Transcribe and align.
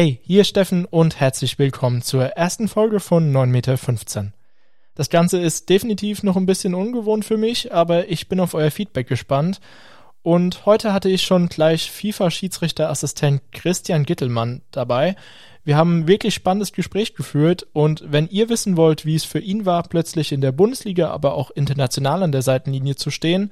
Hey, 0.00 0.20
hier 0.22 0.44
Steffen 0.44 0.84
und 0.84 1.18
herzlich 1.18 1.58
willkommen 1.58 2.02
zur 2.02 2.26
ersten 2.26 2.68
Folge 2.68 3.00
von 3.00 3.32
9,15 3.32 3.46
Meter. 3.48 4.32
Das 4.94 5.10
Ganze 5.10 5.40
ist 5.40 5.68
definitiv 5.68 6.22
noch 6.22 6.36
ein 6.36 6.46
bisschen 6.46 6.76
ungewohnt 6.76 7.24
für 7.24 7.36
mich, 7.36 7.74
aber 7.74 8.08
ich 8.08 8.28
bin 8.28 8.38
auf 8.38 8.54
euer 8.54 8.70
Feedback 8.70 9.08
gespannt. 9.08 9.60
Und 10.22 10.66
heute 10.66 10.92
hatte 10.92 11.08
ich 11.08 11.22
schon 11.22 11.48
gleich 11.48 11.90
FIFA-Schiedsrichterassistent 11.90 13.42
Christian 13.50 14.04
Gittelmann 14.04 14.62
dabei. 14.70 15.16
Wir 15.64 15.76
haben 15.76 16.02
ein 16.02 16.06
wirklich 16.06 16.32
spannendes 16.32 16.72
Gespräch 16.72 17.16
geführt 17.16 17.66
und 17.72 18.04
wenn 18.06 18.28
ihr 18.28 18.48
wissen 18.48 18.76
wollt, 18.76 19.04
wie 19.04 19.16
es 19.16 19.24
für 19.24 19.40
ihn 19.40 19.66
war, 19.66 19.82
plötzlich 19.82 20.30
in 20.30 20.40
der 20.40 20.52
Bundesliga, 20.52 21.10
aber 21.10 21.34
auch 21.34 21.50
international 21.50 22.22
an 22.22 22.30
der 22.30 22.42
Seitenlinie 22.42 22.94
zu 22.94 23.10
stehen, 23.10 23.50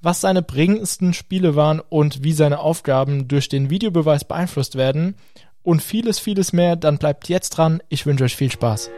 was 0.00 0.20
seine 0.20 0.42
prägendsten 0.42 1.12
Spiele 1.12 1.56
waren 1.56 1.80
und 1.80 2.22
wie 2.22 2.32
seine 2.32 2.60
Aufgaben 2.60 3.26
durch 3.26 3.48
den 3.48 3.68
Videobeweis 3.68 4.24
beeinflusst 4.24 4.76
werden 4.76 5.16
und 5.62 5.82
vieles, 5.82 6.18
vieles 6.18 6.52
mehr, 6.52 6.76
dann 6.76 6.98
bleibt 6.98 7.28
jetzt 7.28 7.50
dran. 7.50 7.82
Ich 7.88 8.06
wünsche 8.06 8.24
euch 8.24 8.36
viel 8.36 8.50
Spaß. 8.50 8.90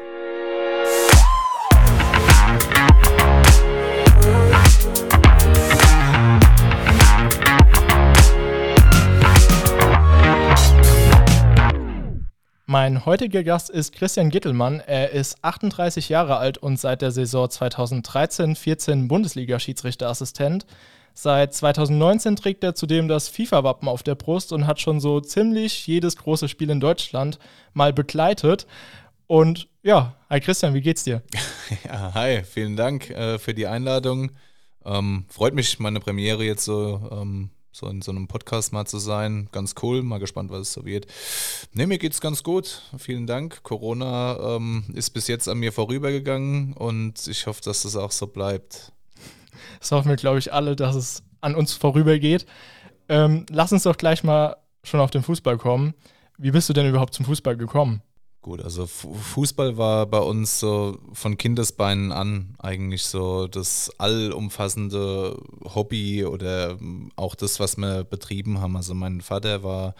Mein 12.66 13.06
heutiger 13.06 13.44
Gast 13.44 13.70
ist 13.70 13.94
Christian 13.94 14.30
Gittelmann. 14.30 14.80
Er 14.80 15.10
ist 15.10 15.36
38 15.42 16.08
Jahre 16.08 16.38
alt 16.38 16.58
und 16.58 16.80
seit 16.80 17.02
der 17.02 17.12
Saison 17.12 17.46
2013-14 17.46 19.06
Bundesliga-Schiedsrichterassistent. 19.06 20.66
Seit 21.16 21.54
2019 21.54 22.34
trägt 22.34 22.64
er 22.64 22.74
zudem 22.74 23.06
das 23.06 23.28
FIFA-Wappen 23.28 23.88
auf 23.88 24.02
der 24.02 24.16
Brust 24.16 24.52
und 24.52 24.66
hat 24.66 24.80
schon 24.80 24.98
so 24.98 25.20
ziemlich 25.20 25.86
jedes 25.86 26.16
große 26.16 26.48
Spiel 26.48 26.70
in 26.70 26.80
Deutschland 26.80 27.38
mal 27.72 27.92
begleitet. 27.92 28.66
Und 29.28 29.68
ja, 29.84 30.16
hi 30.28 30.40
Christian, 30.40 30.74
wie 30.74 30.80
geht's 30.80 31.04
dir? 31.04 31.22
Ja, 31.84 32.12
hi, 32.12 32.42
vielen 32.44 32.76
Dank 32.76 33.08
äh, 33.10 33.38
für 33.38 33.54
die 33.54 33.66
Einladung. 33.66 34.32
Ähm, 34.84 35.24
freut 35.28 35.54
mich, 35.54 35.78
meine 35.78 35.98
Premiere 35.98 36.44
jetzt 36.44 36.64
so, 36.64 37.08
ähm, 37.10 37.48
so 37.72 37.88
in 37.88 38.02
so 38.02 38.10
einem 38.10 38.28
Podcast 38.28 38.72
mal 38.72 38.84
zu 38.84 38.98
sein. 38.98 39.48
Ganz 39.50 39.74
cool, 39.82 40.02
mal 40.02 40.18
gespannt, 40.18 40.50
was 40.50 40.60
es 40.62 40.72
so 40.74 40.84
wird. 40.84 41.06
Ne, 41.72 41.86
mir 41.86 41.98
geht's 41.98 42.20
ganz 42.20 42.42
gut. 42.42 42.82
Vielen 42.98 43.26
Dank. 43.26 43.62
Corona 43.62 44.56
ähm, 44.56 44.84
ist 44.92 45.10
bis 45.10 45.26
jetzt 45.26 45.48
an 45.48 45.58
mir 45.58 45.72
vorübergegangen 45.72 46.74
und 46.74 47.26
ich 47.26 47.46
hoffe, 47.46 47.62
dass 47.64 47.82
das 47.84 47.96
auch 47.96 48.12
so 48.12 48.26
bleibt. 48.26 48.92
Das 49.80 49.92
hoffen 49.92 50.08
wir, 50.08 50.16
glaube 50.16 50.38
ich, 50.38 50.52
alle, 50.52 50.76
dass 50.76 50.94
es 50.94 51.22
an 51.40 51.54
uns 51.54 51.74
vorübergeht. 51.74 52.46
Ähm, 53.08 53.46
lass 53.50 53.72
uns 53.72 53.82
doch 53.82 53.96
gleich 53.96 54.24
mal 54.24 54.56
schon 54.82 55.00
auf 55.00 55.10
den 55.10 55.22
Fußball 55.22 55.58
kommen. 55.58 55.94
Wie 56.38 56.50
bist 56.50 56.68
du 56.68 56.72
denn 56.72 56.88
überhaupt 56.88 57.14
zum 57.14 57.24
Fußball 57.26 57.56
gekommen? 57.56 58.02
Gut, 58.44 58.60
also 58.62 58.86
Fußball 58.86 59.78
war 59.78 60.04
bei 60.04 60.18
uns 60.18 60.60
so 60.60 60.98
von 61.14 61.38
Kindesbeinen 61.38 62.12
an 62.12 62.54
eigentlich 62.58 63.04
so 63.04 63.46
das 63.46 63.90
allumfassende 63.96 65.40
Hobby 65.74 66.26
oder 66.26 66.76
auch 67.16 67.36
das, 67.36 67.58
was 67.58 67.78
wir 67.78 68.04
betrieben 68.04 68.60
haben. 68.60 68.76
Also 68.76 68.92
mein 68.92 69.22
Vater 69.22 69.62
war 69.62 69.94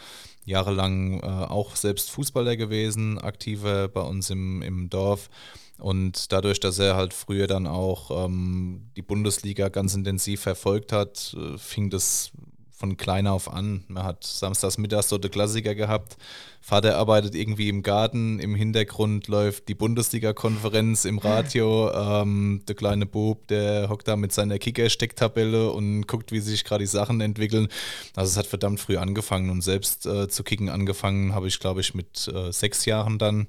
jahrelang 0.45 1.21
äh, 1.21 1.27
auch 1.27 1.75
selbst 1.75 2.11
Fußballer 2.11 2.59
gewesen, 2.59 3.19
aktiver 3.19 3.89
bei 3.89 4.03
uns 4.03 4.29
im, 4.29 4.61
im 4.61 4.91
Dorf. 4.91 5.31
Und 5.79 6.33
dadurch, 6.33 6.61
dass 6.61 6.79
er 6.79 6.97
halt 6.97 7.13
früher 7.13 7.47
dann 7.47 7.67
auch 7.67 8.27
ähm, 8.27 8.91
die 8.97 9.03
Bundesliga 9.03 9.69
ganz 9.69 9.95
intensiv 9.95 10.41
verfolgt 10.41 10.93
hat, 10.93 11.37
äh, 11.39 11.59
fing 11.59 11.91
das 11.91 12.33
von 12.77 12.97
klein 12.97 13.27
auf 13.27 13.53
an. 13.53 13.85
Man 13.89 14.05
hat 14.05 14.25
samstags 14.25 14.79
mittags 14.79 15.09
so 15.09 15.17
der 15.17 15.31
Klassiker 15.31 15.75
gehabt. 15.75 16.17
Vater 16.61 16.97
arbeitet 16.97 17.35
irgendwie 17.35 17.69
im 17.69 17.83
Garten, 17.83 18.41
im 18.41 18.55
Hintergrund 18.55 19.29
läuft 19.29 19.69
die 19.69 19.75
Bundesliga-Konferenz 19.75 21.05
im 21.05 21.19
Radio. 21.19 21.91
Ähm, 21.93 22.63
der 22.67 22.75
kleine 22.75 23.07
Bub, 23.07 23.47
der 23.49 23.89
hockt 23.89 24.09
da 24.09 24.17
mit 24.17 24.33
seiner 24.33 24.59
Kicker-Stecktabelle 24.59 25.71
und 25.71 26.07
guckt, 26.07 26.33
wie 26.33 26.41
sich 26.41 26.65
gerade 26.65 26.83
die 26.83 26.89
Sachen 26.89 27.21
entwickeln. 27.21 27.69
Also 28.17 28.31
es 28.31 28.37
hat 28.37 28.47
verdammt 28.47 28.81
früh 28.81 28.97
angefangen 28.97 29.51
und 29.51 29.63
selbst 29.63 30.07
äh, 30.07 30.29
zu 30.29 30.43
kicken 30.43 30.69
angefangen 30.69 31.35
habe 31.35 31.49
ich, 31.49 31.61
glaube 31.61 31.81
ich, 31.81 31.95
mit 31.95 32.29
äh, 32.29 32.53
sechs 32.53 32.87
Jahren 32.87 33.19
dann 33.19 33.47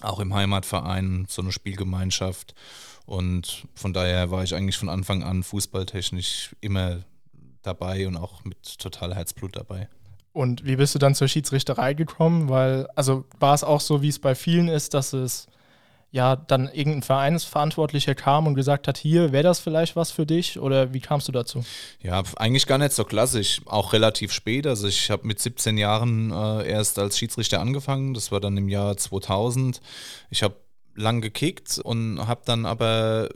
auch 0.00 0.20
im 0.20 0.34
Heimatverein, 0.34 1.26
so 1.28 1.42
eine 1.42 1.52
Spielgemeinschaft. 1.52 2.54
Und 3.06 3.66
von 3.74 3.92
daher 3.92 4.30
war 4.30 4.44
ich 4.44 4.54
eigentlich 4.54 4.76
von 4.76 4.88
Anfang 4.88 5.22
an 5.22 5.42
fußballtechnisch 5.42 6.54
immer 6.60 7.04
dabei 7.62 8.06
und 8.06 8.16
auch 8.16 8.44
mit 8.44 8.78
total 8.78 9.14
Herzblut 9.14 9.56
dabei. 9.56 9.88
Und 10.32 10.64
wie 10.64 10.76
bist 10.76 10.94
du 10.94 10.98
dann 10.98 11.14
zur 11.14 11.26
Schiedsrichterei 11.26 11.94
gekommen? 11.94 12.48
Weil, 12.48 12.86
also 12.94 13.24
war 13.40 13.54
es 13.54 13.64
auch 13.64 13.80
so, 13.80 14.02
wie 14.02 14.08
es 14.08 14.18
bei 14.18 14.34
vielen 14.34 14.68
ist, 14.68 14.94
dass 14.94 15.12
es 15.12 15.48
ja 16.10 16.36
dann 16.36 16.68
irgendein 16.68 17.02
Vereinsverantwortlicher 17.02 18.14
kam 18.14 18.46
und 18.46 18.54
gesagt 18.54 18.88
hat, 18.88 18.96
hier 18.96 19.32
wäre 19.32 19.42
das 19.42 19.60
vielleicht 19.60 19.94
was 19.94 20.10
für 20.10 20.24
dich 20.24 20.58
oder 20.58 20.94
wie 20.94 21.00
kamst 21.00 21.28
du 21.28 21.32
dazu? 21.32 21.64
Ja, 22.00 22.22
eigentlich 22.36 22.66
gar 22.66 22.78
nicht 22.78 22.92
so 22.92 23.04
klassisch, 23.04 23.60
auch 23.66 23.92
relativ 23.92 24.32
spät. 24.32 24.66
Also 24.66 24.88
ich 24.88 25.10
habe 25.10 25.26
mit 25.26 25.38
17 25.38 25.76
Jahren 25.76 26.30
äh, 26.30 26.68
erst 26.68 26.98
als 26.98 27.18
Schiedsrichter 27.18 27.60
angefangen, 27.60 28.14
das 28.14 28.32
war 28.32 28.40
dann 28.40 28.56
im 28.56 28.68
Jahr 28.68 28.96
2000. 28.96 29.80
Ich 30.30 30.42
habe 30.42 30.56
lang 30.94 31.20
gekickt 31.20 31.78
und 31.78 32.26
habe 32.26 32.40
dann 32.44 32.66
aber 32.66 33.28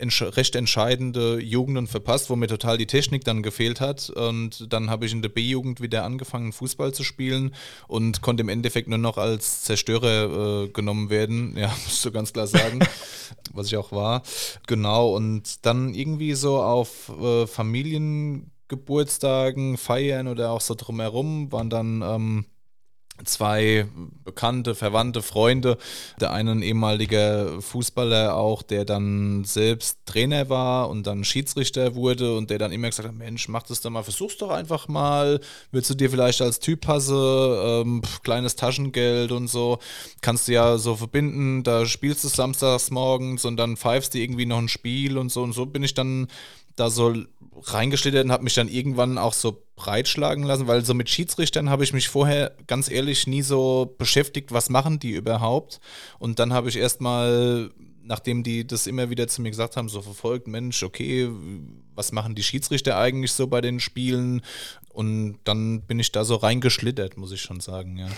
recht 0.00 0.56
entscheidende 0.56 1.38
Jugenden 1.40 1.86
verpasst, 1.86 2.28
wo 2.30 2.36
mir 2.36 2.46
total 2.46 2.78
die 2.78 2.86
Technik 2.86 3.24
dann 3.24 3.42
gefehlt 3.42 3.80
hat. 3.80 4.08
Und 4.10 4.72
dann 4.72 4.90
habe 4.90 5.06
ich 5.06 5.12
in 5.12 5.22
der 5.22 5.28
B-Jugend 5.28 5.80
wieder 5.80 6.04
angefangen, 6.04 6.52
Fußball 6.52 6.94
zu 6.94 7.02
spielen 7.04 7.54
und 7.86 8.22
konnte 8.22 8.40
im 8.42 8.48
Endeffekt 8.48 8.88
nur 8.88 8.98
noch 8.98 9.18
als 9.18 9.62
Zerstörer 9.62 10.64
äh, 10.64 10.68
genommen 10.68 11.10
werden. 11.10 11.56
Ja, 11.68 11.74
musst 11.84 12.04
du 12.04 12.12
ganz 12.12 12.32
klar 12.32 12.46
sagen, 12.46 12.78
was 13.52 13.66
ich 13.66 13.76
auch 13.76 13.90
war. 13.90 14.22
Genau, 14.68 15.16
und 15.16 15.66
dann 15.66 15.92
irgendwie 15.92 16.34
so 16.34 16.62
auf 16.62 17.10
äh, 17.20 17.48
Familiengeburtstagen, 17.48 19.76
Feiern 19.76 20.28
oder 20.28 20.52
auch 20.52 20.60
so 20.60 20.76
drumherum 20.76 21.50
waren 21.50 21.68
dann. 21.68 22.02
Ähm, 22.02 22.44
zwei 23.24 23.86
bekannte, 24.24 24.74
verwandte 24.74 25.22
Freunde. 25.22 25.78
Der 26.20 26.32
eine 26.32 26.52
ein 26.52 26.62
ehemaliger 26.62 27.60
Fußballer 27.60 28.36
auch, 28.36 28.62
der 28.62 28.84
dann 28.84 29.44
selbst 29.44 29.98
Trainer 30.06 30.48
war 30.48 30.88
und 30.88 31.06
dann 31.06 31.24
Schiedsrichter 31.24 31.94
wurde 31.94 32.36
und 32.36 32.50
der 32.50 32.58
dann 32.58 32.72
immer 32.72 32.88
gesagt 32.88 33.08
hat, 33.08 33.16
Mensch, 33.16 33.48
mach 33.48 33.62
das 33.62 33.80
doch 33.80 33.90
mal, 33.90 34.02
versuch's 34.02 34.36
doch 34.36 34.50
einfach 34.50 34.88
mal. 34.88 35.40
Willst 35.72 35.90
du 35.90 35.94
dir 35.94 36.10
vielleicht 36.10 36.40
als 36.42 36.60
Typ 36.60 36.82
passe, 36.82 37.82
ähm, 37.84 38.02
kleines 38.22 38.56
Taschengeld 38.56 39.32
und 39.32 39.48
so, 39.48 39.78
kannst 40.20 40.48
du 40.48 40.52
ja 40.52 40.78
so 40.78 40.96
verbinden, 40.96 41.62
da 41.62 41.86
spielst 41.86 42.24
du 42.24 42.28
samstags 42.28 42.90
morgens 42.90 43.44
und 43.44 43.56
dann 43.56 43.76
pfeifst 43.76 44.14
du 44.14 44.18
irgendwie 44.18 44.46
noch 44.46 44.58
ein 44.58 44.68
Spiel 44.68 45.18
und 45.18 45.30
so 45.30 45.42
und 45.42 45.52
so 45.52 45.66
bin 45.66 45.82
ich 45.82 45.94
dann 45.94 46.28
da 46.78 46.90
so 46.90 47.14
reingeschlittert 47.64 48.24
und 48.24 48.32
habe 48.32 48.44
mich 48.44 48.54
dann 48.54 48.68
irgendwann 48.68 49.18
auch 49.18 49.32
so 49.32 49.64
breitschlagen 49.76 50.44
lassen, 50.44 50.66
weil 50.66 50.84
so 50.84 50.94
mit 50.94 51.08
Schiedsrichtern 51.08 51.70
habe 51.70 51.84
ich 51.84 51.92
mich 51.92 52.08
vorher 52.08 52.56
ganz 52.66 52.90
ehrlich 52.90 53.26
nie 53.26 53.42
so 53.42 53.94
beschäftigt, 53.98 54.52
was 54.52 54.70
machen 54.70 54.98
die 54.98 55.12
überhaupt. 55.12 55.80
Und 56.18 56.38
dann 56.38 56.52
habe 56.52 56.68
ich 56.68 56.76
erstmal, 56.76 57.70
nachdem 58.02 58.42
die 58.42 58.66
das 58.66 58.86
immer 58.86 59.10
wieder 59.10 59.28
zu 59.28 59.42
mir 59.42 59.50
gesagt 59.50 59.76
haben, 59.76 59.88
so 59.88 60.02
verfolgt, 60.02 60.48
Mensch, 60.48 60.82
okay, 60.82 61.30
was 61.94 62.12
machen 62.12 62.34
die 62.34 62.42
Schiedsrichter 62.42 62.98
eigentlich 62.98 63.32
so 63.32 63.46
bei 63.46 63.60
den 63.60 63.80
Spielen? 63.80 64.42
Und 64.88 65.38
dann 65.44 65.82
bin 65.82 66.00
ich 66.00 66.12
da 66.12 66.24
so 66.24 66.36
reingeschlittert, 66.36 67.16
muss 67.16 67.32
ich 67.32 67.40
schon 67.40 67.60
sagen, 67.60 67.96
ja 67.96 68.08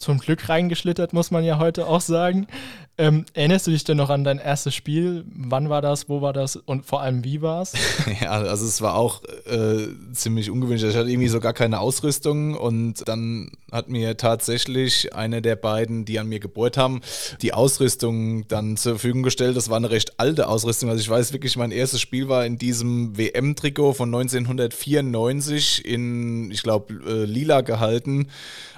zum 0.00 0.18
Glück 0.18 0.48
reingeschlittert, 0.48 1.12
muss 1.12 1.30
man 1.30 1.44
ja 1.44 1.58
heute 1.58 1.86
auch 1.86 2.00
sagen. 2.00 2.46
Ähm, 3.00 3.24
erinnerst 3.32 3.66
du 3.66 3.70
dich 3.70 3.82
denn 3.82 3.96
noch 3.96 4.10
an 4.10 4.24
dein 4.24 4.36
erstes 4.36 4.74
Spiel? 4.74 5.24
Wann 5.34 5.70
war 5.70 5.80
das? 5.80 6.10
Wo 6.10 6.20
war 6.20 6.34
das? 6.34 6.56
Und 6.56 6.84
vor 6.84 7.00
allem, 7.00 7.24
wie 7.24 7.40
war 7.40 7.62
es? 7.62 7.72
ja, 8.20 8.32
also 8.32 8.66
es 8.66 8.82
war 8.82 8.94
auch 8.94 9.22
äh, 9.46 9.86
ziemlich 10.12 10.50
ungewöhnlich. 10.50 10.84
Ich 10.84 10.94
hatte 10.94 11.08
irgendwie 11.08 11.28
so 11.28 11.40
gar 11.40 11.54
keine 11.54 11.80
Ausrüstung 11.80 12.54
und 12.54 13.08
dann 13.08 13.52
hat 13.72 13.88
mir 13.88 14.18
tatsächlich 14.18 15.14
einer 15.14 15.40
der 15.40 15.56
beiden, 15.56 16.04
die 16.04 16.18
an 16.18 16.28
mir 16.28 16.40
gebohrt 16.40 16.76
haben, 16.76 17.00
die 17.40 17.54
Ausrüstung 17.54 18.46
dann 18.48 18.76
zur 18.76 18.92
Verfügung 18.96 19.22
gestellt. 19.22 19.56
Das 19.56 19.70
war 19.70 19.78
eine 19.78 19.90
recht 19.90 20.20
alte 20.20 20.46
Ausrüstung. 20.46 20.90
Also 20.90 21.00
ich 21.00 21.08
weiß 21.08 21.32
wirklich, 21.32 21.56
mein 21.56 21.70
erstes 21.70 22.02
Spiel 22.02 22.28
war 22.28 22.44
in 22.44 22.58
diesem 22.58 23.16
WM-Trikot 23.16 23.94
von 23.94 24.14
1994 24.14 25.86
in, 25.86 26.50
ich 26.50 26.62
glaube, 26.62 26.92
äh, 27.06 27.24
lila 27.24 27.62
gehalten. 27.62 28.26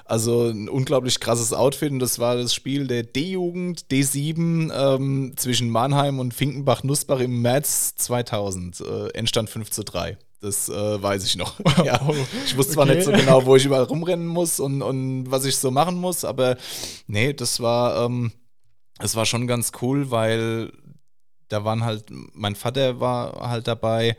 Also 0.05 0.49
ein 0.49 0.67
unglaublich 0.67 1.19
krasses 1.19 1.53
Outfit 1.53 1.91
und 1.91 1.99
das 1.99 2.19
war 2.19 2.35
das 2.35 2.53
Spiel 2.53 2.87
der 2.87 3.03
D-Jugend, 3.03 3.85
D7 3.89 4.71
ähm, 4.73 5.33
zwischen 5.37 5.69
Mannheim 5.69 6.19
und 6.19 6.33
Finkenbach-Nussbach 6.33 7.19
im 7.19 7.41
März 7.41 7.95
2000. 7.95 8.81
Äh, 8.81 9.07
Endstand 9.13 9.49
5 9.49 9.71
zu 9.71 9.83
3. 9.83 10.17
Das 10.41 10.67
äh, 10.67 11.01
weiß 11.01 11.23
ich 11.25 11.37
noch. 11.37 11.57
ja. 11.85 12.01
Ich 12.45 12.57
wusste 12.57 12.73
zwar 12.73 12.83
okay. 12.83 12.95
nicht 12.95 13.05
so 13.05 13.11
genau, 13.11 13.45
wo 13.45 13.55
ich 13.55 13.65
überall 13.65 13.83
rumrennen 13.89 14.27
muss 14.27 14.59
und, 14.59 14.81
und 14.81 15.31
was 15.31 15.45
ich 15.45 15.55
so 15.55 15.71
machen 15.71 15.95
muss, 15.95 16.25
aber 16.25 16.57
nee, 17.07 17.31
das 17.31 17.61
war, 17.61 18.05
ähm, 18.05 18.33
das 18.99 19.15
war 19.15 19.25
schon 19.25 19.47
ganz 19.47 19.71
cool, 19.81 20.11
weil 20.11 20.73
da 21.47 21.63
waren 21.63 21.85
halt, 21.85 22.05
mein 22.33 22.55
Vater 22.55 22.99
war 22.99 23.49
halt 23.49 23.67
dabei, 23.67 24.17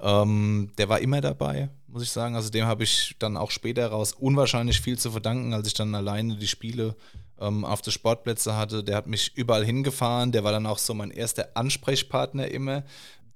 ähm, 0.00 0.70
der 0.78 0.88
war 0.88 1.00
immer 1.00 1.20
dabei 1.20 1.68
muss 1.96 2.04
ich 2.04 2.12
sagen. 2.12 2.36
Also 2.36 2.50
dem 2.50 2.66
habe 2.66 2.84
ich 2.84 3.16
dann 3.18 3.38
auch 3.38 3.50
später 3.50 3.88
raus 3.88 4.12
unwahrscheinlich 4.12 4.82
viel 4.82 4.98
zu 4.98 5.10
verdanken, 5.10 5.54
als 5.54 5.66
ich 5.66 5.72
dann 5.72 5.94
alleine 5.94 6.36
die 6.36 6.46
Spiele 6.46 6.94
ähm, 7.40 7.64
auf 7.64 7.80
der 7.80 7.90
Sportplätze 7.90 8.54
hatte. 8.54 8.84
Der 8.84 8.96
hat 8.96 9.06
mich 9.06 9.34
überall 9.34 9.64
hingefahren. 9.64 10.30
Der 10.30 10.44
war 10.44 10.52
dann 10.52 10.66
auch 10.66 10.76
so 10.76 10.92
mein 10.92 11.10
erster 11.10 11.56
Ansprechpartner 11.56 12.48
immer 12.48 12.84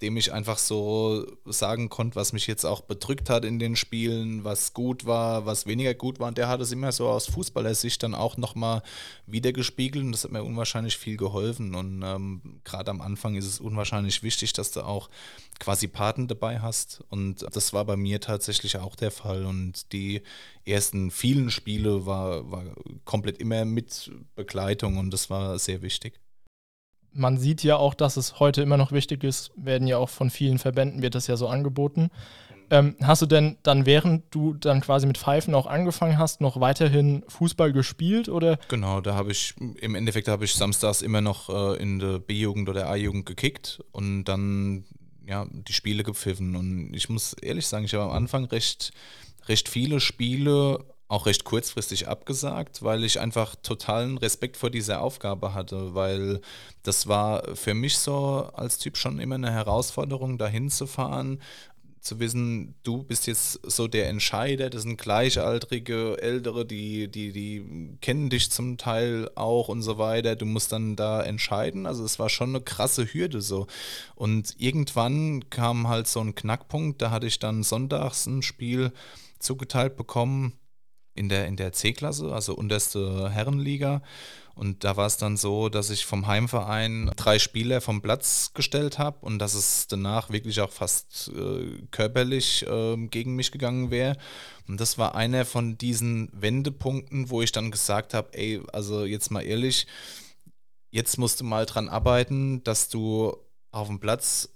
dem 0.01 0.17
ich 0.17 0.33
einfach 0.33 0.57
so 0.57 1.25
sagen 1.45 1.89
konnte, 1.89 2.15
was 2.15 2.33
mich 2.33 2.47
jetzt 2.47 2.65
auch 2.65 2.81
bedrückt 2.81 3.29
hat 3.29 3.45
in 3.45 3.59
den 3.59 3.75
Spielen, 3.75 4.43
was 4.43 4.73
gut 4.73 5.05
war, 5.05 5.45
was 5.45 5.67
weniger 5.67 5.93
gut 5.93 6.19
war. 6.19 6.27
Und 6.27 6.37
der 6.37 6.47
hat 6.47 6.59
es 6.61 6.71
immer 6.71 6.91
so 6.91 7.07
aus 7.07 7.27
Fußballersicht 7.27 8.01
dann 8.01 8.15
auch 8.15 8.37
nochmal 8.37 8.81
wiedergespiegelt 9.27 10.03
und 10.03 10.11
das 10.11 10.23
hat 10.23 10.31
mir 10.31 10.43
unwahrscheinlich 10.43 10.97
viel 10.97 11.17
geholfen. 11.17 11.75
Und 11.75 12.01
ähm, 12.03 12.61
gerade 12.63 12.89
am 12.89 13.01
Anfang 13.01 13.35
ist 13.35 13.45
es 13.45 13.59
unwahrscheinlich 13.59 14.23
wichtig, 14.23 14.53
dass 14.53 14.71
du 14.71 14.81
auch 14.81 15.09
quasi 15.59 15.87
Paten 15.87 16.27
dabei 16.27 16.59
hast. 16.59 17.03
Und 17.09 17.45
das 17.53 17.71
war 17.71 17.85
bei 17.85 17.95
mir 17.95 18.19
tatsächlich 18.19 18.77
auch 18.77 18.95
der 18.95 19.11
Fall. 19.11 19.45
Und 19.45 19.93
die 19.93 20.23
ersten 20.65 21.11
vielen 21.11 21.51
Spiele 21.51 22.05
war, 22.07 22.49
war 22.49 22.63
komplett 23.05 23.37
immer 23.37 23.65
mit 23.65 24.11
Begleitung 24.35 24.97
und 24.97 25.11
das 25.11 25.29
war 25.29 25.59
sehr 25.59 25.81
wichtig 25.81 26.19
man 27.13 27.37
sieht 27.37 27.63
ja 27.63 27.77
auch, 27.77 27.93
dass 27.93 28.17
es 28.17 28.39
heute 28.39 28.61
immer 28.61 28.77
noch 28.77 28.91
wichtig 28.91 29.23
ist, 29.23 29.51
werden 29.55 29.87
ja 29.87 29.97
auch 29.97 30.09
von 30.09 30.29
vielen 30.29 30.59
Verbänden, 30.59 31.01
wird 31.01 31.15
das 31.15 31.27
ja 31.27 31.35
so 31.35 31.47
angeboten. 31.47 32.09
Ähm, 32.69 32.95
hast 33.01 33.21
du 33.21 33.25
denn 33.25 33.57
dann, 33.63 33.85
während 33.85 34.23
du 34.33 34.53
dann 34.53 34.79
quasi 34.79 35.05
mit 35.05 35.17
Pfeifen 35.17 35.53
auch 35.55 35.65
angefangen 35.65 36.17
hast, 36.17 36.39
noch 36.39 36.61
weiterhin 36.61 37.23
Fußball 37.27 37.73
gespielt 37.73 38.29
oder? 38.29 38.57
Genau, 38.69 39.01
da 39.01 39.13
habe 39.13 39.31
ich, 39.31 39.55
im 39.59 39.93
Endeffekt 39.93 40.29
habe 40.29 40.45
ich 40.45 40.55
samstags 40.55 41.01
immer 41.01 41.19
noch 41.19 41.49
äh, 41.49 41.81
in 41.81 41.99
der 41.99 42.19
B-Jugend 42.19 42.69
oder 42.69 42.89
A-Jugend 42.89 43.25
gekickt 43.25 43.81
und 43.91 44.23
dann 44.23 44.85
ja, 45.27 45.47
die 45.51 45.73
Spiele 45.73 46.03
gepfiffen. 46.03 46.55
Und 46.55 46.93
ich 46.93 47.09
muss 47.09 47.33
ehrlich 47.33 47.67
sagen, 47.67 47.83
ich 47.83 47.93
habe 47.93 48.05
am 48.05 48.11
Anfang 48.11 48.45
recht, 48.45 48.93
recht 49.47 49.67
viele 49.67 49.99
Spiele 49.99 50.79
auch 51.11 51.25
recht 51.25 51.43
kurzfristig 51.43 52.07
abgesagt, 52.07 52.83
weil 52.83 53.03
ich 53.03 53.19
einfach 53.19 53.55
totalen 53.55 54.17
Respekt 54.17 54.55
vor 54.55 54.69
dieser 54.69 55.01
Aufgabe 55.01 55.53
hatte, 55.53 55.93
weil 55.93 56.39
das 56.83 57.05
war 57.05 57.53
für 57.53 57.73
mich 57.73 57.97
so 57.97 58.49
als 58.53 58.77
Typ 58.77 58.95
schon 58.95 59.19
immer 59.19 59.35
eine 59.35 59.51
Herausforderung, 59.51 60.37
dahin 60.37 60.69
zu 60.69 60.87
fahren, 60.87 61.41
zu 61.99 62.21
wissen, 62.21 62.75
du 62.83 63.03
bist 63.03 63.27
jetzt 63.27 63.59
so 63.69 63.89
der 63.89 64.07
Entscheider, 64.07 64.69
das 64.69 64.83
sind 64.83 64.97
Gleichaltrige, 64.99 66.17
Ältere, 66.21 66.65
die, 66.65 67.09
die, 67.09 67.33
die 67.33 67.97
kennen 67.99 68.29
dich 68.29 68.49
zum 68.49 68.77
Teil 68.77 69.29
auch 69.35 69.67
und 69.67 69.81
so 69.81 69.97
weiter. 69.97 70.35
Du 70.35 70.45
musst 70.45 70.71
dann 70.71 70.95
da 70.95 71.21
entscheiden. 71.21 71.85
Also 71.85 72.03
es 72.03 72.17
war 72.17 72.29
schon 72.29 72.49
eine 72.49 72.61
krasse 72.61 73.05
Hürde 73.05 73.41
so. 73.41 73.67
Und 74.15 74.55
irgendwann 74.57 75.47
kam 75.51 75.89
halt 75.89 76.07
so 76.07 76.21
ein 76.21 76.33
Knackpunkt, 76.33 77.01
da 77.03 77.11
hatte 77.11 77.27
ich 77.27 77.37
dann 77.37 77.61
sonntags 77.61 78.25
ein 78.25 78.41
Spiel 78.41 78.93
zugeteilt 79.37 79.95
bekommen 79.95 80.53
in 81.13 81.29
der, 81.29 81.47
in 81.47 81.57
der 81.57 81.73
C-Klasse, 81.73 82.33
also 82.33 82.55
unterste 82.55 83.29
Herrenliga. 83.29 84.01
Und 84.53 84.83
da 84.83 84.97
war 84.97 85.07
es 85.07 85.17
dann 85.17 85.37
so, 85.37 85.69
dass 85.69 85.89
ich 85.89 86.05
vom 86.05 86.27
Heimverein 86.27 87.11
drei 87.15 87.39
Spieler 87.39 87.79
vom 87.79 88.01
Platz 88.01 88.51
gestellt 88.53 88.99
habe 88.99 89.17
und 89.21 89.39
dass 89.39 89.53
es 89.53 89.87
danach 89.87 90.29
wirklich 90.29 90.59
auch 90.59 90.71
fast 90.71 91.31
äh, 91.35 91.81
körperlich 91.91 92.65
äh, 92.67 92.97
gegen 93.07 93.35
mich 93.35 93.51
gegangen 93.51 93.91
wäre. 93.91 94.17
Und 94.67 94.79
das 94.81 94.97
war 94.97 95.15
einer 95.15 95.45
von 95.45 95.77
diesen 95.77 96.29
Wendepunkten, 96.33 97.29
wo 97.29 97.41
ich 97.41 97.51
dann 97.51 97.71
gesagt 97.71 98.13
habe, 98.13 98.37
ey, 98.37 98.61
also 98.73 99.05
jetzt 99.05 99.31
mal 99.31 99.41
ehrlich, 99.41 99.87
jetzt 100.91 101.17
musst 101.17 101.39
du 101.39 101.45
mal 101.45 101.65
dran 101.65 101.87
arbeiten, 101.87 102.63
dass 102.63 102.89
du 102.89 103.35
auf 103.71 103.87
dem 103.87 103.99
Platz 103.99 104.49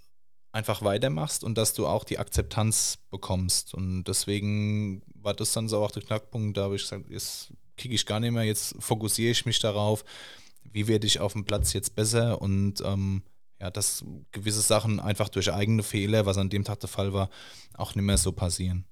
einfach 0.52 0.82
weitermachst 0.84 1.44
und 1.44 1.58
dass 1.58 1.74
du 1.74 1.88
auch 1.88 2.04
die 2.04 2.20
Akzeptanz 2.20 3.00
bekommst. 3.10 3.74
Und 3.74 4.06
deswegen 4.06 5.02
war 5.26 5.34
das 5.34 5.52
dann 5.52 5.68
so 5.68 5.84
auch 5.84 5.92
der 5.92 6.04
Knackpunkt. 6.04 6.56
Da 6.56 6.64
habe 6.64 6.76
ich 6.76 6.84
gesagt, 6.84 7.10
jetzt 7.10 7.52
kicke 7.76 7.96
ich 7.96 8.06
gar 8.06 8.20
nicht 8.20 8.32
mehr, 8.32 8.44
jetzt 8.44 8.76
fokussiere 8.80 9.32
ich 9.32 9.46
mich 9.46 9.60
darauf, 9.60 10.06
wie 10.72 10.88
werde 10.88 11.08
ich 11.08 11.20
auf 11.20 11.34
dem 11.34 11.46
Platz 11.46 11.74
jetzt 11.74 11.96
besser 11.96 12.42
und 12.42 12.82
ähm, 12.86 13.24
ja, 13.60 13.70
dass 13.70 14.04
gewisse 14.32 14.62
Sachen 14.62 15.00
einfach 15.00 15.30
durch 15.30 15.52
eigene 15.52 15.84
Fehler, 15.84 16.26
was 16.26 16.38
an 16.38 16.50
dem 16.50 16.64
Tag 16.64 16.80
der 16.80 16.90
Fall 16.90 17.14
war, 17.14 17.30
auch 17.74 17.96
nicht 17.96 18.06
mehr 18.06 18.18
so 18.18 18.32
passieren. 18.32 18.86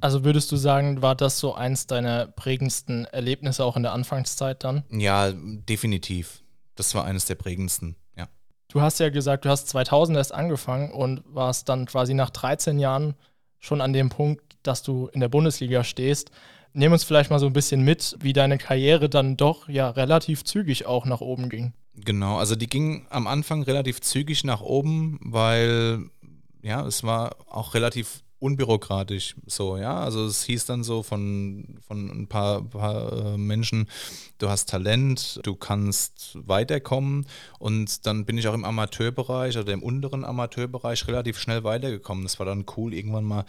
Also 0.00 0.24
würdest 0.24 0.50
du 0.50 0.56
sagen, 0.56 1.02
war 1.02 1.14
das 1.14 1.38
so 1.38 1.54
eins 1.54 1.86
deiner 1.86 2.26
prägendsten 2.26 3.04
Erlebnisse 3.06 3.64
auch 3.64 3.76
in 3.76 3.82
der 3.82 3.92
Anfangszeit 3.92 4.64
dann? 4.64 4.84
Ja, 4.90 5.32
definitiv. 5.32 6.42
Das 6.74 6.94
war 6.94 7.04
eines 7.04 7.26
der 7.26 7.34
prägendsten, 7.34 7.96
ja. 8.16 8.28
Du 8.68 8.80
hast 8.80 8.98
ja 9.00 9.10
gesagt, 9.10 9.44
du 9.44 9.50
hast 9.50 9.68
2000 9.68 10.16
erst 10.16 10.32
angefangen 10.32 10.92
und 10.92 11.22
warst 11.26 11.68
dann 11.68 11.84
quasi 11.86 12.14
nach 12.14 12.30
13 12.30 12.78
Jahren 12.78 13.14
schon 13.58 13.82
an 13.82 13.92
dem 13.92 14.08
Punkt, 14.08 14.49
dass 14.62 14.82
du 14.82 15.08
in 15.12 15.20
der 15.20 15.28
Bundesliga 15.28 15.84
stehst. 15.84 16.30
Nehmen 16.72 16.92
uns 16.92 17.04
vielleicht 17.04 17.30
mal 17.30 17.38
so 17.38 17.46
ein 17.46 17.52
bisschen 17.52 17.82
mit, 17.82 18.16
wie 18.20 18.32
deine 18.32 18.58
Karriere 18.58 19.08
dann 19.08 19.36
doch 19.36 19.68
ja 19.68 19.90
relativ 19.90 20.44
zügig 20.44 20.86
auch 20.86 21.04
nach 21.04 21.20
oben 21.20 21.48
ging. 21.48 21.72
Genau, 21.96 22.36
also 22.36 22.54
die 22.54 22.68
ging 22.68 23.06
am 23.10 23.26
Anfang 23.26 23.62
relativ 23.62 24.00
zügig 24.00 24.44
nach 24.44 24.60
oben, 24.60 25.18
weil 25.22 26.04
ja, 26.62 26.86
es 26.86 27.02
war 27.02 27.36
auch 27.48 27.74
relativ 27.74 28.22
unbürokratisch 28.40 29.36
so, 29.46 29.76
ja. 29.76 30.00
Also 30.00 30.26
es 30.26 30.42
hieß 30.44 30.66
dann 30.66 30.82
so 30.82 31.02
von, 31.02 31.78
von 31.86 32.08
ein 32.08 32.26
paar, 32.26 32.62
paar 32.62 33.12
äh, 33.12 33.36
Menschen, 33.36 33.88
du 34.38 34.48
hast 34.48 34.68
Talent, 34.68 35.40
du 35.44 35.54
kannst 35.54 36.38
weiterkommen 36.46 37.26
und 37.58 38.06
dann 38.06 38.24
bin 38.24 38.38
ich 38.38 38.48
auch 38.48 38.54
im 38.54 38.64
Amateurbereich 38.64 39.58
oder 39.58 39.72
im 39.72 39.82
unteren 39.82 40.24
Amateurbereich 40.24 41.06
relativ 41.06 41.38
schnell 41.38 41.62
weitergekommen. 41.62 42.24
Das 42.24 42.38
war 42.38 42.46
dann 42.46 42.64
cool, 42.76 42.94
irgendwann 42.94 43.24
mal 43.24 43.44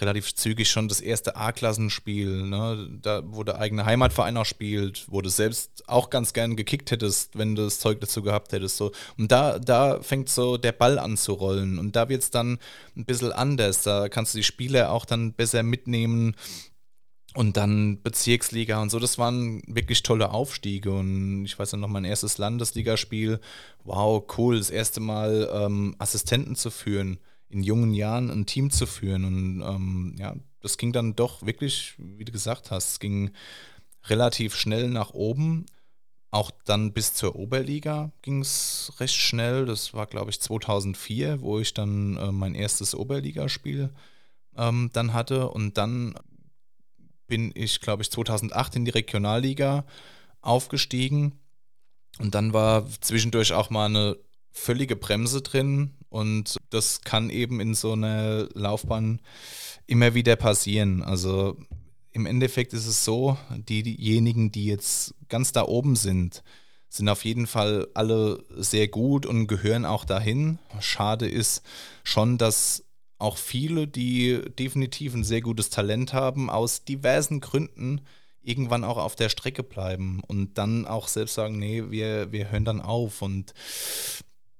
relativ 0.00 0.34
zügig 0.34 0.70
schon 0.70 0.88
das 0.88 1.00
erste 1.00 1.36
A-Klassenspiel, 1.36 2.42
ne? 2.42 2.88
da, 3.02 3.22
wo 3.24 3.42
der 3.42 3.58
eigene 3.58 3.84
Heimatverein 3.84 4.36
auch 4.36 4.44
spielt, 4.44 5.06
wo 5.08 5.22
du 5.22 5.28
selbst 5.28 5.88
auch 5.88 6.10
ganz 6.10 6.32
gern 6.32 6.56
gekickt 6.56 6.90
hättest, 6.90 7.36
wenn 7.38 7.54
du 7.54 7.64
das 7.64 7.80
Zeug 7.80 8.00
dazu 8.00 8.22
gehabt 8.22 8.52
hättest. 8.52 8.76
So. 8.76 8.92
Und 9.18 9.32
da, 9.32 9.58
da 9.58 10.00
fängt 10.02 10.28
so 10.28 10.56
der 10.56 10.72
Ball 10.72 10.98
an 10.98 11.16
zu 11.16 11.32
rollen 11.32 11.78
und 11.78 11.96
da 11.96 12.08
wird 12.08 12.22
es 12.22 12.30
dann 12.30 12.58
ein 12.96 13.04
bisschen 13.04 13.32
anders. 13.32 13.82
Da 13.82 14.08
kannst 14.08 14.34
du 14.34 14.35
die 14.36 14.44
Spieler 14.44 14.92
auch 14.92 15.04
dann 15.04 15.32
besser 15.32 15.62
mitnehmen. 15.62 16.36
Und 17.34 17.58
dann 17.58 18.00
Bezirksliga 18.02 18.80
und 18.80 18.88
so, 18.88 18.98
das 18.98 19.18
waren 19.18 19.62
wirklich 19.66 20.02
tolle 20.02 20.30
Aufstiege. 20.30 20.90
Und 20.90 21.44
ich 21.44 21.58
weiß 21.58 21.72
ja 21.72 21.78
noch, 21.78 21.88
mein 21.88 22.06
erstes 22.06 22.38
Landesligaspiel, 22.38 23.40
wow, 23.84 24.24
cool, 24.38 24.56
das 24.56 24.70
erste 24.70 25.00
Mal 25.00 25.50
ähm, 25.52 25.94
Assistenten 25.98 26.56
zu 26.56 26.70
führen, 26.70 27.18
in 27.50 27.62
jungen 27.62 27.92
Jahren 27.92 28.30
ein 28.30 28.46
Team 28.46 28.70
zu 28.70 28.86
führen. 28.86 29.26
Und 29.26 29.60
ähm, 29.60 30.14
ja, 30.18 30.34
das 30.62 30.78
ging 30.78 30.92
dann 30.92 31.14
doch 31.14 31.44
wirklich, 31.44 31.94
wie 31.98 32.24
du 32.24 32.32
gesagt 32.32 32.70
hast, 32.70 33.00
ging 33.00 33.32
relativ 34.06 34.56
schnell 34.56 34.88
nach 34.88 35.10
oben. 35.10 35.66
Auch 36.30 36.50
dann 36.64 36.92
bis 36.92 37.14
zur 37.14 37.36
Oberliga 37.36 38.12
ging 38.22 38.40
es 38.40 38.92
recht 38.98 39.14
schnell. 39.14 39.66
Das 39.66 39.94
war, 39.94 40.06
glaube 40.06 40.30
ich, 40.30 40.40
2004, 40.40 41.40
wo 41.40 41.60
ich 41.60 41.74
dann 41.74 42.16
äh, 42.16 42.32
mein 42.32 42.54
erstes 42.54 42.94
Oberligaspiel 42.94 43.90
ähm, 44.56 44.90
dann 44.92 45.12
hatte. 45.12 45.48
Und 45.50 45.78
dann 45.78 46.14
bin 47.26 47.52
ich, 47.54 47.80
glaube 47.80 48.02
ich, 48.02 48.10
2008 48.10 48.76
in 48.76 48.84
die 48.84 48.90
Regionalliga 48.90 49.84
aufgestiegen. 50.40 51.38
Und 52.18 52.34
dann 52.34 52.52
war 52.52 52.86
zwischendurch 53.00 53.52
auch 53.52 53.70
mal 53.70 53.86
eine 53.86 54.16
völlige 54.52 54.96
Bremse 54.96 55.42
drin. 55.42 55.94
Und 56.08 56.56
das 56.70 57.02
kann 57.02 57.30
eben 57.30 57.60
in 57.60 57.74
so 57.74 57.92
einer 57.92 58.48
Laufbahn 58.54 59.20
immer 59.86 60.14
wieder 60.14 60.36
passieren. 60.36 61.02
Also 61.02 61.56
im 62.12 62.24
Endeffekt 62.24 62.72
ist 62.72 62.86
es 62.86 63.04
so, 63.04 63.36
die, 63.68 63.82
diejenigen, 63.82 64.50
die 64.50 64.64
jetzt 64.64 65.14
ganz 65.28 65.52
da 65.52 65.64
oben 65.64 65.96
sind, 65.96 66.42
sind 66.88 67.08
auf 67.08 67.24
jeden 67.24 67.46
Fall 67.46 67.88
alle 67.94 68.42
sehr 68.56 68.88
gut 68.88 69.26
und 69.26 69.48
gehören 69.48 69.84
auch 69.84 70.04
dahin. 70.04 70.58
Schade 70.80 71.28
ist 71.28 71.62
schon, 72.04 72.38
dass 72.38 72.85
auch 73.18 73.36
viele, 73.36 73.86
die 73.88 74.42
definitiv 74.58 75.14
ein 75.14 75.24
sehr 75.24 75.40
gutes 75.40 75.70
Talent 75.70 76.12
haben, 76.12 76.50
aus 76.50 76.84
diversen 76.84 77.40
Gründen 77.40 78.02
irgendwann 78.42 78.84
auch 78.84 78.98
auf 78.98 79.16
der 79.16 79.28
Strecke 79.28 79.62
bleiben 79.62 80.22
und 80.26 80.56
dann 80.58 80.86
auch 80.86 81.08
selbst 81.08 81.34
sagen, 81.34 81.58
nee, 81.58 81.84
wir, 81.90 82.30
wir 82.30 82.50
hören 82.50 82.64
dann 82.64 82.80
auf. 82.80 83.22
Und 83.22 83.54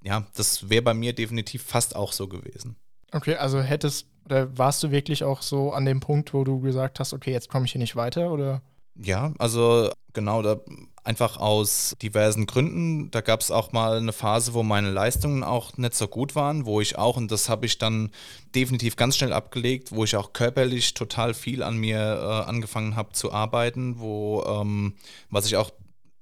ja, 0.02 0.26
das 0.34 0.68
wäre 0.68 0.82
bei 0.82 0.94
mir 0.94 1.12
definitiv 1.12 1.62
fast 1.62 1.94
auch 1.94 2.12
so 2.12 2.28
gewesen. 2.28 2.76
Okay, 3.12 3.36
also 3.36 3.60
hättest, 3.60 4.08
oder 4.25 4.58
warst 4.58 4.82
du 4.82 4.90
wirklich 4.90 5.22
auch 5.22 5.42
so 5.42 5.72
an 5.72 5.84
dem 5.84 6.00
Punkt, 6.00 6.34
wo 6.34 6.42
du 6.42 6.60
gesagt 6.60 6.98
hast, 6.98 7.12
okay, 7.12 7.30
jetzt 7.30 7.48
komme 7.48 7.66
ich 7.66 7.72
hier 7.72 7.80
nicht 7.80 7.94
weiter, 7.94 8.32
oder? 8.32 8.62
Ja, 8.96 9.32
also 9.38 9.90
genau, 10.12 10.42
da 10.42 10.60
einfach 11.06 11.36
aus 11.36 11.96
diversen 12.02 12.46
Gründen. 12.46 13.10
Da 13.10 13.20
gab 13.20 13.40
es 13.40 13.50
auch 13.50 13.72
mal 13.72 13.96
eine 13.96 14.12
Phase, 14.12 14.54
wo 14.54 14.62
meine 14.62 14.90
Leistungen 14.90 15.44
auch 15.44 15.76
nicht 15.76 15.94
so 15.94 16.08
gut 16.08 16.34
waren, 16.34 16.66
wo 16.66 16.80
ich 16.80 16.98
auch, 16.98 17.16
und 17.16 17.30
das 17.30 17.48
habe 17.48 17.66
ich 17.66 17.78
dann 17.78 18.10
definitiv 18.54 18.96
ganz 18.96 19.16
schnell 19.16 19.32
abgelegt, 19.32 19.92
wo 19.92 20.04
ich 20.04 20.16
auch 20.16 20.32
körperlich 20.32 20.94
total 20.94 21.34
viel 21.34 21.62
an 21.62 21.76
mir 21.76 21.98
äh, 21.98 22.48
angefangen 22.48 22.96
habe 22.96 23.12
zu 23.12 23.32
arbeiten, 23.32 23.98
wo, 23.98 24.44
ähm, 24.46 24.94
was 25.30 25.46
ich 25.46 25.56
auch 25.56 25.70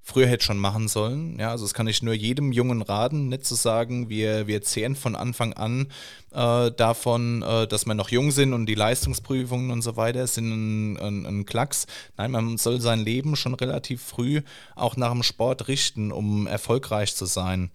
früher 0.07 0.27
hätte 0.27 0.45
schon 0.45 0.59
machen 0.59 0.87
sollen. 0.87 1.39
Ja, 1.39 1.51
also 1.51 1.65
das 1.65 1.73
kann 1.73 1.87
ich 1.87 2.03
nur 2.03 2.13
jedem 2.13 2.53
Jungen 2.53 2.83
raten, 2.83 3.29
nicht 3.29 3.47
zu 3.47 3.55
sagen, 3.55 4.11
wir, 4.11 4.47
wir 4.47 4.61
zehren 4.61 4.97
von 4.97 5.17
Anfang 5.17 5.55
an 5.55 5.89
äh, 6.31 6.71
davon, 6.71 7.41
äh, 7.43 7.67
dass 7.67 7.87
wir 7.87 7.95
noch 7.95 8.11
jung 8.11 8.31
sind 8.31 8.53
und 8.53 8.67
die 8.67 8.75
Leistungsprüfungen 8.75 9.71
und 9.71 9.81
so 9.81 9.97
weiter 9.97 10.27
sind 10.27 10.51
ein, 10.51 10.97
ein, 10.99 11.27
ein, 11.27 11.47
Klacks. 11.47 11.87
Nein, 12.19 12.33
man 12.33 12.59
soll 12.59 12.83
sein 12.83 13.01
Leben 13.01 13.35
schon 13.35 13.55
relativ 13.55 14.03
früh 14.03 14.43
auch 14.77 14.97
nach 14.97 15.11
dem 15.11 15.23
Sport 15.23 15.69
richten, 15.69 16.13
um 16.13 16.47
erfolgreich 16.47 17.17
zu 17.17 17.25
sein. 17.25 17.71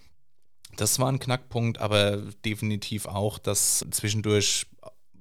Das 0.77 0.99
war 0.99 1.11
ein 1.11 1.19
Knackpunkt, 1.19 1.79
aber 1.79 2.17
definitiv 2.45 3.07
auch, 3.07 3.39
dass 3.39 3.83
zwischendurch 3.89 4.67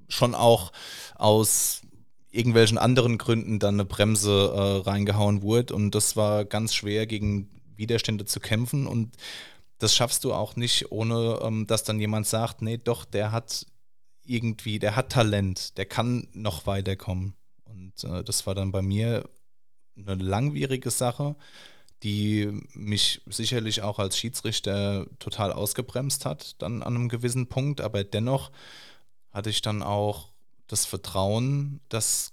schon 0.08 0.34
auch 0.34 0.72
aus 1.16 1.80
irgendwelchen 2.30 2.78
anderen 2.78 3.18
Gründen 3.18 3.58
dann 3.58 3.74
eine 3.74 3.84
Bremse 3.84 4.52
äh, 4.54 4.88
reingehauen 4.88 5.42
wurde. 5.42 5.74
Und 5.74 5.94
das 5.94 6.16
war 6.16 6.44
ganz 6.44 6.74
schwer, 6.74 7.06
gegen 7.06 7.48
Widerstände 7.76 8.24
zu 8.24 8.40
kämpfen. 8.40 8.86
Und 8.86 9.16
das 9.78 9.94
schaffst 9.94 10.24
du 10.24 10.34
auch 10.34 10.56
nicht, 10.56 10.90
ohne 10.92 11.40
ähm, 11.42 11.66
dass 11.66 11.84
dann 11.84 12.00
jemand 12.00 12.26
sagt, 12.26 12.62
nee, 12.62 12.78
doch, 12.78 13.04
der 13.04 13.32
hat 13.32 13.66
irgendwie, 14.24 14.78
der 14.78 14.94
hat 14.94 15.10
Talent, 15.10 15.78
der 15.78 15.86
kann 15.86 16.28
noch 16.32 16.66
weiterkommen. 16.66 17.34
Und 17.64 18.04
äh, 18.04 18.22
das 18.24 18.46
war 18.46 18.54
dann 18.54 18.72
bei 18.72 18.82
mir 18.82 19.28
eine 19.96 20.22
langwierige 20.22 20.90
Sache, 20.90 21.34
die 22.02 22.48
mich 22.74 23.22
sicherlich 23.26 23.82
auch 23.82 23.98
als 23.98 24.18
Schiedsrichter 24.18 25.06
total 25.18 25.52
ausgebremst 25.52 26.26
hat, 26.26 26.60
dann 26.62 26.82
an 26.82 26.94
einem 26.94 27.08
gewissen 27.08 27.48
Punkt. 27.48 27.80
Aber 27.80 28.04
dennoch 28.04 28.52
hatte 29.30 29.50
ich 29.50 29.62
dann 29.62 29.82
auch 29.82 30.28
das 30.68 30.86
Vertrauen, 30.86 31.80
dass 31.88 32.32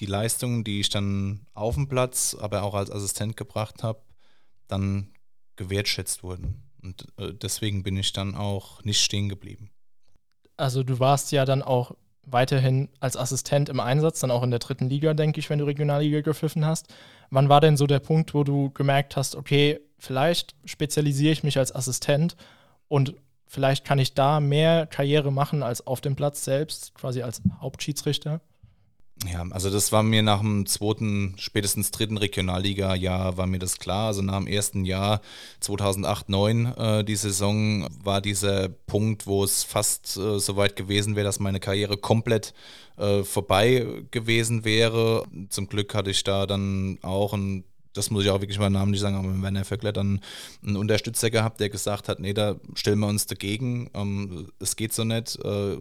die 0.00 0.06
Leistungen, 0.06 0.64
die 0.64 0.80
ich 0.80 0.90
dann 0.90 1.46
auf 1.54 1.74
dem 1.76 1.88
Platz, 1.88 2.36
aber 2.38 2.62
auch 2.62 2.74
als 2.74 2.90
Assistent 2.90 3.36
gebracht 3.36 3.82
habe, 3.82 4.02
dann 4.66 5.12
gewertschätzt 5.56 6.22
wurden. 6.22 6.62
Und 6.82 7.06
äh, 7.16 7.32
deswegen 7.32 7.82
bin 7.82 7.96
ich 7.96 8.12
dann 8.12 8.34
auch 8.34 8.82
nicht 8.84 9.00
stehen 9.00 9.28
geblieben. 9.28 9.70
Also 10.56 10.82
du 10.82 10.98
warst 10.98 11.32
ja 11.32 11.44
dann 11.44 11.62
auch 11.62 11.96
weiterhin 12.26 12.88
als 13.00 13.16
Assistent 13.16 13.68
im 13.68 13.80
Einsatz, 13.80 14.20
dann 14.20 14.30
auch 14.30 14.42
in 14.42 14.50
der 14.50 14.58
dritten 14.58 14.88
Liga, 14.88 15.14
denke 15.14 15.40
ich, 15.40 15.50
wenn 15.50 15.58
du 15.58 15.64
Regionalliga 15.64 16.20
gepfiffen 16.20 16.64
hast. 16.64 16.92
Wann 17.30 17.48
war 17.48 17.60
denn 17.60 17.76
so 17.76 17.86
der 17.86 18.00
Punkt, 18.00 18.34
wo 18.34 18.44
du 18.44 18.70
gemerkt 18.70 19.16
hast, 19.16 19.36
okay, 19.36 19.80
vielleicht 19.98 20.54
spezialisiere 20.64 21.32
ich 21.32 21.42
mich 21.42 21.58
als 21.58 21.74
Assistent 21.74 22.36
und 22.88 23.14
vielleicht 23.54 23.84
kann 23.84 23.98
ich 23.98 24.14
da 24.14 24.40
mehr 24.40 24.86
Karriere 24.86 25.32
machen 25.32 25.62
als 25.62 25.86
auf 25.86 26.00
dem 26.00 26.16
Platz 26.16 26.44
selbst, 26.44 26.94
quasi 26.94 27.22
als 27.22 27.40
Hauptschiedsrichter? 27.60 28.40
Ja, 29.32 29.44
also 29.50 29.70
das 29.70 29.92
war 29.92 30.02
mir 30.02 30.22
nach 30.22 30.40
dem 30.40 30.66
zweiten, 30.66 31.34
spätestens 31.38 31.92
dritten 31.92 32.18
Regionalliga-Jahr 32.18 33.36
war 33.36 33.46
mir 33.46 33.60
das 33.60 33.78
klar. 33.78 34.08
Also 34.08 34.22
nach 34.22 34.38
dem 34.38 34.48
ersten 34.48 34.84
Jahr 34.84 35.20
2008, 35.60 36.26
2009, 36.26 36.66
äh, 36.76 37.04
die 37.04 37.16
Saison, 37.16 37.88
war 38.02 38.20
dieser 38.20 38.68
Punkt, 38.68 39.26
wo 39.26 39.44
es 39.44 39.62
fast 39.62 40.16
äh, 40.16 40.38
so 40.38 40.56
weit 40.56 40.76
gewesen 40.76 41.16
wäre, 41.16 41.24
dass 41.24 41.38
meine 41.38 41.60
Karriere 41.60 41.96
komplett 41.96 42.52
äh, 42.98 43.22
vorbei 43.22 43.86
gewesen 44.10 44.64
wäre. 44.64 45.24
Zum 45.48 45.68
Glück 45.68 45.94
hatte 45.94 46.10
ich 46.10 46.24
da 46.24 46.46
dann 46.46 46.98
auch 47.02 47.32
ein 47.32 47.64
das 47.94 48.10
muss 48.10 48.24
ich 48.24 48.30
auch 48.30 48.40
wirklich 48.40 48.58
mal 48.58 48.70
namentlich 48.70 49.00
sagen, 49.00 49.16
aber 49.16 49.42
Werner 49.42 49.64
Vöckler 49.64 49.92
dann 49.92 50.20
einen 50.64 50.76
Unterstützer 50.76 51.30
gehabt, 51.30 51.60
der 51.60 51.70
gesagt 51.70 52.08
hat, 52.08 52.20
nee, 52.20 52.34
da 52.34 52.56
stellen 52.74 52.98
wir 52.98 53.06
uns 53.06 53.26
dagegen, 53.26 53.90
ähm, 53.94 54.48
es 54.60 54.76
geht 54.76 54.92
so 54.92 55.04
nicht, 55.04 55.38
äh, 55.42 55.78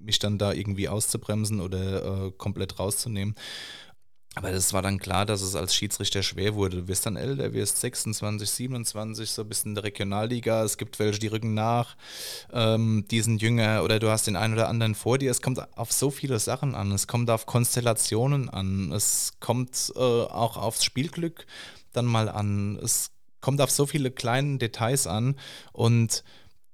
mich 0.00 0.18
dann 0.18 0.38
da 0.38 0.52
irgendwie 0.52 0.88
auszubremsen 0.88 1.60
oder 1.60 2.26
äh, 2.26 2.32
komplett 2.36 2.78
rauszunehmen. 2.78 3.34
Aber 4.36 4.52
das 4.52 4.72
war 4.72 4.80
dann 4.80 4.98
klar, 4.98 5.26
dass 5.26 5.42
es 5.42 5.56
als 5.56 5.74
Schiedsrichter 5.74 6.22
schwer 6.22 6.54
wurde. 6.54 6.82
Du 6.82 6.88
wirst 6.88 7.04
dann 7.04 7.16
älter, 7.16 7.52
wirst 7.52 7.78
26, 7.80 8.48
27, 8.48 9.28
so 9.28 9.42
ein 9.42 9.48
bisschen 9.48 9.72
in 9.72 9.74
der 9.74 9.84
Regionalliga. 9.84 10.62
Es 10.62 10.78
gibt 10.78 11.00
welche, 11.00 11.18
die 11.18 11.26
rücken 11.26 11.52
nach, 11.54 11.96
ähm, 12.52 13.04
die 13.10 13.22
sind 13.22 13.42
jünger 13.42 13.82
oder 13.82 13.98
du 13.98 14.08
hast 14.08 14.28
den 14.28 14.36
einen 14.36 14.54
oder 14.54 14.68
anderen 14.68 14.94
vor 14.94 15.18
dir. 15.18 15.32
Es 15.32 15.42
kommt 15.42 15.60
auf 15.76 15.90
so 15.90 16.10
viele 16.10 16.38
Sachen 16.38 16.76
an. 16.76 16.92
Es 16.92 17.08
kommt 17.08 17.28
auf 17.28 17.46
Konstellationen 17.46 18.48
an. 18.48 18.92
Es 18.92 19.32
kommt 19.40 19.92
äh, 19.96 19.98
auch 19.98 20.56
aufs 20.56 20.84
Spielglück 20.84 21.46
dann 21.92 22.06
mal 22.06 22.28
an. 22.28 22.78
Es 22.80 23.10
kommt 23.40 23.60
auf 23.60 23.70
so 23.72 23.84
viele 23.86 24.12
kleine 24.12 24.58
Details 24.58 25.08
an 25.08 25.34
und 25.72 26.22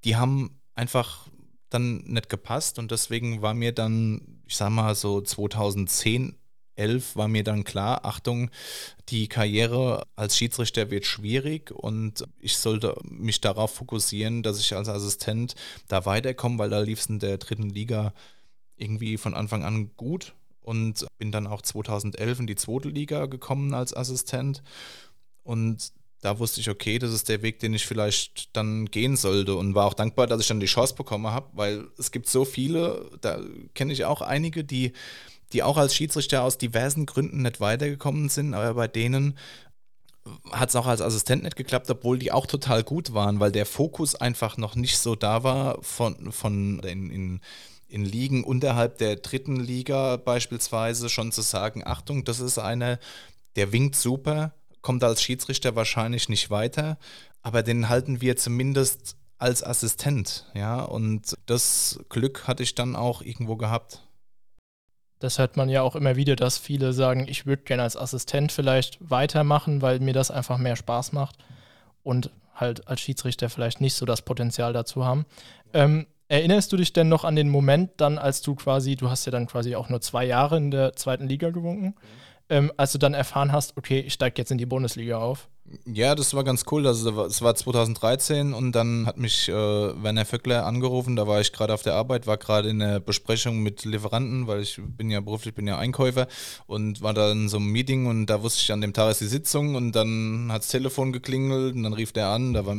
die 0.05 0.17
haben 0.17 0.61
einfach 0.75 1.27
dann 1.71 1.99
nicht 2.05 2.29
gepasst 2.29 2.79
und 2.79 2.91
deswegen 2.91 3.41
war 3.41 3.55
mir 3.55 3.73
dann, 3.73 4.43
ich 4.47 4.57
sag 4.57 4.71
mal 4.71 4.95
so 4.95 5.23
2010 5.23 6.37
11 6.77 7.17
war 7.17 7.29
mir 7.29 7.45
dann 7.45 7.65
klar, 7.65 8.05
Achtung, 8.05 8.51
die 9.09 9.29
Karriere 9.29 10.07
als 10.15 10.37
Schiedsrichter 10.37 10.91
wird 10.91 11.07
schwierig 11.07 11.71
und 11.71 12.25
ich 12.39 12.57
sollte 12.57 12.95
mich 13.05 13.41
darauf 13.41 13.75
fokussieren, 13.75 14.43
dass 14.43 14.61
ich 14.61 14.75
als 14.75 14.89
Assistent 14.89 15.55
da 15.89 16.07
weiterkomme, 16.07 16.59
weil 16.59 16.71
da 16.71 16.81
lief 16.81 17.01
es 17.01 17.07
in 17.07 17.19
der 17.19 17.39
dritten 17.39 17.71
Liga 17.71 18.13
irgendwie 18.77 19.17
von 19.17 19.35
Anfang 19.35 19.65
an 19.65 19.91
gut 19.97 20.35
und 20.61 21.07
bin 21.19 21.33
dann 21.33 21.47
auch 21.47 21.63
2011 21.63 22.41
in 22.41 22.47
die 22.47 22.57
zweite 22.57 22.89
Liga 22.89 23.27
gekommen 23.27 23.73
als 23.75 23.95
Assistent 23.95 24.63
und 25.43 25.93
da 26.21 26.39
wusste 26.39 26.61
ich, 26.61 26.71
okay, 26.71 26.99
das 26.99 27.13
ist 27.13 27.29
der 27.29 27.43
Weg, 27.43 27.61
den 27.61 27.75
ich 27.75 27.87
vielleicht 27.87 28.57
dann 28.57 28.87
gehen 28.87 29.17
sollte 29.17 29.55
und 29.55 29.75
war 29.75 29.87
auch 29.87 29.95
dankbar, 29.95 30.27
dass 30.27 30.41
ich 30.41 30.49
dann 30.49 30.61
die 30.61 30.67
Chance 30.67 30.95
bekommen 30.95 31.29
habe, 31.29 31.49
weil 31.53 31.87
es 31.99 32.11
gibt 32.11 32.29
so 32.29 32.45
viele, 32.45 33.11
da 33.21 33.41
kenne 33.75 33.93
ich 33.93 34.05
auch 34.05 34.23
einige, 34.23 34.65
die 34.65 34.93
die 35.53 35.63
auch 35.63 35.77
als 35.77 35.95
Schiedsrichter 35.95 36.43
aus 36.43 36.59
diversen 36.59 37.07
Gründen 37.07 37.43
nicht 37.43 37.61
weitergekommen 37.61 38.29
sind, 38.29 38.55
aber 38.55 38.75
bei 38.75 38.89
denen 38.89 39.39
hat 40.51 40.71
es 40.71 40.77
auch 40.77 40.87
als 40.87 41.01
Assistent 41.01 41.45
nicht 41.45 41.57
geklappt, 41.57 41.91
obwohl 41.91 42.19
die 42.19 42.33
auch 42.33 42.47
total 42.47 42.83
gut 42.83 43.15
waren, 43.15 43.41
weil 43.41 43.53
der 43.53 43.67
Fokus 43.67 44.15
einfach 44.15 44.57
noch 44.57 44.75
nicht 44.75 44.99
so 44.99 45.15
da 45.15 45.45
war 45.45 45.83
von, 45.83 46.33
von 46.33 46.81
in, 46.81 47.11
in, 47.11 47.41
in 47.89 48.05
Ligen 48.05 48.45
unterhalb 48.45 48.99
der 48.99 49.17
dritten 49.17 49.57
Liga 49.57 50.17
beispielsweise 50.17 51.09
schon 51.09 51.33
zu 51.33 51.43
sagen, 51.43 51.87
Achtung, 51.87 52.25
das 52.25 52.41
ist 52.41 52.59
einer, 52.59 52.99
der 53.55 53.73
winkt 53.73 53.95
super, 53.95 54.53
kommt 54.83 55.05
als 55.05 55.23
Schiedsrichter 55.23 55.77
wahrscheinlich 55.77 56.29
nicht 56.29 56.51
weiter, 56.51 56.99
aber 57.43 57.63
den 57.63 57.89
halten 57.89 58.21
wir 58.21 58.37
zumindest 58.37 59.17
als 59.39 59.63
Assistent, 59.63 60.47
ja, 60.55 60.83
und 60.83 61.37
das 61.47 62.01
Glück 62.09 62.49
hatte 62.49 62.63
ich 62.63 62.75
dann 62.75 62.97
auch 62.97 63.21
irgendwo 63.21 63.57
gehabt. 63.57 64.06
Das 65.19 65.39
hört 65.39 65.57
man 65.57 65.69
ja 65.69 65.83
auch 65.83 65.97
immer 65.97 66.17
wieder, 66.17 66.37
dass 66.37 66.59
viele 66.59 66.93
sagen, 66.93 67.27
ich 67.29 67.47
würde 67.47 67.63
gerne 67.63 67.83
als 67.83 67.97
Assistent 67.97 68.53
vielleicht 68.53 68.99
weitermachen, 69.01 69.81
weil 69.81 70.01
mir 70.01 70.13
das 70.13 70.31
einfach 70.31 70.59
mehr 70.59 70.77
Spaß 70.77 71.13
macht 71.13 71.37
und 72.03 72.31
halt 72.55 72.87
als 72.89 73.01
Schiedsrichter 73.01 73.49
vielleicht 73.49 73.81
nicht 73.81 73.95
so 73.95 74.07
das 74.07 74.23
Potenzial 74.23 74.73
dazu 74.73 75.05
haben. 75.05 75.25
Ähm, 75.73 76.07
erinnerst 76.29 76.73
du 76.73 76.77
dich 76.77 76.93
denn 76.93 77.09
noch 77.09 77.25
an 77.25 77.37
den 77.37 77.49
Moment 77.49 77.93
dann, 77.99 78.19
als 78.19 78.43
du 78.43 78.55
quasi, 78.55 78.97
du 78.97 79.11
hast 79.11 79.25
ja 79.27 79.33
dann 79.33 79.47
quasi 79.47 79.75
auch 79.77 79.89
nur 79.89 80.01
zwei 80.01 80.25
Jahre 80.25 80.57
in 80.57 80.71
der 80.71 80.95
zweiten 80.95 81.29
Liga 81.29 81.51
gewunken, 81.51 81.87
mhm. 81.87 81.95
ähm, 82.51 82.73
als 82.77 82.93
du 82.93 82.99
dann 82.99 83.15
erfahren 83.15 83.53
hast, 83.53 83.77
okay, 83.77 84.01
ich 84.01 84.13
steige 84.13 84.41
jetzt 84.41 84.51
in 84.51 84.59
die 84.59 84.67
Bundesliga 84.67 85.19
auf? 85.19 85.49
Ja, 85.85 86.15
das 86.15 86.33
war 86.35 86.45
ganz 86.45 86.65
cool. 86.71 86.87
Also 86.87 87.25
es 87.25 87.43
war 87.43 87.55
2013 87.55 88.55
und 88.55 88.73
dann 88.73 89.07
hat 89.07 89.17
mich 89.17 89.49
äh, 89.49 89.53
Werner 89.53 90.25
Vöckler 90.25 90.65
angerufen. 90.65 91.17
Da 91.17 91.27
war 91.27 91.41
ich 91.41 91.53
gerade 91.53 91.75
auf 91.75 91.83
der 91.83 91.95
Arbeit, 91.95 92.27
war 92.27 92.37
gerade 92.37 92.69
in 92.69 92.79
der 92.79 93.01
Besprechung 93.01 93.63
mit 93.63 93.85
Lieferanten, 93.85 94.47
weil 94.47 94.63
ich 94.63 94.81
bin 94.81 95.11
ja 95.11 95.21
beruflich, 95.21 95.55
bin 95.55 95.67
ja 95.67 95.77
Einkäufer 95.79 96.29
und 96.67 97.03
war 97.03 97.15
da 97.15 97.33
in 97.33 97.49
so 97.49 97.57
einem 97.57 97.71
Meeting 97.73 98.07
und 98.07 98.27
da 98.27 98.43
wusste 98.43 98.63
ich 98.63 98.73
an 98.73 98.81
dem 98.81 98.93
Tag 98.93 99.11
ist 99.11 99.21
die 99.21 99.27
Sitzung 99.27 99.75
und 99.75 99.93
dann 99.93 100.49
hat 100.53 100.63
das 100.63 100.69
Telefon 100.69 101.13
geklingelt 101.13 101.75
und 101.75 101.83
dann 101.83 101.95
rief 101.95 102.13
der 102.13 102.29
an. 102.29 102.53
Da 102.53 102.65
war 102.65 102.77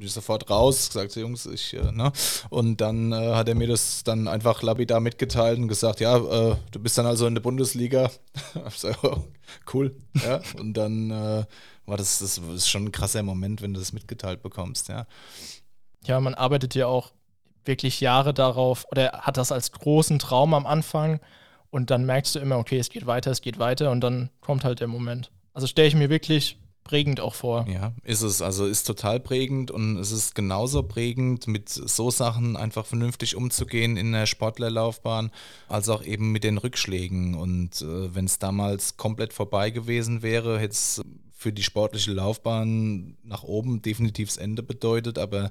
ich 0.00 0.12
sofort 0.12 0.50
raus, 0.50 0.88
gesagt, 0.88 1.14
Jungs, 1.14 1.46
ich, 1.46 1.74
äh, 1.74 1.92
ne? 1.92 2.12
Und 2.50 2.80
dann 2.80 3.12
äh, 3.12 3.34
hat 3.34 3.48
er 3.48 3.54
mir 3.54 3.68
das 3.68 4.02
dann 4.02 4.26
einfach 4.26 4.62
lapidar 4.62 5.00
mitgeteilt 5.00 5.58
und 5.58 5.68
gesagt, 5.68 6.00
ja, 6.00 6.16
äh, 6.16 6.56
du 6.72 6.80
bist 6.80 6.98
dann 6.98 7.06
also 7.06 7.26
in 7.26 7.34
der 7.34 7.42
Bundesliga. 7.42 8.10
so, 8.74 8.90
cool, 9.72 9.94
ja. 10.14 10.40
Und 10.58 10.74
dann 10.74 11.46
war 11.86 11.96
das, 11.96 12.18
das 12.18 12.38
ist 12.38 12.68
schon 12.68 12.86
ein 12.86 12.92
krasser 12.92 13.22
Moment, 13.22 13.62
wenn 13.62 13.74
du 13.74 13.80
das 13.80 13.92
mitgeteilt 13.92 14.42
bekommst, 14.42 14.88
ja. 14.88 15.06
Ja, 16.04 16.20
man 16.20 16.34
arbeitet 16.34 16.74
ja 16.74 16.86
auch 16.86 17.12
wirklich 17.64 18.00
Jahre 18.00 18.32
darauf 18.32 18.84
oder 18.90 19.12
hat 19.12 19.36
das 19.36 19.50
als 19.50 19.72
großen 19.72 20.18
Traum 20.18 20.54
am 20.54 20.66
Anfang 20.66 21.20
und 21.70 21.90
dann 21.90 22.06
merkst 22.06 22.34
du 22.34 22.38
immer, 22.38 22.58
okay, 22.58 22.78
es 22.78 22.90
geht 22.90 23.06
weiter, 23.06 23.30
es 23.30 23.40
geht 23.40 23.58
weiter 23.58 23.90
und 23.90 24.00
dann 24.00 24.30
kommt 24.40 24.64
halt 24.64 24.80
der 24.80 24.88
Moment. 24.88 25.30
Also 25.52 25.66
stelle 25.66 25.88
ich 25.88 25.94
mir 25.94 26.10
wirklich 26.10 26.58
prägend 26.86 27.18
auch 27.20 27.34
vor. 27.34 27.66
Ja, 27.68 27.92
ist 28.04 28.22
es. 28.22 28.40
Also 28.40 28.66
ist 28.66 28.84
total 28.84 29.18
prägend 29.18 29.70
und 29.72 29.98
es 29.98 30.12
ist 30.12 30.34
genauso 30.34 30.84
prägend, 30.84 31.48
mit 31.48 31.68
so 31.68 32.10
Sachen 32.10 32.56
einfach 32.56 32.86
vernünftig 32.86 33.34
umzugehen 33.34 33.96
in 33.96 34.12
der 34.12 34.26
Sportlerlaufbahn, 34.26 35.32
als 35.68 35.88
auch 35.88 36.04
eben 36.04 36.30
mit 36.30 36.44
den 36.44 36.58
Rückschlägen. 36.58 37.34
Und 37.34 37.82
äh, 37.82 38.14
wenn 38.14 38.26
es 38.26 38.38
damals 38.38 38.96
komplett 38.96 39.32
vorbei 39.32 39.70
gewesen 39.70 40.22
wäre, 40.22 40.60
hätte 40.60 40.72
es 40.72 41.02
für 41.36 41.52
die 41.52 41.62
sportliche 41.62 42.12
Laufbahn 42.12 43.18
nach 43.22 43.42
oben 43.42 43.82
definitiv 43.82 44.28
das 44.28 44.38
Ende 44.38 44.62
bedeutet, 44.62 45.18
aber 45.18 45.50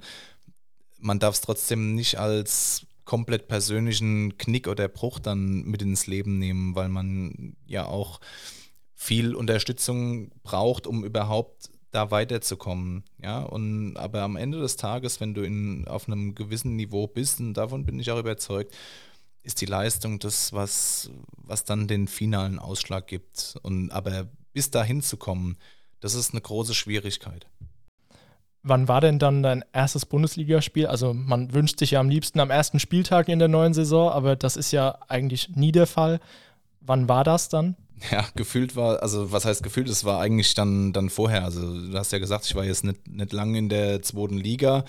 man 0.97 1.19
darf 1.19 1.35
es 1.35 1.41
trotzdem 1.41 1.93
nicht 1.93 2.17
als 2.17 2.87
komplett 3.05 3.47
persönlichen 3.47 4.35
Knick 4.39 4.67
oder 4.67 4.87
Bruch 4.87 5.19
dann 5.19 5.63
mit 5.63 5.83
ins 5.83 6.07
Leben 6.07 6.39
nehmen, 6.39 6.73
weil 6.75 6.89
man 6.89 7.55
ja 7.67 7.85
auch 7.85 8.19
viel 8.95 9.35
Unterstützung 9.35 10.31
braucht, 10.41 10.87
um 10.87 11.05
überhaupt 11.05 11.69
da 11.91 12.09
weiterzukommen. 12.09 13.03
Ja, 13.21 13.43
und 13.43 13.95
aber 13.95 14.23
am 14.23 14.37
Ende 14.37 14.59
des 14.59 14.77
Tages, 14.77 15.19
wenn 15.21 15.35
du 15.35 15.43
in, 15.43 15.87
auf 15.87 16.07
einem 16.07 16.33
gewissen 16.33 16.75
Niveau 16.75 17.05
bist, 17.05 17.39
und 17.39 17.53
davon 17.53 17.85
bin 17.85 17.99
ich 17.99 18.09
auch 18.09 18.19
überzeugt, 18.19 18.75
ist 19.43 19.61
die 19.61 19.67
Leistung 19.67 20.17
das, 20.17 20.51
was, 20.51 21.11
was 21.37 21.63
dann 21.63 21.87
den 21.87 22.07
finalen 22.07 22.57
Ausschlag 22.57 23.05
gibt. 23.05 23.55
Und 23.61 23.91
aber 23.91 24.27
bis 24.55 24.71
dahin 24.71 25.01
zu 25.01 25.17
kommen, 25.17 25.57
das 25.99 26.15
ist 26.15 26.31
eine 26.31 26.41
große 26.41 26.73
Schwierigkeit. 26.73 27.45
Wann 28.63 28.87
war 28.87 29.01
denn 29.01 29.19
dann 29.19 29.43
dein 29.43 29.65
erstes 29.73 30.05
Bundesligaspiel? 30.05 30.87
Also 30.87 31.13
man 31.13 31.53
wünscht 31.53 31.77
sich 31.77 31.91
ja 31.91 31.99
am 31.99 32.09
liebsten 32.09 32.39
am 32.39 32.49
ersten 32.49 32.79
Spieltag 32.79 33.27
in 33.27 33.37
der 33.37 33.49
neuen 33.49 33.73
Saison, 33.73 34.09
aber 34.09 34.35
das 34.35 34.55
ist 34.55 34.71
ja 34.71 34.97
eigentlich 35.09 35.49
nie 35.55 35.73
der 35.73 35.85
Fall. 35.85 36.19
Wann 36.79 37.09
war 37.09 37.23
das 37.23 37.49
dann? 37.49 37.75
Ja, 38.11 38.25
gefühlt 38.35 38.75
war, 38.75 39.01
also 39.03 39.31
was 39.31 39.45
heißt 39.45 39.61
gefühlt, 39.61 39.89
es 39.89 40.05
war 40.05 40.19
eigentlich 40.19 40.53
dann, 40.53 40.93
dann 40.93 41.09
vorher. 41.09 41.43
Also 41.43 41.89
du 41.89 41.97
hast 41.97 42.11
ja 42.11 42.19
gesagt, 42.19 42.45
ich 42.45 42.55
war 42.55 42.63
jetzt 42.63 42.83
nicht, 42.85 43.07
nicht 43.07 43.33
lange 43.33 43.57
in 43.57 43.69
der 43.69 44.01
zweiten 44.01 44.37
Liga. 44.37 44.85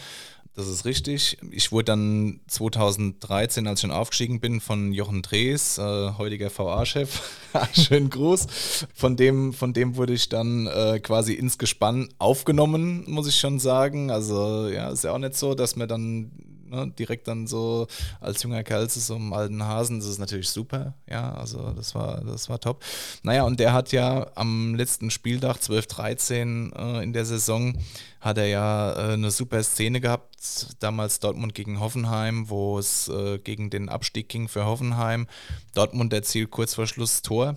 Das 0.56 0.68
ist 0.68 0.86
richtig. 0.86 1.36
Ich 1.50 1.70
wurde 1.70 1.84
dann 1.84 2.40
2013, 2.46 3.66
als 3.66 3.78
ich 3.78 3.82
schon 3.82 3.90
aufgestiegen 3.90 4.40
bin, 4.40 4.62
von 4.62 4.90
Jochen 4.94 5.20
Drees, 5.20 5.76
äh, 5.76 6.12
heutiger 6.16 6.50
VA-Chef, 6.50 7.20
schönen 7.74 8.08
Gruß, 8.08 8.46
von 8.94 9.18
dem, 9.18 9.52
von 9.52 9.74
dem 9.74 9.96
wurde 9.96 10.14
ich 10.14 10.30
dann 10.30 10.66
äh, 10.66 10.98
quasi 11.00 11.34
ins 11.34 11.58
Gespann 11.58 12.08
aufgenommen, 12.18 13.04
muss 13.06 13.28
ich 13.28 13.38
schon 13.38 13.58
sagen. 13.58 14.10
Also 14.10 14.68
ja, 14.68 14.88
ist 14.88 15.04
ja 15.04 15.12
auch 15.12 15.18
nicht 15.18 15.34
so, 15.34 15.54
dass 15.54 15.76
man 15.76 15.88
dann 15.88 16.30
ne, 16.68 16.92
direkt 16.98 17.28
dann 17.28 17.46
so 17.46 17.86
als 18.20 18.42
junger 18.42 18.62
Kerl 18.62 18.88
zu 18.88 19.00
so 19.00 19.16
einem 19.16 19.32
alten 19.32 19.62
Hasen, 19.62 19.98
das 19.98 20.08
ist 20.08 20.18
natürlich 20.18 20.48
super, 20.48 20.94
ja, 21.08 21.34
also 21.34 21.72
das 21.72 21.94
war, 21.94 22.22
das 22.24 22.48
war 22.48 22.60
top. 22.60 22.84
Naja, 23.22 23.44
und 23.44 23.60
der 23.60 23.72
hat 23.72 23.92
ja 23.92 24.26
am 24.34 24.74
letzten 24.74 25.10
Spieltag 25.10 25.56
12-13 25.58 26.74
äh, 26.74 27.02
in 27.02 27.12
der 27.12 27.24
Saison, 27.24 27.78
hat 28.20 28.38
er 28.38 28.46
ja 28.46 28.92
äh, 28.92 29.12
eine 29.14 29.30
super 29.30 29.62
Szene 29.62 30.00
gehabt, 30.00 30.76
damals 30.80 31.20
Dortmund 31.20 31.54
gegen 31.54 31.80
Hoffenheim, 31.80 32.48
wo 32.48 32.78
es 32.78 33.08
äh, 33.08 33.38
gegen 33.38 33.70
den 33.70 33.88
Abstieg 33.88 34.28
ging 34.28 34.48
für 34.48 34.64
Hoffenheim. 34.64 35.26
Dortmund 35.74 36.12
erzielt 36.12 36.50
kurz 36.50 36.74
vor 36.74 36.86
Schluss 36.86 37.22
Tor 37.22 37.56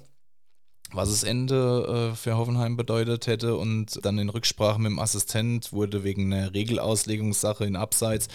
was 0.91 1.09
das 1.09 1.23
Ende 1.23 2.11
äh, 2.11 2.15
für 2.15 2.37
Hoffenheim 2.37 2.75
bedeutet 2.75 3.27
hätte 3.27 3.55
und 3.55 4.03
dann 4.03 4.17
in 4.17 4.29
Rücksprache 4.29 4.79
mit 4.79 4.91
dem 4.91 4.99
Assistent 4.99 5.71
wurde 5.71 6.03
wegen 6.03 6.33
einer 6.33 6.53
Regelauslegungssache 6.53 7.65
in 7.65 7.75
Abseits 7.75 8.27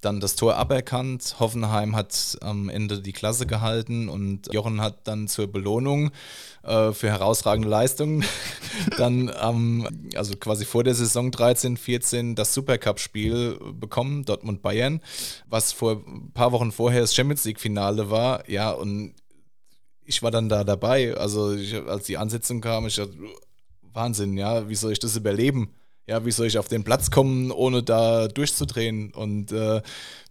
dann 0.00 0.20
das 0.20 0.36
Tor 0.36 0.56
aberkannt. 0.56 1.36
Hoffenheim 1.38 1.94
hat 1.94 2.38
am 2.40 2.68
Ende 2.68 3.00
die 3.00 3.12
Klasse 3.12 3.46
gehalten 3.46 4.08
und 4.08 4.52
Jochen 4.52 4.80
hat 4.80 5.06
dann 5.06 5.28
zur 5.28 5.46
Belohnung 5.46 6.10
äh, 6.62 6.92
für 6.92 7.08
herausragende 7.08 7.68
Leistungen 7.68 8.24
dann 8.96 9.30
ähm, 9.40 10.10
also 10.14 10.36
quasi 10.36 10.64
vor 10.64 10.84
der 10.84 10.94
Saison 10.94 11.30
13, 11.30 11.76
14 11.76 12.34
das 12.34 12.54
Supercup-Spiel 12.54 13.58
bekommen, 13.74 14.24
Dortmund-Bayern, 14.24 15.00
was 15.46 15.72
vor 15.72 16.02
ein 16.06 16.32
paar 16.32 16.52
Wochen 16.52 16.72
vorher 16.72 17.00
das 17.00 17.14
Champions 17.14 17.44
League-Finale 17.44 18.10
war. 18.10 18.48
Ja, 18.48 18.70
und 18.70 19.14
ich 20.04 20.22
war 20.22 20.30
dann 20.30 20.48
da 20.48 20.64
dabei. 20.64 21.14
Also 21.16 21.54
ich, 21.54 21.74
als 21.74 22.06
die 22.06 22.18
Ansetzung 22.18 22.60
kam, 22.60 22.86
ich 22.86 22.96
dachte, 22.96 23.16
Wahnsinn, 23.92 24.36
ja, 24.36 24.68
wie 24.68 24.74
soll 24.74 24.92
ich 24.92 24.98
das 24.98 25.16
überleben? 25.16 25.74
Ja, 26.06 26.24
wie 26.24 26.32
soll 26.32 26.46
ich 26.46 26.58
auf 26.58 26.68
den 26.68 26.82
Platz 26.82 27.10
kommen, 27.10 27.50
ohne 27.52 27.82
da 27.82 28.26
durchzudrehen? 28.26 29.12
Und 29.12 29.52
äh, 29.52 29.80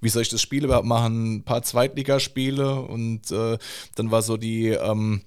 wie 0.02 0.10
soll 0.10 0.24
ich 0.24 0.30
das 0.30 0.42
Spiel 0.42 0.66
überhaupt 0.66 0.86
machen? 0.86 1.36
Ein 1.36 1.44
paar 1.44 1.62
Zweitligaspiele 1.62 2.82
und 2.82 3.32
äh, 3.32 3.58
dann 3.96 4.12
war 4.12 4.22
so 4.22 4.36
die 4.36 4.68
ähm, 4.68 5.22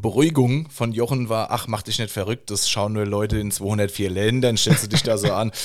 Beruhigung 0.00 0.68
von 0.70 0.92
Jochen 0.92 1.28
war, 1.28 1.50
ach, 1.50 1.68
mach 1.68 1.82
dich 1.82 1.98
nicht 1.98 2.10
verrückt, 2.10 2.50
das 2.50 2.68
schauen 2.68 2.94
nur 2.94 3.06
Leute 3.06 3.38
in 3.38 3.50
204 3.50 4.10
Ländern, 4.10 4.56
stellst 4.56 4.84
du 4.84 4.88
dich 4.88 5.02
da 5.02 5.18
so 5.18 5.32
an. 5.32 5.52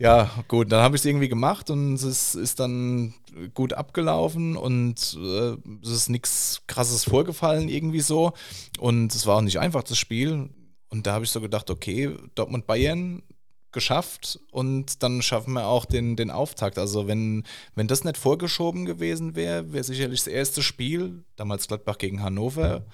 Ja, 0.00 0.30
gut, 0.46 0.70
dann 0.70 0.80
habe 0.80 0.94
ich 0.94 1.02
es 1.02 1.06
irgendwie 1.06 1.28
gemacht 1.28 1.70
und 1.70 1.94
es 1.94 2.36
ist 2.36 2.60
dann 2.60 3.14
gut 3.52 3.72
abgelaufen 3.72 4.56
und 4.56 5.18
äh, 5.20 5.56
es 5.82 5.90
ist 5.90 6.08
nichts 6.08 6.62
Krasses 6.68 7.02
vorgefallen 7.02 7.68
irgendwie 7.68 7.98
so. 7.98 8.32
Und 8.78 9.12
es 9.12 9.26
war 9.26 9.38
auch 9.38 9.40
nicht 9.40 9.58
einfach, 9.58 9.82
das 9.82 9.98
Spiel. 9.98 10.50
Und 10.88 11.08
da 11.08 11.14
habe 11.14 11.24
ich 11.24 11.32
so 11.32 11.40
gedacht, 11.40 11.68
okay, 11.68 12.14
Dortmund-Bayern, 12.36 13.22
geschafft 13.72 14.40
und 14.50 15.02
dann 15.02 15.22
schaffen 15.22 15.52
wir 15.52 15.66
auch 15.66 15.84
den, 15.84 16.16
den 16.16 16.30
Auftakt. 16.30 16.78
Also 16.78 17.06
wenn, 17.06 17.44
wenn 17.74 17.88
das 17.88 18.04
nicht 18.04 18.16
vorgeschoben 18.16 18.84
gewesen 18.84 19.34
wäre, 19.34 19.72
wäre 19.72 19.84
sicherlich 19.84 20.20
das 20.20 20.26
erste 20.26 20.62
Spiel, 20.62 21.24
damals 21.36 21.68
Gladbach 21.68 21.98
gegen 21.98 22.22
Hannover, 22.22 22.86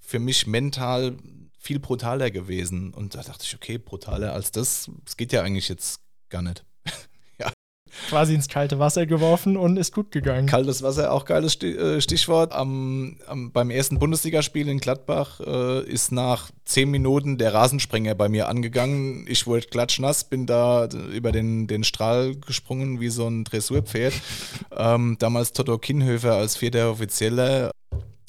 für 0.00 0.18
mich 0.18 0.46
mental 0.46 1.16
viel 1.58 1.78
brutaler 1.78 2.30
gewesen. 2.30 2.92
Und 2.92 3.14
da 3.14 3.22
dachte 3.22 3.44
ich, 3.44 3.54
okay, 3.54 3.78
brutaler 3.78 4.32
als 4.32 4.50
das, 4.50 4.90
das 5.04 5.16
geht 5.16 5.32
ja 5.32 5.42
eigentlich 5.42 5.68
jetzt 5.68 6.00
gar 6.28 6.42
nicht 6.42 6.64
quasi 8.08 8.34
ins 8.34 8.48
kalte 8.48 8.78
Wasser 8.78 9.06
geworfen 9.06 9.56
und 9.56 9.76
ist 9.76 9.94
gut 9.94 10.10
gegangen. 10.10 10.46
Kaltes 10.46 10.82
Wasser, 10.82 11.12
auch 11.12 11.24
geiles 11.24 11.60
äh, 11.62 12.00
Stichwort. 12.00 12.52
Am, 12.52 13.16
am, 13.26 13.52
beim 13.52 13.70
ersten 13.70 13.98
Bundesligaspiel 13.98 14.68
in 14.68 14.78
Gladbach 14.78 15.40
äh, 15.40 15.84
ist 15.84 16.12
nach 16.12 16.50
zehn 16.64 16.90
Minuten 16.90 17.38
der 17.38 17.54
Rasensprenger 17.54 18.14
bei 18.14 18.28
mir 18.28 18.48
angegangen. 18.48 19.26
Ich 19.28 19.46
wurde 19.46 19.66
klatschnass, 19.66 20.24
bin 20.24 20.46
da 20.46 20.88
über 21.12 21.32
den, 21.32 21.66
den 21.66 21.84
Strahl 21.84 22.34
gesprungen 22.36 23.00
wie 23.00 23.08
so 23.08 23.26
ein 23.26 23.44
Dressurpferd. 23.44 24.14
ähm, 24.76 25.16
damals 25.18 25.52
Toto 25.52 25.78
Kinhöfer 25.78 26.34
als 26.34 26.56
vierter 26.56 26.90
Offizieller 26.90 27.70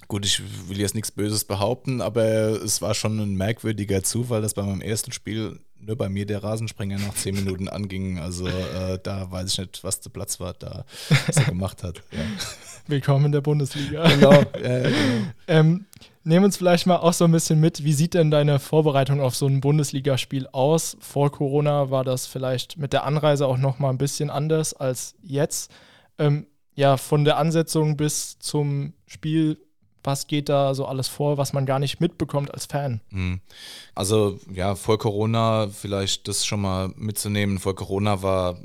Gut, 0.07 0.25
ich 0.25 0.41
will 0.69 0.79
jetzt 0.79 0.93
nichts 0.93 1.11
Böses 1.11 1.45
behaupten, 1.45 2.01
aber 2.01 2.23
es 2.23 2.81
war 2.81 2.93
schon 2.93 3.19
ein 3.19 3.35
merkwürdiger 3.35 4.03
Zufall, 4.03 4.41
dass 4.41 4.53
bei 4.53 4.61
meinem 4.61 4.81
ersten 4.81 5.11
Spiel 5.11 5.59
nur 5.79 5.95
bei 5.95 6.09
mir 6.09 6.25
der 6.25 6.43
Rasensprenger 6.43 6.99
nach 6.99 7.13
zehn 7.13 7.35
Minuten 7.35 7.67
anging. 7.67 8.19
Also 8.19 8.47
äh, 8.47 8.99
da 9.01 9.31
weiß 9.31 9.51
ich 9.51 9.59
nicht, 9.59 9.83
was 9.83 9.99
der 10.01 10.09
Platz 10.09 10.39
war, 10.39 10.53
da 10.53 10.85
was 11.27 11.37
er 11.37 11.45
gemacht 11.45 11.83
hat. 11.83 12.01
Ja. 12.11 12.19
Willkommen 12.87 13.25
in 13.25 13.31
der 13.31 13.41
Bundesliga. 13.41 14.07
Genau. 14.07 14.31
Ja, 14.31 14.43
genau. 14.53 15.27
ähm, 15.47 15.85
nehmen 16.23 16.45
uns 16.45 16.57
vielleicht 16.57 16.85
mal 16.85 16.97
auch 16.97 17.13
so 17.13 17.25
ein 17.25 17.31
bisschen 17.31 17.59
mit. 17.59 17.83
Wie 17.83 17.93
sieht 17.93 18.13
denn 18.13 18.29
deine 18.29 18.59
Vorbereitung 18.59 19.21
auf 19.21 19.35
so 19.35 19.47
ein 19.47 19.61
Bundesligaspiel 19.61 20.47
aus? 20.51 20.97
Vor 20.99 21.31
Corona 21.31 21.89
war 21.89 22.03
das 22.03 22.27
vielleicht 22.27 22.77
mit 22.77 22.93
der 22.93 23.03
Anreise 23.05 23.47
auch 23.47 23.57
noch 23.57 23.79
mal 23.79 23.89
ein 23.89 23.97
bisschen 23.97 24.29
anders 24.29 24.73
als 24.73 25.15
jetzt. 25.23 25.71
Ähm, 26.19 26.45
ja, 26.75 26.97
von 26.97 27.25
der 27.25 27.37
Ansetzung 27.37 27.97
bis 27.97 28.37
zum 28.39 28.93
Spiel 29.07 29.57
was 30.05 30.27
geht 30.27 30.49
da 30.49 30.73
so 30.73 30.85
alles 30.85 31.07
vor, 31.07 31.37
was 31.37 31.53
man 31.53 31.65
gar 31.65 31.79
nicht 31.79 31.99
mitbekommt 31.99 32.53
als 32.53 32.65
Fan? 32.65 33.01
Hm. 33.09 33.39
Also 33.93 34.39
ja, 34.53 34.75
vor 34.75 34.97
Corona 34.97 35.67
vielleicht 35.67 36.27
das 36.27 36.45
schon 36.45 36.61
mal 36.61 36.89
mitzunehmen. 36.95 37.59
Vor 37.59 37.75
Corona 37.75 38.21
war 38.21 38.57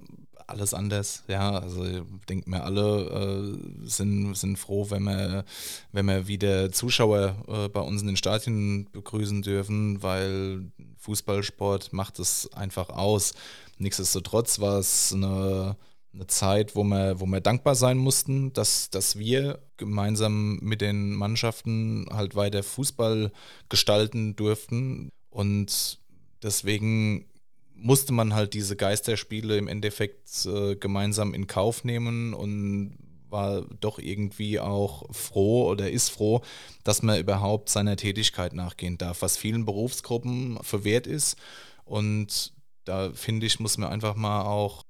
alles 0.50 0.74
anders, 0.74 1.22
ja. 1.28 1.58
Also 1.58 1.84
ich 1.84 2.02
denke 2.28 2.50
mir, 2.50 2.64
alle 2.64 3.56
äh, 3.84 3.88
sind, 3.88 4.36
sind 4.36 4.58
froh, 4.58 4.90
wenn 4.90 5.04
wir, 5.04 5.44
wenn 5.92 6.06
wir 6.06 6.26
wieder 6.26 6.72
Zuschauer 6.72 7.36
äh, 7.48 7.68
bei 7.68 7.80
uns 7.80 8.02
in 8.02 8.08
den 8.08 8.16
Stadien 8.16 8.88
begrüßen 8.92 9.42
dürfen, 9.42 10.02
weil 10.02 10.70
Fußballsport 10.98 11.92
macht 11.92 12.18
es 12.18 12.52
einfach 12.52 12.90
aus. 12.90 13.34
Nichtsdestotrotz 13.78 14.60
war 14.60 14.78
es 14.78 15.12
eine 15.14 15.76
eine 16.12 16.26
Zeit, 16.26 16.74
wo 16.74 16.82
wir, 16.84 17.20
wo 17.20 17.26
wir 17.26 17.40
dankbar 17.40 17.74
sein 17.74 17.98
mussten, 17.98 18.52
dass, 18.52 18.90
dass 18.90 19.18
wir 19.18 19.60
gemeinsam 19.76 20.58
mit 20.60 20.80
den 20.80 21.14
Mannschaften 21.14 22.06
halt 22.10 22.34
weiter 22.34 22.62
Fußball 22.62 23.30
gestalten 23.68 24.34
durften. 24.34 25.10
Und 25.30 26.00
deswegen 26.42 27.26
musste 27.74 28.12
man 28.12 28.34
halt 28.34 28.54
diese 28.54 28.76
Geisterspiele 28.76 29.56
im 29.56 29.68
Endeffekt 29.68 30.46
äh, 30.46 30.76
gemeinsam 30.76 31.32
in 31.32 31.46
Kauf 31.46 31.84
nehmen 31.84 32.34
und 32.34 32.98
war 33.30 33.62
doch 33.80 33.98
irgendwie 33.98 34.58
auch 34.58 35.04
froh 35.14 35.68
oder 35.68 35.90
ist 35.90 36.08
froh, 36.08 36.42
dass 36.82 37.02
man 37.02 37.20
überhaupt 37.20 37.68
seiner 37.68 37.96
Tätigkeit 37.96 38.52
nachgehen 38.52 38.98
darf, 38.98 39.22
was 39.22 39.36
vielen 39.36 39.64
Berufsgruppen 39.64 40.58
verwehrt 40.62 41.06
ist. 41.06 41.36
Und 41.84 42.52
da 42.84 43.12
finde 43.12 43.46
ich, 43.46 43.60
muss 43.60 43.78
man 43.78 43.90
einfach 43.90 44.16
mal 44.16 44.42
auch 44.42 44.84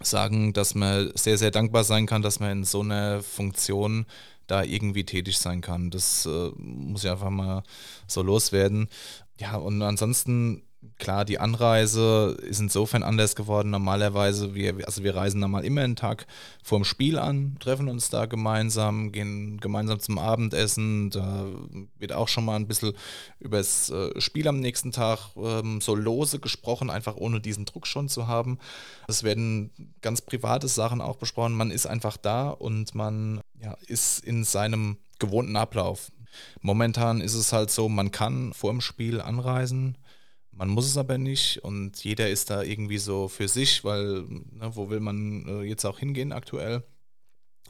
sagen, 0.00 0.52
dass 0.52 0.74
man 0.74 1.12
sehr, 1.14 1.38
sehr 1.38 1.50
dankbar 1.50 1.84
sein 1.84 2.06
kann, 2.06 2.22
dass 2.22 2.40
man 2.40 2.50
in 2.50 2.64
so 2.64 2.80
einer 2.80 3.22
Funktion 3.22 4.06
da 4.46 4.62
irgendwie 4.62 5.04
tätig 5.04 5.38
sein 5.38 5.60
kann. 5.60 5.90
Das 5.90 6.26
äh, 6.26 6.50
muss 6.56 7.04
ich 7.04 7.10
einfach 7.10 7.30
mal 7.30 7.62
so 8.06 8.22
loswerden. 8.22 8.88
Ja, 9.38 9.56
und 9.56 9.80
ansonsten 9.82 10.62
klar, 10.98 11.24
die 11.24 11.38
Anreise 11.38 12.36
ist 12.42 12.60
insofern 12.60 13.02
anders 13.02 13.34
geworden. 13.34 13.70
Normalerweise, 13.70 14.54
wir, 14.54 14.86
also 14.86 15.02
wir 15.02 15.14
reisen 15.14 15.40
normal 15.40 15.64
immer 15.64 15.82
einen 15.82 15.96
Tag 15.96 16.26
vorm 16.62 16.84
Spiel 16.84 17.18
an, 17.18 17.56
treffen 17.60 17.88
uns 17.88 18.10
da 18.10 18.26
gemeinsam, 18.26 19.12
gehen 19.12 19.58
gemeinsam 19.60 20.00
zum 20.00 20.18
Abendessen. 20.18 21.10
Da 21.10 21.46
wird 21.98 22.12
auch 22.12 22.28
schon 22.28 22.44
mal 22.44 22.56
ein 22.56 22.68
bisschen 22.68 22.92
über 23.40 23.58
das 23.58 23.90
äh, 23.90 24.20
Spiel 24.20 24.48
am 24.48 24.60
nächsten 24.60 24.92
Tag 24.92 25.30
ähm, 25.36 25.80
so 25.80 25.94
lose 25.94 26.38
gesprochen, 26.38 26.90
einfach 26.90 27.16
ohne 27.16 27.40
diesen 27.40 27.64
Druck 27.64 27.86
schon 27.86 28.08
zu 28.08 28.26
haben. 28.26 28.58
Es 29.08 29.22
werden 29.22 29.70
ganz 30.00 30.20
private 30.20 30.68
Sachen 30.68 31.00
auch 31.00 31.16
besprochen. 31.16 31.54
Man 31.54 31.70
ist 31.70 31.86
einfach 31.86 32.16
da 32.16 32.50
und 32.50 32.94
man 32.94 33.40
ja, 33.60 33.76
ist 33.86 34.20
in 34.20 34.44
seinem 34.44 34.98
gewohnten 35.18 35.56
Ablauf. 35.56 36.10
Momentan 36.60 37.20
ist 37.20 37.34
es 37.34 37.52
halt 37.52 37.70
so, 37.70 37.88
man 37.88 38.10
kann 38.10 38.52
vor 38.52 38.72
dem 38.72 38.80
Spiel 38.80 39.20
anreisen, 39.20 39.96
man 40.56 40.68
muss 40.68 40.86
es 40.86 40.96
aber 40.96 41.18
nicht 41.18 41.64
und 41.64 42.02
jeder 42.04 42.30
ist 42.30 42.50
da 42.50 42.62
irgendwie 42.62 42.98
so 42.98 43.28
für 43.28 43.48
sich, 43.48 43.84
weil 43.84 44.22
ne, 44.22 44.70
wo 44.74 44.90
will 44.90 45.00
man 45.00 45.46
äh, 45.46 45.62
jetzt 45.62 45.84
auch 45.84 45.98
hingehen 45.98 46.32
aktuell? 46.32 46.82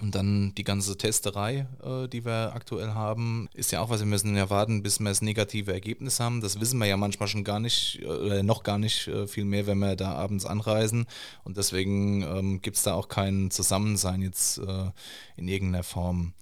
Und 0.00 0.16
dann 0.16 0.52
die 0.56 0.64
ganze 0.64 0.98
Testerei, 0.98 1.68
äh, 1.84 2.08
die 2.08 2.24
wir 2.24 2.52
aktuell 2.52 2.94
haben, 2.94 3.48
ist 3.54 3.70
ja 3.70 3.80
auch 3.80 3.90
was, 3.90 4.00
wir 4.00 4.06
müssen 4.06 4.36
ja 4.36 4.50
warten, 4.50 4.82
bis 4.82 4.98
wir 4.98 5.08
das 5.08 5.22
negative 5.22 5.72
Ergebnis 5.72 6.18
haben. 6.18 6.40
Das 6.40 6.58
wissen 6.58 6.78
wir 6.78 6.86
ja 6.86 6.96
manchmal 6.96 7.28
schon 7.28 7.44
gar 7.44 7.60
nicht, 7.60 8.00
äh, 8.02 8.06
oder 8.06 8.42
noch 8.42 8.64
gar 8.64 8.78
nicht 8.78 9.06
äh, 9.06 9.28
viel 9.28 9.44
mehr, 9.44 9.68
wenn 9.68 9.78
wir 9.78 9.94
da 9.94 10.12
abends 10.12 10.46
anreisen. 10.46 11.06
Und 11.44 11.58
deswegen 11.58 12.22
ähm, 12.22 12.60
gibt 12.60 12.76
es 12.76 12.82
da 12.82 12.94
auch 12.94 13.06
kein 13.06 13.52
Zusammensein 13.52 14.20
jetzt 14.20 14.58
äh, 14.58 14.90
in 15.36 15.46
irgendeiner 15.46 15.84
Form. 15.84 16.34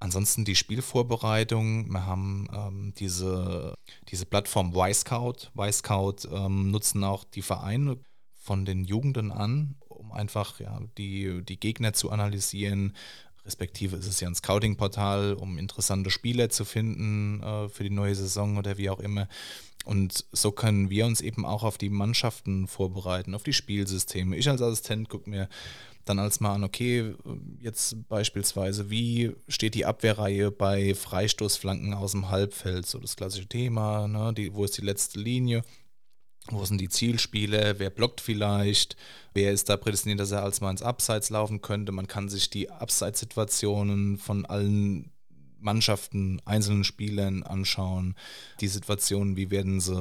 Ansonsten 0.00 0.44
die 0.44 0.54
Spielvorbereitung. 0.54 1.90
Wir 1.90 2.06
haben 2.06 2.48
ähm, 2.54 2.94
diese, 2.96 3.74
diese 4.08 4.26
Plattform 4.26 4.72
Y-Scout. 4.74 5.50
Y-Scout 5.58 6.28
ähm, 6.30 6.70
nutzen 6.70 7.02
auch 7.02 7.24
die 7.24 7.42
Vereine 7.42 7.98
von 8.34 8.64
den 8.64 8.84
Jugenden 8.84 9.32
an, 9.32 9.74
um 9.88 10.12
einfach 10.12 10.60
ja, 10.60 10.80
die, 10.96 11.42
die 11.44 11.58
Gegner 11.58 11.92
zu 11.94 12.10
analysieren. 12.10 12.96
Respektive 13.44 13.96
ist 13.96 14.06
es 14.06 14.20
ja 14.20 14.28
ein 14.28 14.34
Scouting-Portal, 14.34 15.34
um 15.34 15.58
interessante 15.58 16.10
Spieler 16.10 16.48
zu 16.48 16.64
finden 16.64 17.42
äh, 17.42 17.68
für 17.68 17.82
die 17.82 17.90
neue 17.90 18.14
Saison 18.14 18.56
oder 18.56 18.78
wie 18.78 18.90
auch 18.90 19.00
immer. 19.00 19.26
Und 19.84 20.26
so 20.32 20.52
können 20.52 20.90
wir 20.90 21.06
uns 21.06 21.22
eben 21.22 21.46
auch 21.46 21.64
auf 21.64 21.78
die 21.78 21.88
Mannschaften 21.88 22.68
vorbereiten, 22.68 23.34
auf 23.34 23.42
die 23.42 23.54
Spielsysteme. 23.54 24.36
Ich 24.36 24.48
als 24.48 24.60
Assistent 24.60 25.08
gucke 25.08 25.30
mir 25.30 25.48
dann 26.08 26.18
als 26.18 26.40
mal 26.40 26.54
an, 26.54 26.64
okay, 26.64 27.14
jetzt 27.60 28.08
beispielsweise, 28.08 28.90
wie 28.90 29.34
steht 29.48 29.74
die 29.74 29.86
Abwehrreihe 29.86 30.50
bei 30.50 30.94
Freistoßflanken 30.94 31.94
aus 31.94 32.12
dem 32.12 32.30
Halbfeld? 32.30 32.86
So 32.86 32.98
das 32.98 33.16
klassische 33.16 33.48
Thema, 33.48 34.08
ne? 34.08 34.32
die, 34.34 34.54
wo 34.54 34.64
ist 34.64 34.76
die 34.78 34.84
letzte 34.84 35.20
Linie? 35.20 35.62
Wo 36.50 36.64
sind 36.64 36.80
die 36.80 36.88
Zielspiele? 36.88 37.74
Wer 37.78 37.90
blockt 37.90 38.20
vielleicht? 38.20 38.96
Wer 39.34 39.52
ist 39.52 39.68
da 39.68 39.76
prädestiniert, 39.76 40.20
dass 40.20 40.30
er 40.30 40.42
als 40.42 40.60
mal 40.60 40.70
ins 40.70 40.82
Abseits 40.82 41.30
laufen 41.30 41.60
könnte? 41.60 41.92
Man 41.92 42.06
kann 42.06 42.28
sich 42.28 42.48
die 42.48 42.70
Abseitssituationen 42.70 44.16
von 44.16 44.46
allen 44.46 45.12
Mannschaften, 45.60 46.40
einzelnen 46.44 46.84
Spielern 46.84 47.42
anschauen. 47.42 48.14
Die 48.60 48.68
Situationen, 48.68 49.36
wie 49.36 49.50
werden 49.50 49.80
sie 49.80 49.92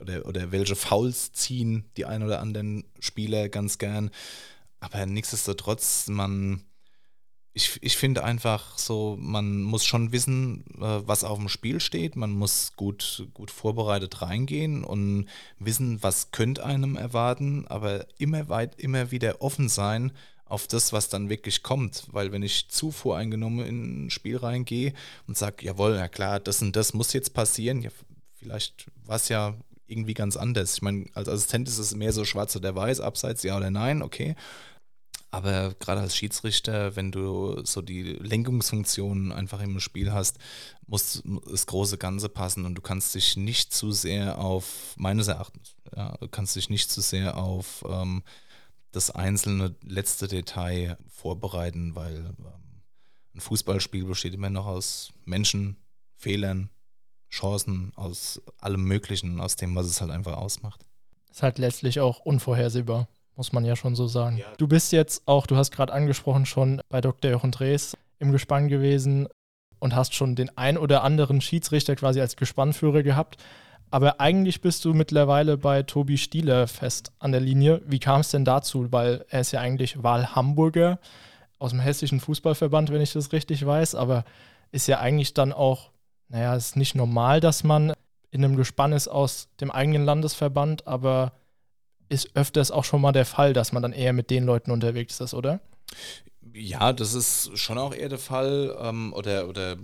oder, 0.00 0.26
oder 0.26 0.52
welche 0.52 0.76
Fouls 0.76 1.32
ziehen 1.32 1.84
die 1.96 2.06
ein 2.06 2.22
oder 2.22 2.40
anderen 2.40 2.84
Spieler 2.98 3.48
ganz 3.48 3.78
gern. 3.78 4.10
Aber 4.80 5.06
nichtsdestotrotz, 5.06 6.08
man, 6.08 6.62
ich, 7.52 7.78
ich 7.82 7.96
finde 7.96 8.24
einfach 8.24 8.78
so, 8.78 9.16
man 9.18 9.62
muss 9.62 9.84
schon 9.84 10.12
wissen, 10.12 10.64
äh, 10.76 11.06
was 11.06 11.24
auf 11.24 11.38
dem 11.38 11.48
Spiel 11.48 11.80
steht. 11.80 12.16
Man 12.16 12.30
muss 12.30 12.72
gut, 12.76 13.28
gut 13.34 13.50
vorbereitet 13.50 14.22
reingehen 14.22 14.84
und 14.84 15.26
wissen, 15.58 16.02
was 16.02 16.30
könnte 16.30 16.64
einem 16.64 16.96
erwarten, 16.96 17.66
aber 17.66 18.06
immer 18.18 18.48
weit, 18.48 18.78
immer 18.80 19.10
wieder 19.10 19.42
offen 19.42 19.68
sein 19.68 20.12
auf 20.44 20.66
das, 20.66 20.92
was 20.92 21.08
dann 21.08 21.28
wirklich 21.28 21.62
kommt. 21.62 22.06
Weil 22.10 22.32
wenn 22.32 22.42
ich 22.42 22.68
zu 22.68 22.90
voreingenommen 22.90 23.66
in 23.66 24.06
ein 24.06 24.10
Spiel 24.10 24.36
reingehe 24.36 24.94
und 25.26 25.36
sage, 25.36 25.64
jawohl, 25.64 25.96
ja 25.96 26.08
klar, 26.08 26.40
das 26.40 26.62
und 26.62 26.74
das 26.76 26.94
muss 26.94 27.12
jetzt 27.12 27.34
passieren, 27.34 27.82
ja, 27.82 27.90
vielleicht 28.34 28.86
war 29.04 29.16
es 29.16 29.28
ja 29.28 29.54
irgendwie 29.88 30.14
ganz 30.14 30.36
anders. 30.36 30.74
Ich 30.74 30.82
meine, 30.82 31.06
als 31.14 31.28
Assistent 31.28 31.68
ist 31.68 31.78
es 31.78 31.94
mehr 31.94 32.12
so 32.12 32.24
schwarz 32.24 32.54
oder 32.56 32.74
weiß, 32.74 33.00
abseits 33.00 33.42
ja 33.42 33.56
oder 33.56 33.70
nein, 33.70 34.02
okay. 34.02 34.36
Aber 35.30 35.74
gerade 35.74 36.00
als 36.00 36.16
Schiedsrichter, 36.16 36.96
wenn 36.96 37.12
du 37.12 37.62
so 37.64 37.82
die 37.82 38.02
Lenkungsfunktionen 38.02 39.30
einfach 39.30 39.60
im 39.60 39.78
Spiel 39.78 40.12
hast, 40.12 40.38
muss 40.86 41.22
das 41.50 41.66
große 41.66 41.98
Ganze 41.98 42.30
passen 42.30 42.64
und 42.64 42.74
du 42.76 42.82
kannst 42.82 43.14
dich 43.14 43.36
nicht 43.36 43.74
zu 43.74 43.92
sehr 43.92 44.38
auf, 44.38 44.94
meines 44.96 45.28
Erachtens, 45.28 45.74
ja, 45.94 46.16
du 46.16 46.28
kannst 46.28 46.56
dich 46.56 46.70
nicht 46.70 46.90
zu 46.90 47.02
sehr 47.02 47.36
auf 47.36 47.84
ähm, 47.86 48.22
das 48.92 49.10
einzelne 49.10 49.74
letzte 49.82 50.28
Detail 50.28 50.96
vorbereiten, 51.08 51.94
weil 51.94 52.34
ähm, 52.38 52.82
ein 53.34 53.40
Fußballspiel 53.40 54.04
besteht 54.04 54.32
immer 54.32 54.50
noch 54.50 54.66
aus 54.66 55.12
Menschen, 55.26 55.76
Fehlern, 56.16 56.70
Chancen, 57.30 57.92
aus 57.96 58.40
allem 58.58 58.84
Möglichen, 58.84 59.40
aus 59.40 59.56
dem, 59.56 59.74
was 59.74 59.86
es 59.86 60.00
halt 60.00 60.10
einfach 60.10 60.36
ausmacht. 60.36 60.84
Ist 61.30 61.42
halt 61.42 61.58
letztlich 61.58 62.00
auch 62.00 62.20
unvorhersehbar 62.20 63.08
muss 63.38 63.52
man 63.52 63.64
ja 63.64 63.76
schon 63.76 63.94
so 63.94 64.08
sagen. 64.08 64.36
Ja. 64.36 64.46
Du 64.58 64.66
bist 64.66 64.92
jetzt 64.92 65.22
auch, 65.26 65.46
du 65.46 65.56
hast 65.56 65.70
gerade 65.70 65.92
angesprochen, 65.92 66.44
schon 66.44 66.82
bei 66.90 67.00
Dr. 67.00 67.30
Jochen 67.30 67.52
Drees 67.52 67.96
im 68.18 68.32
Gespann 68.32 68.68
gewesen 68.68 69.28
und 69.78 69.94
hast 69.94 70.14
schon 70.14 70.34
den 70.34 70.50
ein 70.58 70.76
oder 70.76 71.04
anderen 71.04 71.40
Schiedsrichter 71.40 71.94
quasi 71.94 72.20
als 72.20 72.34
Gespannführer 72.34 73.04
gehabt. 73.04 73.36
Aber 73.92 74.20
eigentlich 74.20 74.60
bist 74.60 74.84
du 74.84 74.92
mittlerweile 74.92 75.56
bei 75.56 75.84
Tobi 75.84 76.18
Stieler 76.18 76.66
fest 76.66 77.12
an 77.20 77.30
der 77.30 77.40
Linie. 77.40 77.80
Wie 77.86 78.00
kam 78.00 78.20
es 78.22 78.32
denn 78.32 78.44
dazu? 78.44 78.90
Weil 78.90 79.24
er 79.28 79.40
ist 79.40 79.52
ja 79.52 79.60
eigentlich 79.60 80.02
Wahl-Hamburger 80.02 80.98
aus 81.60 81.70
dem 81.70 81.80
Hessischen 81.80 82.18
Fußballverband, 82.18 82.90
wenn 82.90 83.00
ich 83.00 83.12
das 83.12 83.32
richtig 83.32 83.64
weiß, 83.64 83.94
aber 83.94 84.24
ist 84.72 84.88
ja 84.88 84.98
eigentlich 84.98 85.32
dann 85.32 85.52
auch, 85.52 85.90
naja, 86.28 86.54
es 86.54 86.68
ist 86.68 86.76
nicht 86.76 86.94
normal, 86.94 87.40
dass 87.40 87.64
man 87.64 87.92
in 88.30 88.44
einem 88.44 88.56
Gespann 88.56 88.92
ist 88.92 89.08
aus 89.08 89.48
dem 89.60 89.70
eigenen 89.70 90.04
Landesverband, 90.04 90.86
aber 90.86 91.32
ist 92.08 92.34
öfters 92.34 92.70
auch 92.70 92.84
schon 92.84 93.00
mal 93.00 93.12
der 93.12 93.26
Fall, 93.26 93.52
dass 93.52 93.72
man 93.72 93.82
dann 93.82 93.92
eher 93.92 94.12
mit 94.12 94.30
den 94.30 94.44
Leuten 94.44 94.70
unterwegs 94.70 95.20
ist, 95.20 95.34
oder? 95.34 95.60
Ja, 96.52 96.92
das 96.92 97.14
ist 97.14 97.50
schon 97.54 97.78
auch 97.78 97.94
eher 97.94 98.08
der 98.08 98.18
Fall. 98.18 98.76
Ähm, 98.80 99.12
oder, 99.12 99.48
oder 99.48 99.76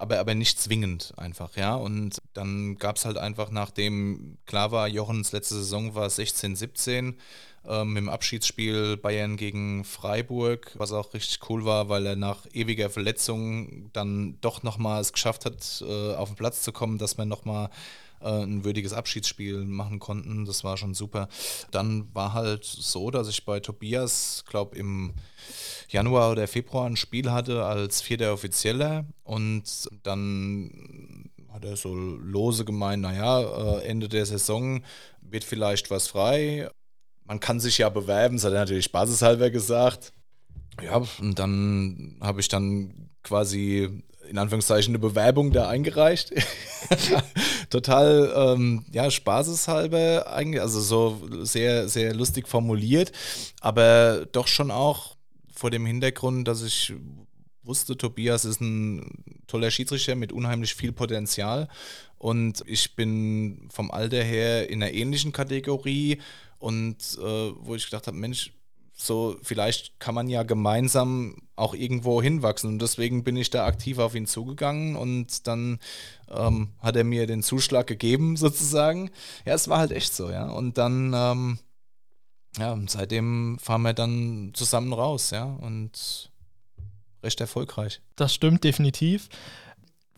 aber, 0.00 0.18
aber 0.18 0.34
nicht 0.34 0.58
zwingend 0.58 1.12
einfach, 1.18 1.56
ja. 1.56 1.74
Und 1.74 2.18
dann 2.32 2.76
gab 2.76 2.96
es 2.96 3.04
halt 3.04 3.18
einfach, 3.18 3.50
nachdem 3.50 4.38
klar 4.46 4.72
war, 4.72 4.88
Jochens 4.88 5.32
letzte 5.32 5.56
Saison 5.56 5.94
war 5.94 6.08
16, 6.08 6.56
17, 6.56 7.18
ähm, 7.66 7.96
im 7.96 8.08
Abschiedsspiel 8.08 8.96
Bayern 8.96 9.36
gegen 9.36 9.84
Freiburg, 9.84 10.72
was 10.76 10.92
auch 10.92 11.12
richtig 11.14 11.38
cool 11.48 11.64
war, 11.64 11.88
weil 11.88 12.06
er 12.06 12.16
nach 12.16 12.46
ewiger 12.52 12.90
Verletzung 12.90 13.90
dann 13.92 14.38
doch 14.40 14.62
nochmal 14.62 15.00
es 15.00 15.12
geschafft 15.12 15.44
hat, 15.44 15.84
äh, 15.86 16.14
auf 16.14 16.30
den 16.30 16.36
Platz 16.36 16.62
zu 16.62 16.72
kommen, 16.72 16.98
dass 16.98 17.16
man 17.18 17.28
nochmal 17.28 17.70
äh, 18.20 18.42
ein 18.42 18.64
würdiges 18.64 18.92
Abschiedsspiel 18.92 19.64
machen 19.64 19.98
konnten. 19.98 20.44
Das 20.44 20.64
war 20.64 20.76
schon 20.76 20.94
super. 20.94 21.28
Dann 21.70 22.08
war 22.14 22.32
halt 22.32 22.64
so, 22.64 23.10
dass 23.10 23.28
ich 23.28 23.44
bei 23.44 23.60
Tobias, 23.60 24.44
glaube 24.48 24.76
im 24.76 25.12
Januar 25.88 26.30
oder 26.30 26.46
Februar 26.46 26.86
ein 26.86 26.96
Spiel 26.96 27.30
hatte 27.30 27.64
als 27.64 28.00
vierter 28.00 28.32
Offizieller 28.32 29.04
und 29.24 29.88
dann 30.02 31.30
hat 31.52 31.64
er 31.64 31.76
so 31.76 31.94
lose 31.94 32.64
gemeint, 32.64 33.02
naja, 33.02 33.40
äh, 33.78 33.84
Ende 33.84 34.08
der 34.08 34.24
Saison 34.24 34.82
wird 35.20 35.44
vielleicht 35.44 35.90
was 35.90 36.08
frei. 36.08 36.70
Man 37.30 37.38
kann 37.38 37.60
sich 37.60 37.78
ja 37.78 37.88
bewerben, 37.90 38.34
das 38.34 38.44
hat 38.44 38.54
er 38.54 38.58
natürlich 38.58 38.86
spaßeshalber 38.86 39.50
gesagt. 39.50 40.12
Ja, 40.82 41.00
und 41.20 41.38
dann 41.38 42.16
habe 42.20 42.40
ich 42.40 42.48
dann 42.48 43.08
quasi 43.22 44.02
in 44.28 44.36
Anführungszeichen 44.36 44.90
eine 44.90 44.98
Bewerbung 44.98 45.52
da 45.52 45.68
eingereicht. 45.68 46.32
Total, 47.70 48.32
ähm, 48.34 48.84
ja, 48.90 49.08
spaßeshalber 49.12 50.32
eigentlich, 50.32 50.60
also 50.60 50.80
so 50.80 51.44
sehr, 51.44 51.88
sehr 51.88 52.16
lustig 52.16 52.48
formuliert, 52.48 53.12
aber 53.60 54.26
doch 54.32 54.48
schon 54.48 54.72
auch 54.72 55.14
vor 55.54 55.70
dem 55.70 55.86
Hintergrund, 55.86 56.48
dass 56.48 56.64
ich 56.64 56.94
wusste, 57.62 57.96
Tobias 57.96 58.44
ist 58.44 58.60
ein 58.60 59.22
toller 59.46 59.70
Schiedsrichter 59.70 60.16
mit 60.16 60.32
unheimlich 60.32 60.74
viel 60.74 60.90
Potenzial 60.90 61.68
und 62.18 62.64
ich 62.66 62.96
bin 62.96 63.68
vom 63.70 63.92
Alter 63.92 64.24
her 64.24 64.68
in 64.68 64.82
einer 64.82 64.92
ähnlichen 64.92 65.30
Kategorie 65.30 66.18
und 66.60 67.18
äh, 67.18 67.52
wo 67.58 67.74
ich 67.74 67.86
gedacht 67.86 68.06
habe, 68.06 68.16
Mensch, 68.16 68.52
so 68.92 69.36
vielleicht 69.42 69.98
kann 69.98 70.14
man 70.14 70.28
ja 70.28 70.42
gemeinsam 70.42 71.36
auch 71.56 71.74
irgendwo 71.74 72.20
hinwachsen. 72.22 72.70
Und 72.70 72.82
deswegen 72.82 73.24
bin 73.24 73.36
ich 73.36 73.50
da 73.50 73.64
aktiv 73.64 73.98
auf 73.98 74.14
ihn 74.14 74.26
zugegangen 74.26 74.94
und 74.94 75.46
dann 75.46 75.78
ähm, 76.28 76.74
hat 76.78 76.96
er 76.96 77.04
mir 77.04 77.26
den 77.26 77.42
Zuschlag 77.42 77.86
gegeben, 77.86 78.36
sozusagen. 78.36 79.10
Ja, 79.44 79.54
es 79.54 79.68
war 79.68 79.78
halt 79.78 79.92
echt 79.92 80.14
so, 80.14 80.30
ja. 80.30 80.50
Und 80.50 80.78
dann, 80.78 81.12
ähm, 81.14 81.58
ja, 82.58 82.78
seitdem 82.86 83.58
fahren 83.58 83.82
wir 83.82 83.94
dann 83.94 84.52
zusammen 84.54 84.92
raus, 84.92 85.30
ja. 85.30 85.44
Und 85.44 86.30
recht 87.22 87.40
erfolgreich. 87.40 88.02
Das 88.16 88.34
stimmt 88.34 88.64
definitiv. 88.64 89.28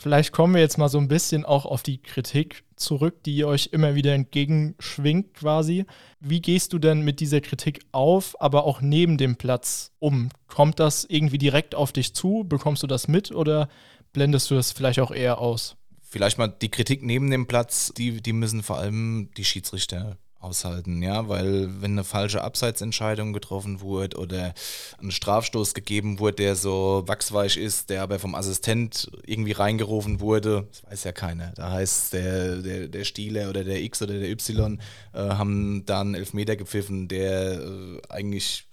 Vielleicht 0.03 0.33
kommen 0.33 0.55
wir 0.55 0.61
jetzt 0.61 0.79
mal 0.79 0.89
so 0.89 0.99
ein 0.99 1.07
bisschen 1.07 1.45
auch 1.45 1.65
auf 1.65 1.85
die 1.85 2.03
Kritik 2.03 2.65
zurück, 2.75 3.23
die 3.23 3.45
euch 3.45 3.69
immer 3.71 3.95
wieder 3.95 4.13
entgegenschwingt 4.15 5.33
quasi. 5.35 5.87
Wie 6.19 6.41
gehst 6.41 6.73
du 6.73 6.81
denn 6.81 7.03
mit 7.03 7.21
dieser 7.21 7.41
Kritik 7.41 7.85
auf, 7.93 8.35
aber 8.41 8.65
auch 8.65 8.81
neben 8.81 9.17
dem 9.17 9.37
Platz 9.37 9.93
um? 10.01 10.31
Kommt 10.49 10.81
das 10.81 11.05
irgendwie 11.05 11.39
direkt 11.39 11.77
auf 11.77 11.93
dich 11.93 12.17
zu? 12.17 12.43
Bekommst 12.49 12.83
du 12.83 12.89
das 12.89 13.07
mit 13.07 13.31
oder 13.31 13.69
blendest 14.13 14.51
du 14.51 14.57
das 14.57 14.73
vielleicht 14.73 14.99
auch 14.99 15.13
eher 15.13 15.39
aus? 15.39 15.77
Vielleicht 16.01 16.37
mal 16.37 16.49
die 16.49 16.73
Kritik 16.73 17.05
neben 17.05 17.31
dem 17.31 17.47
Platz, 17.47 17.93
die, 17.97 18.21
die 18.21 18.33
müssen 18.33 18.65
vor 18.65 18.79
allem 18.79 19.31
die 19.37 19.45
Schiedsrichter 19.45 20.17
aushalten, 20.43 21.03
ja, 21.03 21.29
weil 21.29 21.81
wenn 21.81 21.93
eine 21.93 22.05
falsche 22.05 22.43
Abseitsentscheidung 22.43 23.33
getroffen 23.33 23.81
wurde 23.81 24.17
oder 24.17 24.55
ein 25.01 25.11
Strafstoß 25.11 25.75
gegeben 25.75 26.19
wurde, 26.19 26.37
der 26.37 26.57
so 26.57 27.05
wachsweich 27.07 27.57
ist, 27.57 27.91
der 27.91 28.03
aber 28.03 28.19
vom 28.19 28.35
Assistent 28.35 29.11
irgendwie 29.27 29.53
reingerufen 29.53 30.21
wurde, 30.21 30.67
das 30.71 30.91
weiß 30.91 31.05
ja 31.05 31.13
keiner. 31.13 31.53
Da 31.55 31.71
heißt 31.71 32.13
der, 32.13 32.57
der, 32.57 32.89
der 32.89 33.05
Stieler 33.05 33.49
oder 33.49 33.65
der 33.65 33.83
X 33.83 34.03
oder 34.03 34.19
der 34.19 34.31
Y 34.31 34.81
äh, 35.13 35.19
haben 35.19 35.85
dann 35.87 36.15
Elfmeter 36.15 36.57
gepfiffen, 36.57 37.09
der 37.09 37.61
äh, 37.61 38.01
eigentlich 38.09 38.67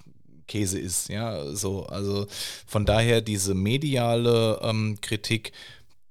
Käse 0.50 0.80
ist, 0.80 1.10
ja, 1.10 1.56
so, 1.56 1.86
also 1.86 2.28
von 2.66 2.86
daher 2.86 3.22
diese 3.22 3.54
mediale 3.54 4.60
ähm, 4.64 4.98
Kritik, 5.00 5.54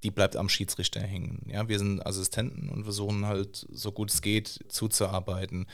die 0.03 0.11
bleibt 0.11 0.37
am 0.37 0.49
Schiedsrichter 0.49 1.01
hängen. 1.01 1.47
Ja, 1.51 1.69
wir 1.69 1.79
sind 1.79 2.05
Assistenten 2.05 2.69
und 2.69 2.85
versuchen 2.85 3.27
halt 3.27 3.67
so 3.71 3.93
gut 3.93 4.11
es 4.11 4.23
geht 4.23 4.65
zuzuarbeiten. 4.69 5.67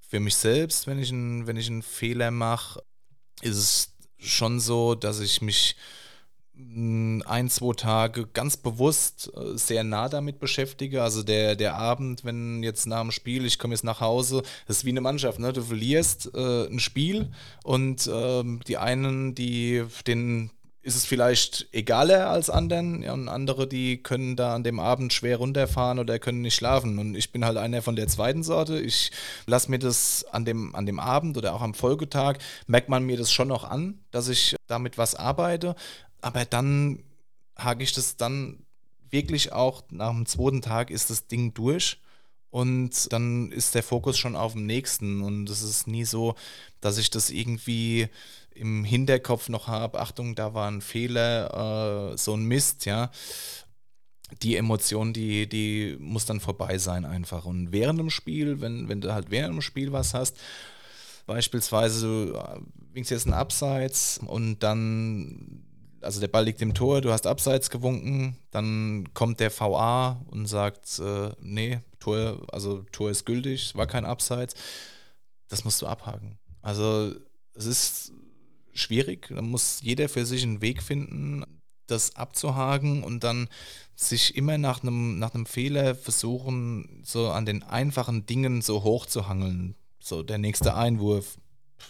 Für 0.00 0.20
mich 0.20 0.36
selbst, 0.36 0.86
wenn 0.86 0.98
ich, 0.98 1.10
ein, 1.10 1.46
wenn 1.46 1.56
ich 1.56 1.68
einen 1.68 1.82
Fehler 1.82 2.30
mache, 2.30 2.82
ist 3.42 3.56
es 3.56 3.94
schon 4.18 4.60
so, 4.60 4.94
dass 4.94 5.20
ich 5.20 5.40
mich 5.40 5.76
hm, 6.54 7.22
ein, 7.26 7.48
zwei 7.48 7.74
Tage 7.74 8.26
ganz 8.26 8.56
bewusst 8.56 9.30
äh, 9.34 9.56
sehr 9.56 9.84
nah 9.84 10.08
damit 10.08 10.40
beschäftige. 10.40 11.02
Also 11.02 11.22
der, 11.22 11.56
der 11.56 11.76
Abend, 11.76 12.24
wenn 12.24 12.62
jetzt 12.62 12.86
nach 12.86 13.00
dem 13.02 13.12
Spiel, 13.12 13.44
ich 13.44 13.58
komme 13.58 13.74
jetzt 13.74 13.84
nach 13.84 14.00
Hause, 14.00 14.42
das 14.66 14.78
ist 14.78 14.84
wie 14.84 14.90
eine 14.90 15.00
Mannschaft, 15.00 15.38
ne? 15.38 15.52
Du 15.52 15.62
verlierst 15.62 16.30
äh, 16.34 16.66
ein 16.66 16.80
Spiel 16.80 17.30
und 17.64 18.10
ähm, 18.12 18.60
die 18.66 18.78
einen, 18.78 19.34
die 19.34 19.84
den 20.06 20.50
ist 20.82 20.96
es 20.96 21.04
vielleicht 21.04 21.68
egaler 21.72 22.30
als 22.30 22.48
anderen? 22.48 23.02
Ja, 23.02 23.12
und 23.12 23.28
andere, 23.28 23.66
die 23.66 24.02
können 24.02 24.36
da 24.36 24.54
an 24.54 24.64
dem 24.64 24.80
Abend 24.80 25.12
schwer 25.12 25.36
runterfahren 25.36 25.98
oder 25.98 26.18
können 26.18 26.40
nicht 26.40 26.54
schlafen. 26.54 26.98
Und 26.98 27.14
ich 27.14 27.32
bin 27.32 27.44
halt 27.44 27.58
einer 27.58 27.82
von 27.82 27.96
der 27.96 28.08
zweiten 28.08 28.42
Sorte. 28.42 28.80
Ich 28.80 29.10
lasse 29.46 29.70
mir 29.70 29.78
das 29.78 30.24
an 30.32 30.44
dem, 30.44 30.74
an 30.74 30.86
dem 30.86 30.98
Abend 30.98 31.36
oder 31.36 31.54
auch 31.54 31.60
am 31.60 31.74
Folgetag, 31.74 32.38
merkt 32.66 32.88
man 32.88 33.04
mir 33.04 33.18
das 33.18 33.30
schon 33.30 33.48
noch 33.48 33.64
an, 33.64 33.98
dass 34.10 34.28
ich 34.28 34.56
damit 34.66 34.96
was 34.96 35.14
arbeite, 35.14 35.74
aber 36.22 36.44
dann 36.44 37.02
hake 37.56 37.82
ich 37.82 37.92
das 37.92 38.16
dann 38.16 38.64
wirklich 39.10 39.52
auch 39.52 39.82
nach 39.90 40.12
dem 40.12 40.26
zweiten 40.26 40.62
Tag 40.62 40.90
ist 40.90 41.10
das 41.10 41.26
Ding 41.26 41.52
durch 41.52 41.98
und 42.50 43.12
dann 43.12 43.52
ist 43.52 43.74
der 43.74 43.82
Fokus 43.82 44.18
schon 44.18 44.36
auf 44.36 44.52
dem 44.52 44.66
nächsten. 44.66 45.20
Und 45.22 45.48
es 45.48 45.62
ist 45.62 45.86
nie 45.86 46.04
so, 46.04 46.34
dass 46.80 46.98
ich 46.98 47.10
das 47.10 47.30
irgendwie 47.30 48.08
im 48.54 48.84
Hinterkopf 48.84 49.48
noch 49.48 49.68
habe, 49.68 50.00
Achtung, 50.00 50.34
da 50.34 50.54
war 50.54 50.70
ein 50.70 50.80
Fehler, 50.80 52.12
äh, 52.12 52.16
so 52.16 52.34
ein 52.34 52.44
Mist, 52.44 52.84
ja. 52.86 53.10
Die 54.42 54.56
Emotion, 54.56 55.12
die, 55.12 55.48
die 55.48 55.96
muss 55.98 56.24
dann 56.24 56.38
vorbei 56.38 56.78
sein 56.78 57.04
einfach. 57.04 57.46
Und 57.46 57.72
während 57.72 57.98
dem 57.98 58.10
Spiel, 58.10 58.60
wenn, 58.60 58.88
wenn 58.88 59.00
du 59.00 59.12
halt 59.12 59.30
während 59.30 59.54
dem 59.54 59.62
Spiel 59.62 59.92
was 59.92 60.14
hast, 60.14 60.36
beispielsweise 61.26 62.06
du 62.06 62.38
äh, 62.38 62.60
winkst 62.92 63.10
jetzt 63.10 63.26
ein 63.26 63.32
Abseits 63.32 64.20
und 64.24 64.60
dann, 64.60 65.64
also 66.00 66.20
der 66.20 66.28
Ball 66.28 66.44
liegt 66.44 66.62
im 66.62 66.74
Tor, 66.74 67.00
du 67.00 67.12
hast 67.12 67.26
Abseits 67.26 67.70
gewunken, 67.70 68.36
dann 68.50 69.12
kommt 69.14 69.40
der 69.40 69.50
VA 69.50 70.24
und 70.28 70.46
sagt, 70.46 70.98
äh, 71.00 71.30
nee, 71.40 71.80
Tor, 71.98 72.46
also 72.52 72.84
Tor 72.92 73.10
ist 73.10 73.26
gültig, 73.26 73.74
war 73.74 73.86
kein 73.86 74.04
Abseits. 74.04 74.54
Das 75.48 75.64
musst 75.64 75.82
du 75.82 75.86
abhaken. 75.86 76.38
Also 76.62 77.14
es 77.54 77.66
ist 77.66 78.12
schwierig. 78.74 79.28
Da 79.28 79.42
muss 79.42 79.80
jeder 79.82 80.08
für 80.08 80.26
sich 80.26 80.42
einen 80.42 80.62
Weg 80.62 80.82
finden, 80.82 81.44
das 81.86 82.16
abzuhaken 82.16 83.02
und 83.02 83.24
dann 83.24 83.48
sich 83.96 84.36
immer 84.36 84.58
nach 84.58 84.82
einem, 84.82 85.18
nach 85.18 85.34
einem 85.34 85.46
Fehler 85.46 85.94
versuchen, 85.94 87.02
so 87.04 87.30
an 87.30 87.46
den 87.46 87.62
einfachen 87.62 88.26
Dingen 88.26 88.62
so 88.62 88.82
hoch 88.82 89.06
zu 89.06 89.28
hangeln. 89.28 89.74
So 89.98 90.22
der 90.22 90.38
nächste 90.38 90.74
Einwurf, 90.74 91.36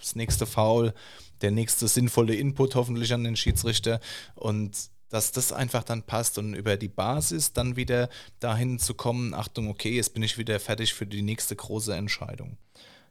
das 0.00 0.16
nächste 0.16 0.46
Foul, 0.46 0.94
der 1.42 1.50
nächste 1.50 1.86
sinnvolle 1.86 2.34
Input 2.34 2.74
hoffentlich 2.74 3.12
an 3.12 3.24
den 3.24 3.36
Schiedsrichter 3.36 4.00
und 4.34 4.90
dass 5.10 5.32
das 5.32 5.52
einfach 5.52 5.82
dann 5.82 6.04
passt 6.04 6.38
und 6.38 6.54
über 6.54 6.76
die 6.76 6.88
Basis 6.88 7.52
dann 7.52 7.76
wieder 7.76 8.08
dahin 8.38 8.78
zu 8.78 8.94
kommen, 8.94 9.34
Achtung, 9.34 9.68
okay, 9.68 9.96
jetzt 9.96 10.14
bin 10.14 10.22
ich 10.22 10.38
wieder 10.38 10.58
fertig 10.60 10.94
für 10.94 11.06
die 11.06 11.22
nächste 11.22 11.56
große 11.56 11.94
Entscheidung. 11.94 12.56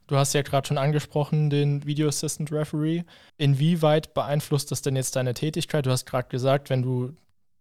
Du 0.10 0.18
hast 0.18 0.34
ja 0.34 0.42
gerade 0.42 0.68
schon 0.68 0.80
angesprochen, 0.80 1.52
den 1.52 1.86
Video 1.86 2.08
Assistant 2.08 2.52
Referee. 2.52 3.04
Inwieweit 3.38 4.16
beeinflusst 4.16 4.72
das 4.72 4.82
denn 4.82 4.96
jetzt 4.96 5.16
deine 5.16 5.36
Tätigkeit? 5.36 5.86
Du 5.86 5.92
hast 5.92 6.08
gerade 6.08 6.28
gesagt, 6.30 6.72
wenn 6.72 6.82
du 6.82 7.16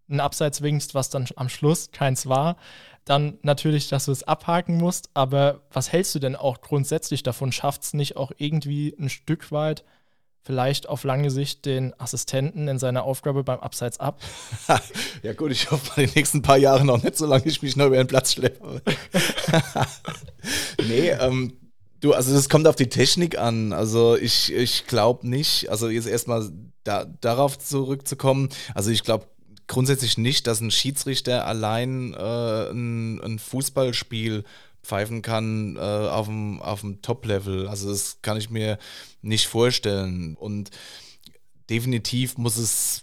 einen 0.09 0.21
Abseits 0.21 0.63
winkst, 0.63 0.95
was 0.95 1.11
dann 1.11 1.29
am 1.37 1.51
Schluss 1.51 1.91
keins 1.93 2.27
war, 2.27 2.57
dann 3.05 3.37
natürlich, 3.43 3.91
dass 3.91 4.07
du 4.07 4.13
es 4.13 4.23
abhaken 4.23 4.79
musst. 4.79 5.11
Aber 5.13 5.61
was 5.71 5.93
hältst 5.93 6.15
du 6.15 6.21
denn 6.21 6.37
auch 6.37 6.63
grundsätzlich 6.63 7.23
davon? 7.23 7.53
Schafft 7.53 7.83
es 7.83 7.93
nicht 7.93 8.17
auch 8.17 8.33
irgendwie 8.39 8.97
ein 8.99 9.11
Stück 9.11 9.53
weit 9.53 9.85
vielleicht 10.43 10.89
auf 10.89 11.05
lange 11.05 11.31
Sicht 11.31 11.67
den 11.67 11.93
Assistenten 12.01 12.67
in 12.67 12.79
seiner 12.79 13.03
Aufgabe 13.03 13.45
beim 13.45 13.61
Abseits 13.61 14.01
ab? 14.01 14.23
ja 15.23 15.35
gut, 15.35 15.53
ich 15.53 15.71
hoffe 15.71 15.91
bei 15.95 16.07
den 16.07 16.15
nächsten 16.15 16.41
paar 16.41 16.57
Jahren 16.57 16.87
noch 16.87 17.03
nicht, 17.03 17.19
solange 17.19 17.45
ich 17.45 17.61
mich 17.61 17.77
noch 17.77 17.89
über 17.89 17.99
den 17.99 18.07
Platz 18.07 18.33
schleppe. 18.33 18.81
nee, 20.89 21.11
ähm, 21.11 21.53
Du, 22.01 22.13
also 22.13 22.33
das 22.33 22.49
kommt 22.49 22.69
auf 22.69 22.77
die 22.77 22.89
Technik 22.89 23.39
an. 23.39 23.73
Also 23.73 24.17
ich, 24.17 24.53
ich 24.53 24.87
glaube 24.87 25.29
nicht, 25.29 25.69
also 25.69 25.89
jetzt 25.89 26.07
erstmal 26.07 26.49
da, 26.85 27.05
darauf 27.05 27.59
zurückzukommen, 27.59 28.51
also 28.75 28.91
ich 28.91 29.03
glaube 29.03 29.27
grundsätzlich 29.67 30.17
nicht, 30.17 30.47
dass 30.47 30.61
ein 30.61 30.71
Schiedsrichter 30.71 31.47
allein 31.47 32.15
äh, 32.15 32.71
ein, 32.71 33.21
ein 33.21 33.39
Fußballspiel 33.39 34.45
pfeifen 34.83 35.23
kann 35.23 35.77
äh, 35.77 35.81
auf 35.81 36.27
dem, 36.27 36.63
auf 36.63 36.81
dem 36.81 37.03
Top-Level. 37.03 37.69
Also 37.69 37.91
das 37.91 38.23
kann 38.23 38.39
ich 38.39 38.49
mir 38.49 38.79
nicht 39.21 39.49
vorstellen. 39.49 40.37
Und 40.37 40.71
definitiv 41.69 42.39
muss 42.39 42.57
es 42.57 43.03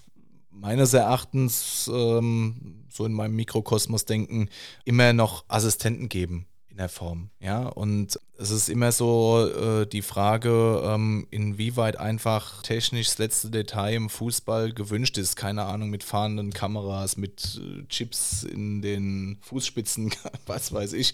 meines 0.50 0.94
Erachtens, 0.94 1.90
ähm, 1.94 2.86
so 2.90 3.06
in 3.06 3.14
meinem 3.14 3.36
Mikrokosmos 3.36 4.06
denken, 4.06 4.50
immer 4.86 5.12
noch 5.12 5.44
Assistenten 5.50 6.08
geben 6.08 6.48
in 6.76 6.80
der 6.80 6.90
Form. 6.90 7.30
Ja, 7.40 7.68
und 7.68 8.20
es 8.38 8.52
ist 8.52 8.68
immer 8.68 8.92
so 8.92 9.48
äh, 9.48 9.88
die 9.88 10.02
Frage, 10.02 10.84
ähm, 10.86 11.26
inwieweit 11.32 11.98
einfach 11.98 12.64
technisch 12.64 13.08
das 13.08 13.18
letzte 13.18 13.50
Detail 13.50 13.94
im 13.94 14.10
Fußball 14.10 14.74
gewünscht 14.74 15.18
ist. 15.18 15.38
Keine 15.38 15.64
Ahnung, 15.64 15.90
mit 15.90 16.04
fahrenden 16.04 16.52
Kameras, 16.52 17.16
mit 17.16 17.62
äh, 17.64 17.88
Chips 17.88 18.44
in 18.44 18.82
den 18.82 19.38
Fußspitzen, 19.42 20.14
was 20.48 20.74
weiß 20.74 20.92
ich. 20.94 21.14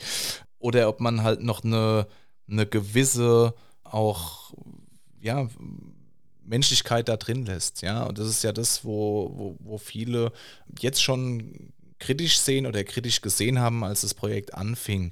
Oder 0.57 0.89
ob 0.89 0.99
man 0.99 1.21
halt 1.21 1.43
noch 1.43 1.63
eine, 1.63 2.07
eine 2.49 2.65
gewisse 2.65 3.53
auch, 3.83 4.55
ja, 5.19 5.47
Menschlichkeit 6.43 7.07
da 7.07 7.17
drin 7.17 7.45
lässt. 7.45 7.83
Ja, 7.83 8.05
und 8.05 8.17
das 8.17 8.27
ist 8.27 8.43
ja 8.43 8.51
das, 8.51 8.83
wo, 8.83 9.31
wo, 9.35 9.57
wo 9.59 9.77
viele 9.77 10.31
jetzt 10.79 11.03
schon 11.03 11.71
kritisch 12.01 12.39
sehen 12.39 12.65
oder 12.65 12.83
kritisch 12.83 13.21
gesehen 13.21 13.59
haben, 13.59 13.83
als 13.83 14.01
das 14.01 14.15
Projekt 14.15 14.55
anfing 14.55 15.11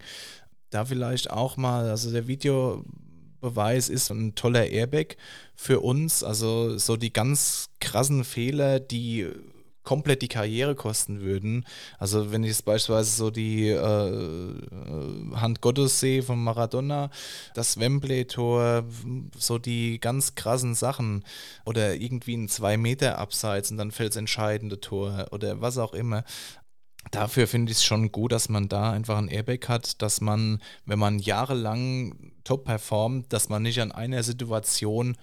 da 0.69 0.85
vielleicht 0.85 1.29
auch 1.31 1.57
mal, 1.57 1.89
also 1.89 2.11
der 2.11 2.27
Videobeweis 2.27 3.89
ist 3.89 4.09
ein 4.11 4.35
toller 4.35 4.67
Airbag 4.67 5.17
für 5.55 5.79
uns. 5.79 6.23
Also 6.23 6.77
so 6.77 6.95
die 6.97 7.13
ganz 7.13 7.69
krassen 7.79 8.23
Fehler, 8.23 8.79
die 8.79 9.27
komplett 9.89 10.21
die 10.21 10.27
Karriere 10.27 10.75
kosten 10.75 11.21
würden. 11.21 11.65
Also 11.97 12.31
wenn 12.31 12.43
ich 12.43 12.49
jetzt 12.49 12.65
beispielsweise 12.65 13.15
so 13.15 13.31
die 13.31 13.69
äh, 13.69 14.53
Hand 15.35 15.61
Gottes 15.61 15.99
sehe 15.99 16.21
von 16.21 16.43
Maradona, 16.43 17.09
das 17.55 17.79
Wembley-Tor, 17.79 18.83
so 19.35 19.57
die 19.57 19.99
ganz 19.99 20.35
krassen 20.35 20.75
Sachen 20.75 21.23
oder 21.65 21.95
irgendwie 21.95 22.35
ein 22.37 22.49
zwei 22.49 22.77
Meter 22.77 23.17
Abseits 23.17 23.71
und 23.71 23.77
dann 23.77 23.89
fällt 23.89 24.11
das 24.11 24.17
entscheidende 24.17 24.79
Tor 24.79 25.25
oder 25.31 25.59
was 25.59 25.79
auch 25.79 25.93
immer 25.93 26.23
dafür 27.11 27.47
finde 27.47 27.71
ich 27.71 27.79
es 27.79 27.83
schon 27.83 28.11
gut, 28.11 28.31
dass 28.31 28.49
man 28.49 28.69
da 28.69 28.91
einfach 28.91 29.17
ein 29.17 29.27
Airbag 29.27 29.67
hat, 29.67 30.01
dass 30.01 30.21
man, 30.21 30.61
wenn 30.85 30.99
man 30.99 31.19
jahrelang 31.19 32.33
top 32.43 32.65
performt, 32.65 33.31
dass 33.33 33.49
man 33.49 33.63
nicht 33.63 33.81
an 33.81 33.91
einer 33.91 34.23
Situation 34.23 35.17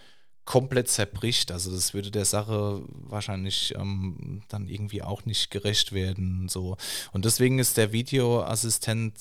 komplett 0.44 0.88
zerbricht. 0.88 1.50
Also 1.50 1.72
das 1.72 1.92
würde 1.92 2.10
der 2.10 2.24
Sache 2.24 2.82
wahrscheinlich 2.88 3.74
ähm, 3.76 4.42
dann 4.48 4.68
irgendwie 4.68 5.02
auch 5.02 5.24
nicht 5.26 5.50
gerecht 5.50 5.92
werden. 5.92 6.48
So. 6.48 6.76
Und 7.12 7.24
deswegen 7.24 7.58
ist 7.58 7.76
der 7.76 7.92
Videoassistent 7.92 9.14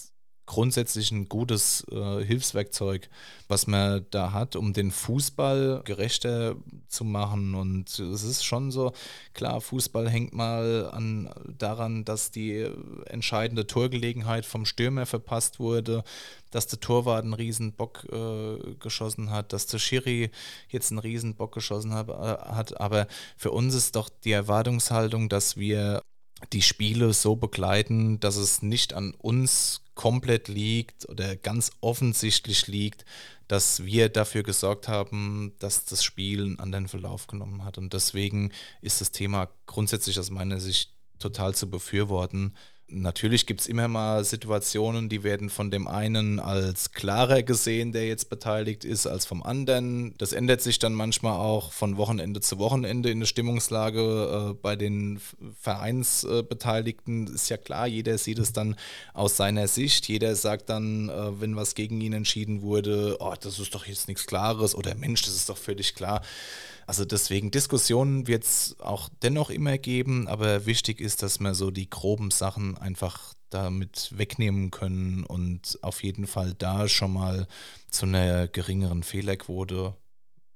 grundsätzlich 0.46 1.12
ein 1.12 1.28
gutes 1.28 1.86
äh, 1.92 2.24
Hilfswerkzeug, 2.24 3.10
was 3.48 3.68
man 3.68 4.06
da 4.12 4.32
hat, 4.32 4.56
um 4.56 4.74
den 4.74 4.92
Fußball 4.92 5.82
gerechter 5.84 6.56
zu 6.88 7.04
machen. 7.04 7.56
Und 7.56 8.00
es 8.00 8.24
ist 8.24 8.44
schon 8.44 8.72
so, 8.72 8.94
klar, 9.34 9.60
Fußball 9.62 10.10
hängt 10.10 10.34
mal 10.34 10.90
an, 10.92 11.30
daran, 11.58 12.06
dass 12.06 12.32
die 12.32 12.70
entscheidende 13.06 13.66
Torgelegenheit 13.66 14.46
vom 14.46 14.66
Stürmer 14.66 15.06
verpasst 15.06 15.60
wurde, 15.60 16.04
dass 16.52 16.68
der 16.68 16.80
Torwart 16.80 17.24
einen 17.24 17.34
riesen 17.34 17.74
Bock 17.74 18.06
äh, 18.12 18.76
geschossen 18.80 19.32
hat, 19.32 19.52
dass 19.52 19.68
der 19.68 19.80
Schiri 19.80 20.32
jetzt 20.70 20.92
einen 20.92 21.00
riesen 21.00 21.36
Bock 21.36 21.54
geschossen 21.54 21.94
hat, 21.94 22.10
äh, 22.10 22.14
hat. 22.14 22.80
Aber 22.80 23.08
für 23.36 23.52
uns 23.52 23.74
ist 23.74 23.96
doch 23.96 24.10
die 24.24 24.32
Erwartungshaltung, 24.32 25.28
dass 25.28 25.58
wir 25.58 26.02
die 26.54 26.62
Spiele 26.62 27.14
so 27.14 27.36
begleiten, 27.36 28.20
dass 28.20 28.36
es 28.36 28.62
nicht 28.62 28.94
an 28.94 29.14
uns 29.18 29.82
komplett 29.96 30.48
liegt 30.48 31.08
oder 31.10 31.36
ganz 31.36 31.72
offensichtlich 31.82 32.68
liegt, 32.68 33.06
dass 33.48 33.86
wir 33.86 34.10
dafür 34.10 34.44
gesorgt 34.44 34.88
haben, 34.88 35.54
dass 35.60 35.86
das 35.86 36.04
Spiel 36.04 36.44
einen 36.44 36.60
anderen 36.60 36.88
Verlauf 36.88 37.28
genommen 37.28 37.64
hat. 37.64 37.78
Und 37.78 37.94
deswegen 37.94 38.52
ist 38.82 39.02
das 39.02 39.12
Thema 39.12 39.50
grundsätzlich 39.66 40.20
aus 40.20 40.30
meiner 40.30 40.60
Sicht 40.60 40.92
total 41.20 41.56
zu 41.56 41.70
befürworten. 41.70 42.56
Natürlich 42.88 43.48
gibt 43.48 43.62
es 43.62 43.68
immer 43.68 43.88
mal 43.88 44.24
Situationen, 44.24 45.10
die 45.10 45.24
werden 45.24 45.50
von 45.50 45.72
dem 45.72 45.88
einen 45.88 46.40
als 46.40 46.92
klarer 46.92 47.42
gesehen, 47.42 47.94
der 47.94 48.08
jetzt 48.08 48.30
beteiligt 48.30 48.86
ist, 48.86 49.08
als 49.08 49.26
vom 49.26 49.42
anderen. 49.42 50.14
Das 50.20 50.34
ändert 50.34 50.62
sich 50.62 50.78
dann 50.78 50.94
manchmal 50.94 51.34
auch 51.34 51.72
von 51.72 51.98
Wochenende 51.98 52.42
zu 52.42 52.60
Wochenende 52.60 53.10
in 53.10 53.22
der 53.22 53.26
Stimmungslage 53.26 54.52
äh, 54.52 54.54
bei 54.54 54.76
den 54.76 55.20
Vereinsbeteiligten. 55.60 57.26
Äh, 57.28 57.32
ist 57.32 57.50
ja 57.50 57.58
klar, 57.58 57.88
jeder 57.88 58.20
sieht 58.20 58.38
es 58.38 58.54
dann 58.54 58.76
aus 59.16 59.36
seiner 59.36 59.68
Sicht. 59.68 60.08
Jeder 60.08 60.36
sagt 60.36 60.70
dann, 60.70 61.10
äh, 61.10 61.42
wenn 61.42 61.56
was 61.56 61.74
gegen 61.74 62.00
ihn 62.02 62.14
entschieden 62.14 62.62
wurde, 62.62 63.18
oh, 63.20 63.34
das 63.40 63.58
ist 63.58 63.74
doch 63.74 63.88
jetzt 63.88 64.08
nichts 64.08 64.28
Klares 64.28 64.76
oder 64.76 64.94
Mensch, 64.94 65.24
das 65.24 65.36
ist 65.36 65.50
doch 65.50 65.58
völlig 65.58 65.96
klar. 65.96 66.22
Also 66.88 67.04
deswegen 67.04 67.52
Diskussionen 67.52 68.28
wird 68.28 68.44
es 68.44 68.76
auch 68.80 69.10
dennoch 69.24 69.50
immer 69.50 69.78
geben, 69.78 70.28
aber 70.28 70.66
wichtig 70.66 71.02
ist, 71.02 71.24
dass 71.24 71.40
wir 71.40 71.56
so 71.56 71.72
die 71.72 71.90
groben 71.90 72.30
Sachen 72.32 72.78
einfach 72.78 73.34
damit 73.50 74.12
wegnehmen 74.16 74.70
können 74.70 75.24
und 75.24 75.80
auf 75.82 76.04
jeden 76.04 76.28
Fall 76.28 76.54
da 76.58 76.88
schon 76.88 77.14
mal 77.14 77.48
zu 77.90 78.06
einer 78.06 78.48
geringeren 78.48 79.04
Fehlerquote 79.04 79.96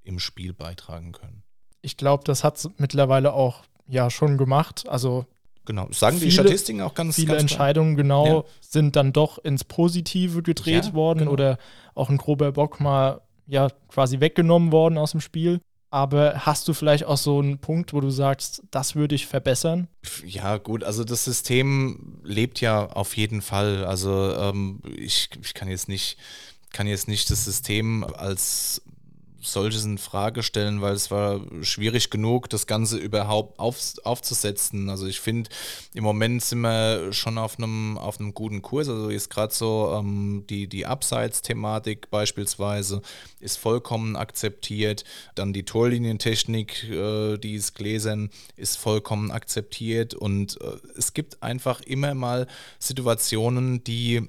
im 0.04 0.20
Spiel 0.20 0.54
beitragen 0.54 1.14
können. 1.14 1.44
Ich 1.82 1.98
glaube, 1.98 2.24
das 2.26 2.44
hat 2.44 2.58
es 2.58 2.70
mittlerweile 2.78 3.34
auch 3.34 3.64
ja 3.88 4.10
schon 4.10 4.38
gemacht. 4.38 4.88
Also 4.88 5.26
Genau, 5.66 5.88
sagen 5.92 6.18
viele, 6.18 6.30
die 6.30 6.32
Statistiken 6.32 6.82
auch 6.82 6.96
ganz 6.96 7.16
Viele 7.16 7.34
ganz 7.34 7.42
Entscheidungen 7.42 7.96
genau 7.96 8.26
ja. 8.26 8.44
sind 8.60 8.96
dann 8.96 9.14
doch 9.14 9.38
ins 9.38 9.64
Positive 9.64 10.42
gedreht 10.42 10.86
ja, 10.86 10.94
worden 10.94 11.20
genau. 11.20 11.32
oder 11.32 11.60
auch 11.94 12.10
ein 12.10 12.18
grober 12.18 12.52
Bock 12.54 12.80
mal 12.80 13.22
ja 13.46 13.70
quasi 13.88 14.20
weggenommen 14.20 14.72
worden 14.72 14.98
aus 14.98 15.12
dem 15.12 15.22
Spiel. 15.22 15.62
Aber 15.92 16.46
hast 16.46 16.68
du 16.68 16.74
vielleicht 16.74 17.06
auch 17.06 17.18
so 17.18 17.40
einen 17.40 17.58
Punkt, 17.58 17.94
wo 17.94 18.02
du 18.02 18.12
sagst, 18.12 18.64
das 18.70 18.96
würde 18.96 19.16
ich 19.16 19.26
verbessern? 19.26 19.88
Ja, 20.24 20.58
gut, 20.58 20.84
also 20.84 21.04
das 21.04 21.26
System 21.26 22.20
lebt 22.24 22.62
ja 22.62 22.86
auf 22.86 23.18
jeden 23.18 23.42
Fall. 23.42 23.86
Also 23.86 24.34
ähm, 24.36 24.82
ich, 24.96 25.30
ich 25.42 25.54
kann 25.56 25.68
jetzt 25.68 25.90
nicht, 25.90 26.18
kann 26.74 26.86
jetzt 26.86 27.08
nicht 27.08 27.32
das 27.32 27.46
System 27.46 28.04
als 28.04 28.84
solches 29.42 29.86
in 29.86 29.98
Frage 29.98 30.44
stellen, 30.44 30.82
weil 30.82 30.94
es 30.94 31.12
war 31.12 31.42
schwierig 31.62 32.10
genug, 32.10 32.50
das 32.50 32.68
Ganze 32.68 32.98
überhaupt 32.98 33.60
auf, 33.60 33.78
aufzusetzen. 34.04 34.90
Also 34.90 35.08
ich 35.08 35.20
finde, 35.20 35.50
im 35.94 36.04
Moment 36.04 36.44
sind 36.44 36.62
wir 36.62 37.14
schon 37.14 37.38
auf 37.38 37.58
einem 37.58 37.98
auf 37.98 38.18
guten 38.34 38.62
Kurs. 38.62 38.90
Also 38.90 39.10
ist 39.10 39.30
gerade 39.30 39.54
so 39.54 39.96
ähm, 39.98 40.46
die, 40.50 40.68
die 40.68 40.86
Abseits-Thematik 40.86 42.10
beispielsweise 42.10 43.02
ist 43.40 43.58
vollkommen 43.58 44.16
akzeptiert. 44.16 45.04
Dann 45.36 45.54
die 45.54 45.64
Torlinientechnik, 45.64 46.90
äh, 46.90 47.38
die 47.38 47.56
ist 47.56 47.76
gläsern, 47.76 48.30
ist 48.56 48.78
vollkommen 48.78 49.32
akzeptiert. 49.32 50.14
Und 50.14 50.60
äh, 50.62 50.78
es 50.98 51.14
gibt 51.14 51.42
einfach 51.44 51.82
immer 51.82 52.14
mal 52.14 52.48
Situationen, 52.80 53.84
die 53.84 54.28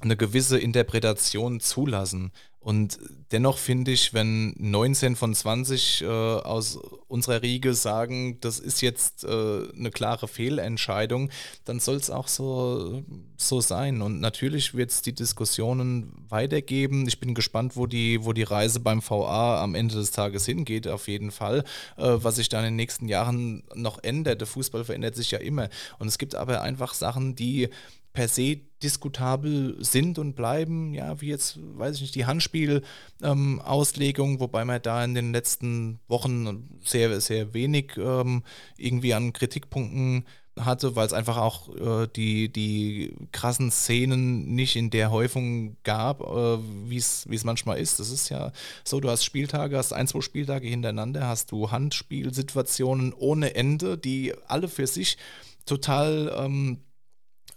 eine 0.00 0.16
gewisse 0.16 0.58
Interpretation 0.58 1.60
zulassen. 1.60 2.32
Und 2.66 2.98
dennoch 3.30 3.58
finde 3.58 3.92
ich, 3.92 4.12
wenn 4.12 4.52
19 4.58 5.14
von 5.14 5.32
20 5.32 6.02
äh, 6.02 6.06
aus 6.06 6.76
unserer 7.06 7.40
Riege 7.40 7.74
sagen, 7.74 8.40
das 8.40 8.58
ist 8.58 8.82
jetzt 8.82 9.22
äh, 9.22 9.28
eine 9.28 9.92
klare 9.92 10.26
Fehlentscheidung, 10.26 11.30
dann 11.64 11.78
soll 11.78 11.94
es 11.94 12.10
auch 12.10 12.26
so, 12.26 13.04
so 13.36 13.60
sein. 13.60 14.02
Und 14.02 14.18
natürlich 14.18 14.74
wird 14.74 14.90
es 14.90 15.00
die 15.00 15.14
Diskussionen 15.14 16.12
weitergeben. 16.28 17.06
Ich 17.06 17.20
bin 17.20 17.34
gespannt, 17.34 17.76
wo 17.76 17.86
die, 17.86 18.24
wo 18.24 18.32
die 18.32 18.42
Reise 18.42 18.80
beim 18.80 19.00
VA 19.00 19.62
am 19.62 19.76
Ende 19.76 19.94
des 19.94 20.10
Tages 20.10 20.44
hingeht, 20.44 20.88
auf 20.88 21.06
jeden 21.06 21.30
Fall. 21.30 21.62
Äh, 21.96 22.16
was 22.16 22.34
sich 22.34 22.48
dann 22.48 22.64
in 22.64 22.72
den 22.72 22.76
nächsten 22.76 23.06
Jahren 23.06 23.62
noch 23.76 24.02
ändert. 24.02 24.40
Der 24.40 24.48
Fußball 24.48 24.84
verändert 24.84 25.14
sich 25.14 25.30
ja 25.30 25.38
immer. 25.38 25.68
Und 26.00 26.08
es 26.08 26.18
gibt 26.18 26.34
aber 26.34 26.62
einfach 26.62 26.94
Sachen, 26.94 27.36
die 27.36 27.68
per 28.16 28.28
se 28.28 28.60
diskutabel 28.82 29.76
sind 29.84 30.18
und 30.18 30.34
bleiben, 30.34 30.94
ja, 30.94 31.20
wie 31.20 31.28
jetzt, 31.28 31.58
weiß 31.60 31.96
ich 31.96 32.00
nicht, 32.00 32.14
die 32.14 32.24
Handspielauslegung, 32.24 34.30
ähm, 34.32 34.40
wobei 34.40 34.64
man 34.64 34.80
da 34.80 35.04
in 35.04 35.14
den 35.14 35.32
letzten 35.32 36.00
Wochen 36.08 36.80
sehr, 36.82 37.20
sehr 37.20 37.52
wenig 37.52 37.92
ähm, 37.98 38.42
irgendwie 38.78 39.12
an 39.12 39.34
Kritikpunkten 39.34 40.24
hatte, 40.58 40.96
weil 40.96 41.06
es 41.06 41.12
einfach 41.12 41.36
auch 41.36 41.68
äh, 41.76 42.08
die, 42.16 42.50
die 42.50 43.14
krassen 43.32 43.70
Szenen 43.70 44.54
nicht 44.54 44.76
in 44.76 44.88
der 44.88 45.10
Häufung 45.10 45.76
gab, 45.84 46.22
äh, 46.22 46.58
wie 46.88 46.96
es 46.96 47.44
manchmal 47.44 47.78
ist. 47.78 48.00
Das 48.00 48.08
ist 48.08 48.30
ja 48.30 48.50
so, 48.82 48.98
du 48.98 49.10
hast 49.10 49.24
Spieltage, 49.24 49.76
hast 49.76 49.92
ein, 49.92 50.08
zwei 50.08 50.22
Spieltage 50.22 50.68
hintereinander, 50.68 51.28
hast 51.28 51.52
du 51.52 51.70
Handspielsituationen 51.70 53.12
ohne 53.12 53.54
Ende, 53.54 53.98
die 53.98 54.32
alle 54.46 54.68
für 54.68 54.86
sich 54.86 55.18
total 55.66 56.34
ähm, 56.38 56.78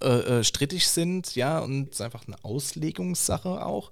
äh, 0.01 0.39
äh, 0.39 0.43
strittig 0.43 0.87
sind, 0.87 1.35
ja, 1.35 1.59
und 1.59 1.89
es 1.89 1.95
ist 1.95 2.01
einfach 2.01 2.25
eine 2.25 2.41
Auslegungssache 2.43 3.65
auch. 3.65 3.91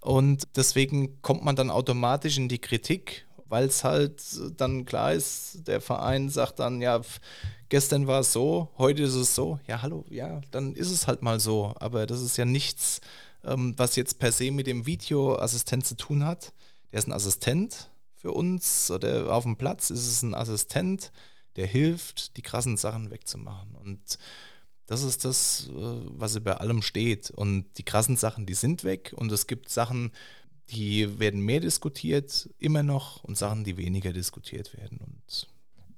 Und 0.00 0.44
deswegen 0.54 1.20
kommt 1.20 1.44
man 1.44 1.56
dann 1.56 1.70
automatisch 1.70 2.38
in 2.38 2.48
die 2.48 2.60
Kritik, 2.60 3.26
weil 3.46 3.66
es 3.66 3.82
halt 3.82 4.22
dann 4.56 4.84
klar 4.84 5.12
ist, 5.14 5.66
der 5.66 5.80
Verein 5.80 6.28
sagt 6.28 6.60
dann, 6.60 6.80
ja, 6.80 7.00
gestern 7.68 8.06
war 8.06 8.20
es 8.20 8.32
so, 8.32 8.68
heute 8.78 9.02
ist 9.02 9.14
es 9.14 9.34
so, 9.34 9.58
ja, 9.66 9.82
hallo, 9.82 10.04
ja, 10.10 10.40
dann 10.50 10.74
ist 10.74 10.90
es 10.90 11.06
halt 11.06 11.22
mal 11.22 11.40
so. 11.40 11.74
Aber 11.80 12.06
das 12.06 12.20
ist 12.20 12.36
ja 12.36 12.44
nichts, 12.44 13.00
ähm, 13.44 13.74
was 13.76 13.96
jetzt 13.96 14.18
per 14.18 14.32
se 14.32 14.50
mit 14.50 14.66
dem 14.66 14.86
Videoassistent 14.86 15.86
zu 15.86 15.96
tun 15.96 16.24
hat. 16.24 16.52
Der 16.92 17.00
ist 17.00 17.08
ein 17.08 17.12
Assistent 17.12 17.90
für 18.14 18.32
uns 18.32 18.90
oder 18.90 19.32
auf 19.32 19.44
dem 19.44 19.56
Platz 19.56 19.90
ist 19.90 20.06
es 20.06 20.22
ein 20.22 20.34
Assistent, 20.34 21.12
der 21.56 21.66
hilft, 21.66 22.36
die 22.36 22.42
krassen 22.42 22.76
Sachen 22.76 23.10
wegzumachen. 23.10 23.74
Und 23.74 24.18
das 24.88 25.02
ist 25.02 25.24
das, 25.24 25.68
äh, 25.70 25.80
was 26.16 26.34
über 26.34 26.60
allem 26.60 26.82
steht. 26.82 27.30
Und 27.30 27.66
die 27.76 27.84
krassen 27.84 28.16
Sachen, 28.16 28.46
die 28.46 28.54
sind 28.54 28.82
weg. 28.82 29.12
Und 29.14 29.30
es 29.30 29.46
gibt 29.46 29.68
Sachen, 29.68 30.10
die 30.70 31.20
werden 31.20 31.40
mehr 31.40 31.60
diskutiert, 31.60 32.48
immer 32.58 32.82
noch, 32.82 33.22
und 33.22 33.36
Sachen, 33.38 33.64
die 33.64 33.76
weniger 33.76 34.12
diskutiert 34.12 34.76
werden. 34.76 34.98
Und 34.98 35.46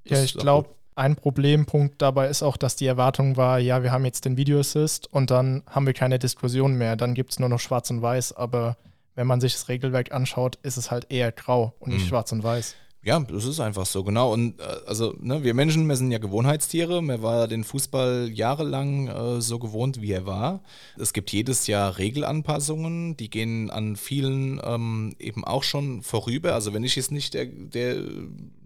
ja, 0.05 0.21
ich 0.21 0.33
glaube, 0.33 0.69
ein 0.95 1.15
Problempunkt 1.15 2.01
dabei 2.01 2.27
ist 2.27 2.43
auch, 2.43 2.57
dass 2.57 2.75
die 2.75 2.85
Erwartung 2.85 3.37
war, 3.37 3.59
ja, 3.59 3.81
wir 3.81 3.93
haben 3.93 4.03
jetzt 4.03 4.25
den 4.25 4.35
Video 4.35 4.59
Assist 4.59 5.07
und 5.11 5.31
dann 5.31 5.63
haben 5.67 5.85
wir 5.85 5.93
keine 5.93 6.19
Diskussion 6.19 6.75
mehr. 6.75 6.97
Dann 6.97 7.13
gibt 7.13 7.31
es 7.31 7.39
nur 7.39 7.49
noch 7.49 7.59
Schwarz 7.59 7.89
und 7.89 8.01
Weiß. 8.01 8.33
Aber 8.33 8.77
wenn 9.15 9.25
man 9.25 9.39
sich 9.39 9.53
das 9.53 9.69
Regelwerk 9.69 10.11
anschaut, 10.11 10.57
ist 10.63 10.75
es 10.75 10.91
halt 10.91 11.07
eher 11.09 11.31
grau 11.31 11.73
und 11.79 11.93
nicht 11.93 12.03
mhm. 12.03 12.09
schwarz 12.09 12.31
und 12.33 12.43
weiß. 12.43 12.75
Ja, 13.03 13.19
das 13.19 13.45
ist 13.45 13.59
einfach 13.59 13.87
so, 13.87 14.03
genau. 14.03 14.31
Und 14.31 14.59
äh, 14.59 14.63
also, 14.85 15.15
ne, 15.19 15.43
wir 15.43 15.55
Menschen, 15.55 15.87
wir 15.87 15.95
sind 15.95 16.11
ja 16.11 16.19
Gewohnheitstiere. 16.19 17.01
Mir 17.01 17.23
war 17.23 17.47
den 17.47 17.63
Fußball 17.63 18.29
jahrelang 18.31 19.07
äh, 19.07 19.41
so 19.41 19.57
gewohnt, 19.57 20.03
wie 20.03 20.11
er 20.11 20.27
war. 20.27 20.61
Es 20.99 21.11
gibt 21.11 21.31
jedes 21.31 21.65
Jahr 21.65 21.97
Regelanpassungen, 21.97 23.17
die 23.17 23.31
gehen 23.31 23.71
an 23.71 23.95
vielen 23.95 24.61
ähm, 24.63 25.15
eben 25.17 25.43
auch 25.43 25.63
schon 25.63 26.03
vorüber. 26.03 26.53
Also 26.53 26.75
wenn 26.75 26.83
ich 26.83 26.95
jetzt 26.95 27.11
nicht 27.11 27.33
der, 27.33 27.47
der 27.47 28.03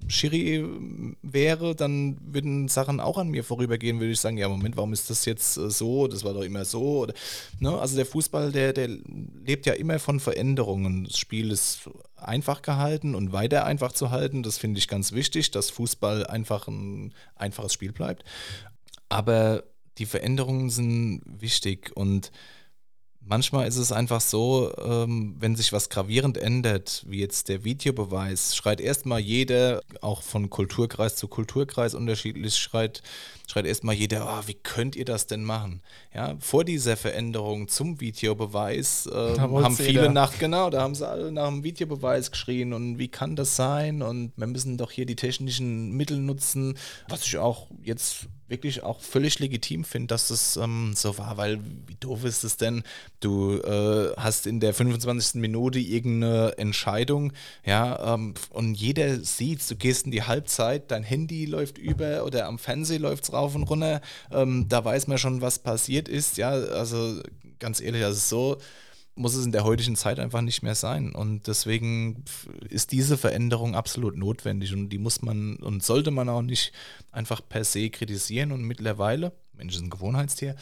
Schiri 0.08 0.66
wäre, 1.22 1.74
dann 1.74 2.18
würden 2.22 2.68
Sachen 2.68 3.00
auch 3.00 3.18
an 3.18 3.30
mir 3.30 3.46
vorübergehen, 3.46 4.02
würde 4.02 4.12
ich 4.12 4.20
sagen, 4.20 4.38
ja, 4.38 4.50
Moment, 4.50 4.76
warum 4.76 4.92
ist 4.92 5.10
das 5.10 5.24
jetzt 5.24 5.56
äh, 5.56 5.70
so? 5.70 6.10
Das 6.10 6.26
war 6.26 6.34
doch 6.34 6.44
immer 6.44 6.66
so. 6.66 7.04
Oder, 7.04 7.14
ne? 7.62 7.78
Also 7.80 7.96
der 7.96 8.06
Fußball, 8.06 8.52
der, 8.52 8.74
der 8.74 8.90
lebt 9.46 9.66
ja 9.66 9.74
immer 9.74 9.98
von 9.98 10.20
Veränderungen. 10.20 11.06
Das 11.06 11.18
Spiel 11.18 11.52
ist 11.52 11.90
einfach 12.28 12.62
gehalten 12.62 13.16
und 13.16 13.32
weiter 13.32 13.66
einfach 13.66 13.92
zu 13.92 14.12
halten. 14.12 14.44
Das 14.44 14.58
finde 14.58 14.80
ich 14.80 14.88
ganz 14.88 15.12
wichtig, 15.12 15.52
dass 15.52 15.70
Fußball 15.70 16.26
einfach 16.28 16.68
ein 16.68 17.14
einfaches 17.36 17.74
Spiel 17.74 17.92
bleibt. 17.92 18.24
Aber 19.10 19.64
die 19.98 20.06
Veränderungen 20.06 20.70
sind 20.70 21.22
wichtig 21.26 21.96
und 21.96 22.32
Manchmal 23.28 23.68
ist 23.68 23.78
es 23.78 23.92
einfach 23.92 24.22
so, 24.22 24.72
ähm, 24.78 25.36
wenn 25.40 25.56
sich 25.56 25.74
was 25.74 25.90
gravierend 25.90 26.38
ändert, 26.38 27.04
wie 27.08 27.20
jetzt 27.20 27.50
der 27.50 27.64
Videobeweis, 27.64 28.56
schreit 28.56 28.80
erstmal 28.80 29.20
jeder, 29.20 29.82
auch 30.02 30.22
von 30.22 30.52
Kulturkreis 30.52 31.16
zu 31.16 31.28
Kulturkreis 31.28 31.96
unterschiedlich, 31.96 32.56
schreit, 32.56 33.02
schreit 33.48 33.66
erstmal 33.66 33.96
jeder, 33.96 34.28
oh, 34.28 34.48
wie 34.48 34.54
könnt 34.54 34.96
ihr 34.96 35.06
das 35.06 35.26
denn 35.26 35.44
machen? 35.44 35.82
Ja, 36.14 36.36
vor 36.40 36.64
dieser 36.64 36.98
Veränderung 36.98 37.68
zum 37.68 38.00
Videobeweis 38.00 39.10
ähm, 39.12 39.42
haben 39.42 39.76
viele 39.76 40.12
nach, 40.12 40.38
genau, 40.38 40.70
da 40.70 40.82
haben 40.82 40.94
sie 40.94 41.08
alle 41.08 41.32
nach 41.32 41.50
dem 41.50 41.64
Videobeweis 41.64 42.30
geschrien 42.30 42.74
und 42.74 43.00
wie 43.00 43.08
kann 43.08 43.36
das 43.36 43.56
sein? 43.56 44.04
Und 44.04 44.34
wir 44.36 44.46
müssen 44.46 44.78
doch 44.78 44.92
hier 44.92 45.08
die 45.08 45.16
technischen 45.16 45.94
Mittel 45.94 46.20
nutzen, 46.20 46.78
was 47.10 47.26
ich 47.26 47.40
auch 47.40 47.68
jetzt 47.82 48.28
wirklich 48.48 48.84
auch 48.84 49.02
völlig 49.02 49.40
legitim 49.40 49.84
finde, 49.84 50.08
dass 50.08 50.28
das 50.28 50.58
ähm, 50.58 50.94
so 50.96 51.18
war, 51.18 51.38
weil 51.38 51.60
wie 51.88 51.96
doof 52.00 52.24
ist 52.26 52.44
es 52.44 52.58
denn? 52.58 52.84
Du 53.20 53.58
äh, 53.58 54.14
hast 54.18 54.46
in 54.46 54.60
der 54.60 54.74
25. 54.74 55.42
Minute 55.42 55.80
irgendeine 55.80 56.58
Entscheidung, 56.58 57.34
ja, 57.66 58.14
ähm, 58.14 58.36
und 58.52 58.76
jeder 58.76 59.20
sieht, 59.20 59.70
du 59.70 59.76
gehst 59.76 60.06
in 60.06 60.12
die 60.12 60.24
Halbzeit, 60.24 60.92
dein 60.92 61.04
Handy 61.04 61.46
läuft 61.46 61.78
über 61.78 62.24
oder 62.26 62.46
am 62.46 62.60
Fernseher 62.60 63.00
läuft 63.00 63.24
es 63.24 63.34
rauf 63.34 63.56
und 63.56 63.64
runter, 63.64 64.02
ähm, 64.32 64.68
da 64.70 64.86
weiß 64.86 65.08
man 65.08 65.18
schon, 65.18 65.42
was 65.42 65.60
passiert 65.60 66.08
ist, 66.08 66.38
ja, 66.38 66.52
also 66.52 67.22
ganz 67.60 67.82
ehrlich, 67.82 68.04
also 68.04 68.20
so 68.20 68.62
muss 69.16 69.34
es 69.34 69.46
in 69.46 69.52
der 69.52 69.64
heutigen 69.64 69.96
Zeit 69.96 70.20
einfach 70.20 70.42
nicht 70.42 70.62
mehr 70.62 70.76
sein. 70.76 71.16
Und 71.16 71.48
deswegen 71.48 72.24
ist 72.70 72.92
diese 72.92 73.18
Veränderung 73.18 73.76
absolut 73.76 74.18
notwendig 74.18 74.74
und 74.74 74.90
die 74.90 74.98
muss 74.98 75.22
man 75.22 75.56
und 75.58 75.84
sollte 75.84 76.12
man 76.12 76.30
auch 76.30 76.42
nicht 76.42 76.74
einfach 77.12 77.42
per 77.48 77.64
se 77.64 77.90
kritisieren. 77.90 78.52
Und 78.52 78.64
mittlerweile, 78.64 79.32
Mensch 79.54 79.76
ist 79.76 79.82
ein 79.82 79.90
Gewohnheitstier, 79.90 80.56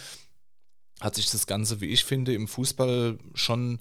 hat 1.01 1.15
sich 1.15 1.29
das 1.31 1.47
Ganze, 1.47 1.81
wie 1.81 1.87
ich 1.87 2.05
finde, 2.05 2.33
im 2.33 2.47
Fußball 2.47 3.17
schon 3.33 3.79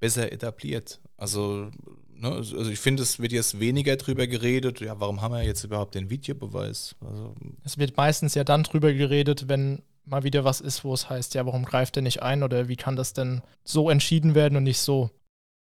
besser 0.00 0.32
etabliert. 0.32 1.00
Also, 1.16 1.70
ne, 2.12 2.32
also 2.32 2.68
ich 2.68 2.80
finde, 2.80 3.04
es 3.04 3.20
wird 3.20 3.32
jetzt 3.32 3.60
weniger 3.60 3.96
drüber 3.96 4.26
geredet, 4.26 4.80
ja, 4.80 4.98
warum 5.00 5.22
haben 5.22 5.34
wir 5.34 5.42
jetzt 5.42 5.64
überhaupt 5.64 5.94
den 5.94 6.10
Videobeweis? 6.10 6.96
Also, 7.00 7.34
es 7.64 7.78
wird 7.78 7.96
meistens 7.96 8.34
ja 8.34 8.44
dann 8.44 8.64
drüber 8.64 8.92
geredet, 8.92 9.48
wenn 9.48 9.82
mal 10.08 10.24
wieder 10.24 10.44
was 10.44 10.60
ist, 10.60 10.84
wo 10.84 10.94
es 10.94 11.08
heißt, 11.08 11.34
ja, 11.34 11.46
warum 11.46 11.64
greift 11.64 11.96
er 11.96 12.02
nicht 12.02 12.22
ein 12.22 12.42
oder 12.42 12.68
wie 12.68 12.76
kann 12.76 12.96
das 12.96 13.12
denn 13.12 13.42
so 13.64 13.90
entschieden 13.90 14.34
werden 14.34 14.56
und 14.56 14.64
nicht 14.64 14.80
so? 14.80 15.10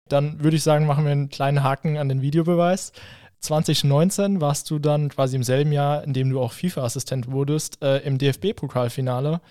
Dann 0.10 0.44
würde 0.44 0.58
ich 0.58 0.64
sagen, 0.64 0.86
machen 0.86 1.06
wir 1.06 1.12
einen 1.12 1.30
kleinen 1.30 1.64
Haken 1.64 1.98
an 1.98 2.10
den 2.10 2.22
Videobeweis. 2.22 2.94
2019 3.40 4.42
warst 4.42 4.70
du 4.70 4.80
dann 4.80 5.10
quasi 5.10 5.36
im 5.36 5.44
selben 5.44 5.72
Jahr, 5.72 6.04
in 6.04 6.14
dem 6.14 6.30
du 6.30 6.40
auch 6.40 6.54
FIFA-Assistent 6.54 7.30
wurdest, 7.30 7.84
äh, 7.84 8.00
im 8.00 8.18
DFB-Pokalfinale. 8.18 9.42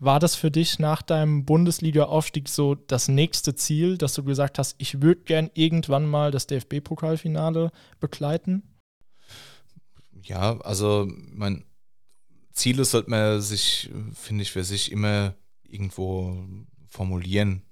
War 0.00 0.18
das 0.18 0.34
für 0.34 0.50
dich 0.50 0.78
nach 0.78 1.02
deinem 1.02 1.44
Bundesliga-Aufstieg 1.44 2.48
so 2.48 2.74
das 2.74 3.08
nächste 3.08 3.54
Ziel, 3.54 3.96
dass 3.98 4.14
du 4.14 4.24
gesagt 4.24 4.58
hast, 4.58 4.74
ich 4.78 5.02
würde 5.02 5.22
gern 5.22 5.50
irgendwann 5.54 6.06
mal 6.06 6.30
das 6.30 6.46
DFB-Pokalfinale 6.46 7.70
begleiten? 8.00 8.62
Ja, 10.22 10.58
also 10.60 11.06
mein 11.32 11.64
Ziele 12.54 12.84
sollte 12.84 13.10
man 13.10 13.42
sich, 13.42 13.90
finde 14.14 14.42
ich, 14.42 14.52
für 14.52 14.64
sich 14.64 14.90
immer 14.90 15.34
irgendwo 15.68 16.46
formulieren. 16.88 17.62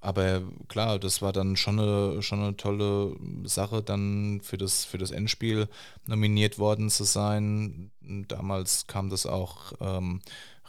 Aber 0.00 0.42
klar, 0.68 0.98
das 0.98 1.22
war 1.22 1.32
dann 1.32 1.56
schon 1.56 1.80
eine, 1.80 2.22
schon 2.22 2.40
eine 2.40 2.56
tolle 2.56 3.16
Sache, 3.44 3.82
dann 3.82 4.40
für 4.42 4.56
das, 4.56 4.84
für 4.84 4.98
das 4.98 5.10
Endspiel 5.10 5.68
nominiert 6.06 6.58
worden 6.58 6.90
zu 6.90 7.04
sein. 7.04 7.90
Damals 8.00 8.86
kam 8.86 9.08
das 9.10 9.26
auch 9.26 9.72
ähm, 9.80 10.20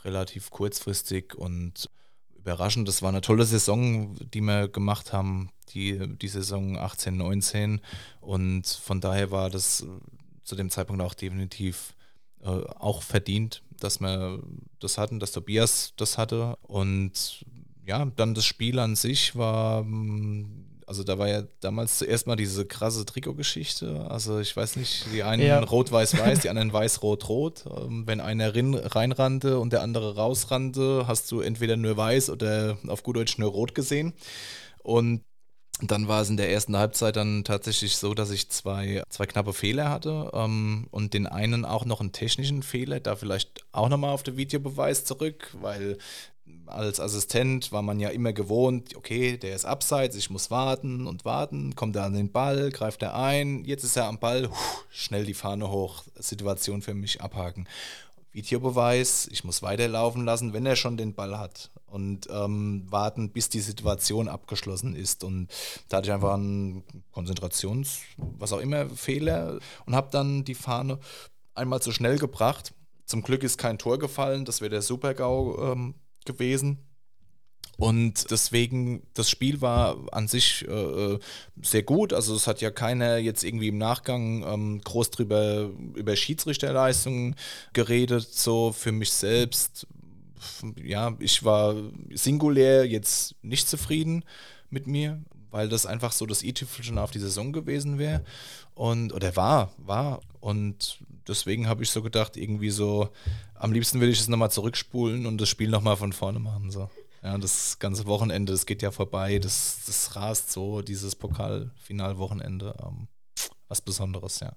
relativ 0.04 0.50
kurzfristig 0.50 1.36
und 1.36 1.90
überraschend. 2.38 2.88
Das 2.88 3.02
war 3.02 3.10
eine 3.10 3.22
tolle 3.22 3.46
Saison, 3.46 4.16
die 4.34 4.42
wir 4.42 4.68
gemacht 4.68 5.14
haben, 5.14 5.52
die, 5.74 6.00
die 6.18 6.28
Saison 6.28 6.78
18, 6.78 7.16
19. 7.18 7.82
Und 8.22 8.68
von 8.68 9.00
daher 9.00 9.30
war 9.30 9.52
das 9.52 9.86
zu 10.44 10.56
dem 10.56 10.72
Zeitpunkt 10.72 11.04
auch 11.04 11.14
definitiv 11.14 11.94
äh, 12.44 12.48
auch 12.48 13.04
verdient, 13.04 13.62
dass 13.80 14.00
wir 14.00 14.42
das 14.80 14.98
hatten, 14.98 15.20
dass 15.20 15.32
Tobias 15.32 15.94
das 15.98 16.18
hatte. 16.18 16.58
Und 16.62 17.46
ja, 17.86 18.06
dann 18.16 18.34
das 18.34 18.46
Spiel 18.46 18.80
an 18.80 18.96
sich 18.96 19.36
war, 19.36 19.84
mm, 19.84 20.70
also 20.86 21.04
da 21.04 21.20
war 21.20 21.28
ja 21.28 21.44
damals 21.60 22.00
zuerst 22.00 22.26
mal 22.26 22.36
diese 22.36 22.66
krasse 22.66 23.06
Trikotgeschichte. 23.06 24.10
Also 24.10 24.40
ich 24.40 24.56
weiß 24.56 24.76
nicht, 24.76 25.06
die 25.14 25.22
einen 25.22 25.46
ja. 25.46 25.60
rot-weiß-weiß, 25.60 26.40
die 26.42 26.50
anderen 26.50 26.74
weiß-rot-rot. 26.74 27.66
Ähm, 27.66 28.08
wenn 28.08 28.20
einer 28.22 28.54
reinrannte 28.56 29.60
und 29.60 29.72
der 29.72 29.82
andere 29.82 30.16
rausrannte, 30.16 31.06
hast 31.08 31.32
du 31.32 31.42
entweder 31.42 31.78
nur 31.78 31.96
weiß 31.96 32.32
oder 32.32 32.78
auf 32.88 33.04
gut 33.04 33.18
Deutsch 33.18 33.38
nur 33.38 33.52
rot 33.52 33.76
gesehen. 33.76 34.14
Und 34.82 35.22
dann 35.82 36.08
war 36.08 36.22
es 36.22 36.30
in 36.30 36.38
der 36.38 36.52
ersten 36.52 36.78
Halbzeit 36.78 37.16
dann 37.16 37.44
tatsächlich 37.44 37.98
so, 37.98 38.14
dass 38.14 38.32
ich 38.32 38.50
zwei, 38.50 39.04
zwei 39.10 39.26
knappe 39.26 39.54
Fehler 39.54 39.90
hatte 39.90 40.32
ähm, 40.34 40.88
und 40.92 41.14
den 41.14 41.28
einen 41.28 41.66
auch 41.66 41.86
noch 41.86 42.02
einen 42.02 42.12
technischen 42.12 42.64
Fehler, 42.64 43.00
da 43.00 43.16
vielleicht 43.16 43.66
auch 43.72 43.90
nochmal 43.90 44.12
auf 44.12 44.24
den 44.24 44.38
Videobeweis 44.38 45.06
zurück, 45.06 45.56
weil 45.62 45.98
als 46.66 47.00
Assistent 47.00 47.72
war 47.72 47.82
man 47.82 48.00
ja 48.00 48.10
immer 48.10 48.34
gewohnt, 48.34 48.96
okay, 48.96 49.38
der 49.38 49.56
ist 49.56 49.66
abseits, 49.66 50.16
ich 50.16 50.30
muss 50.30 50.52
warten 50.52 51.08
und 51.08 51.26
warten, 51.26 51.76
kommt 51.76 51.96
er 51.96 52.04
an 52.04 52.14
den 52.14 52.32
Ball, 52.32 52.72
greift 52.72 53.02
er 53.02 53.16
ein, 53.16 53.66
jetzt 53.66 53.84
ist 53.84 53.96
er 53.96 54.06
am 54.06 54.20
Ball, 54.20 54.50
schnell 54.90 55.26
die 55.26 55.34
Fahne 55.34 55.72
hoch, 55.72 56.04
Situation 56.16 56.82
für 56.82 56.94
mich 56.94 57.22
abhaken. 57.22 57.68
Videobeweis, 58.40 59.28
ich 59.32 59.44
muss 59.44 59.62
weiterlaufen 59.62 60.24
lassen, 60.24 60.54
wenn 60.54 60.66
er 60.66 60.78
schon 60.78 60.96
den 60.96 61.14
Ball 61.14 61.38
hat 61.38 61.72
und 61.88 62.28
ähm, 62.32 62.86
warten, 62.90 63.32
bis 63.32 63.50
die 63.50 63.60
Situation 63.60 64.30
abgeschlossen 64.30 64.96
ist. 64.96 65.26
Und 65.26 65.50
da 65.90 65.98
hatte 65.98 66.08
ich 66.08 66.14
einfach 66.14 66.36
einen 66.36 66.84
Konzentrations-, 67.12 68.00
was 68.18 68.54
auch 68.54 68.60
immer, 68.60 68.90
Fehler 68.90 69.60
und 69.86 69.94
habe 69.94 70.08
dann 70.12 70.46
die 70.46 70.56
Fahne 70.56 71.00
einmal 71.54 71.82
zu 71.82 71.92
schnell 71.92 72.18
gebracht. 72.18 72.74
Zum 73.06 73.24
Glück 73.24 73.44
ist 73.44 73.58
kein 73.58 73.78
Tor 73.78 74.00
gefallen, 74.00 74.46
das 74.46 74.62
wäre 74.62 74.70
der 74.70 74.82
Super-GAU 74.82 75.74
ähm, 75.74 75.96
gewesen. 76.26 76.89
Und 77.80 78.30
deswegen, 78.30 79.04
das 79.14 79.30
Spiel 79.30 79.62
war 79.62 79.98
an 80.12 80.28
sich 80.28 80.68
äh, 80.68 80.72
äh, 80.72 81.20
sehr 81.62 81.84
gut. 81.84 82.12
Also 82.12 82.36
es 82.36 82.46
hat 82.46 82.60
ja 82.60 82.72
keiner 82.72 83.18
jetzt 83.18 83.44
irgendwie 83.44 83.70
im 83.70 83.78
Nachgang 83.78 84.44
ähm, 84.44 84.82
groß 84.82 85.12
drüber 85.12 85.70
über 85.96 86.16
Schiedsrichterleistungen 86.18 87.36
geredet. 87.72 88.28
So 88.34 88.74
für 88.74 88.92
mich 88.92 89.12
selbst, 89.12 89.88
ja, 90.84 91.16
ich 91.20 91.46
war 91.46 91.76
singulär 92.14 92.86
jetzt 92.86 93.36
nicht 93.44 93.70
zufrieden 93.70 94.26
mit 94.70 94.86
mir, 94.86 95.24
weil 95.50 95.70
das 95.70 95.86
einfach 95.86 96.12
so 96.12 96.26
das 96.26 96.44
i-Tüpfelchen 96.44 96.98
auf 96.98 97.12
die 97.12 97.20
Saison 97.20 97.54
gewesen 97.54 97.98
wäre. 97.98 98.26
Und, 98.76 99.14
oder 99.14 99.38
war, 99.38 99.72
war. 99.78 100.20
Und 100.42 101.00
deswegen 101.30 101.70
habe 101.70 101.84
ich 101.84 101.92
so 101.92 102.02
gedacht, 102.02 102.36
irgendwie 102.36 102.72
so, 102.72 103.08
am 103.56 103.72
liebsten 103.72 104.02
will 104.02 104.10
ich 104.10 104.20
es 104.20 104.28
nochmal 104.28 104.52
zurückspulen 104.52 105.26
und 105.26 105.40
das 105.40 105.48
Spiel 105.48 105.70
nochmal 105.70 105.96
von 105.96 106.12
vorne 106.12 106.40
machen. 106.40 106.72
So. 106.72 106.90
Ja, 107.22 107.38
das 107.38 107.80
ganze 107.80 108.06
Wochenende, 108.06 108.54
das 108.54 108.66
geht 108.66 108.82
ja 108.82 108.92
vorbei, 108.92 109.40
das, 109.40 109.84
das 109.86 110.16
rast 110.16 110.52
so, 110.52 110.82
dieses 110.82 111.16
Pokalfinalwochenende. 111.16 112.76
Ähm, 112.82 113.08
was 113.68 113.82
Besonderes, 113.82 114.40
ja. 114.40 114.54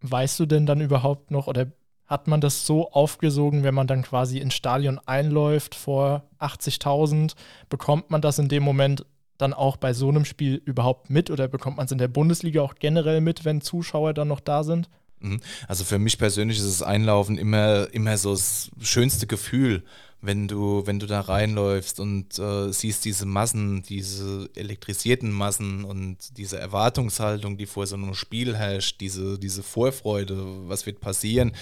Weißt 0.00 0.38
du 0.40 0.46
denn 0.46 0.66
dann 0.66 0.80
überhaupt 0.80 1.30
noch 1.30 1.46
oder 1.46 1.72
hat 2.06 2.28
man 2.28 2.40
das 2.40 2.66
so 2.66 2.90
aufgesogen, 2.92 3.64
wenn 3.64 3.74
man 3.74 3.86
dann 3.86 4.02
quasi 4.02 4.38
ins 4.38 4.54
Stadion 4.54 5.00
einläuft 5.06 5.74
vor 5.74 6.28
80.000? 6.38 7.34
Bekommt 7.68 8.10
man 8.10 8.20
das 8.20 8.38
in 8.38 8.48
dem 8.48 8.62
Moment 8.62 9.04
dann 9.38 9.52
auch 9.52 9.76
bei 9.76 9.92
so 9.92 10.08
einem 10.08 10.24
Spiel 10.24 10.54
überhaupt 10.64 11.10
mit 11.10 11.30
oder 11.30 11.48
bekommt 11.48 11.76
man 11.76 11.86
es 11.86 11.92
in 11.92 11.98
der 11.98 12.08
Bundesliga 12.08 12.62
auch 12.62 12.74
generell 12.76 13.20
mit, 13.20 13.44
wenn 13.44 13.60
Zuschauer 13.60 14.14
dann 14.14 14.28
noch 14.28 14.40
da 14.40 14.62
sind? 14.62 14.88
Mhm. 15.20 15.40
Also 15.68 15.84
für 15.84 15.98
mich 15.98 16.18
persönlich 16.18 16.58
ist 16.58 16.66
das 16.66 16.82
Einlaufen 16.82 17.38
immer, 17.38 17.88
immer 17.92 18.16
so 18.18 18.32
das 18.32 18.70
schönste 18.80 19.26
Gefühl 19.26 19.82
wenn 20.26 20.48
du, 20.48 20.82
wenn 20.86 20.98
du 20.98 21.06
da 21.06 21.20
reinläufst 21.20 22.00
und 22.00 22.38
äh, 22.38 22.72
siehst 22.72 23.04
diese 23.04 23.26
Massen, 23.26 23.82
diese 23.82 24.50
elektrisierten 24.54 25.30
Massen 25.30 25.84
und 25.84 26.36
diese 26.36 26.58
Erwartungshaltung, 26.58 27.56
die 27.56 27.66
vor 27.66 27.86
so 27.86 27.96
einem 27.96 28.14
Spiel 28.14 28.56
herrscht, 28.56 29.00
diese, 29.00 29.38
diese 29.38 29.62
Vorfreude, 29.62 30.68
was 30.68 30.86
wird 30.86 31.00
passieren, 31.00 31.52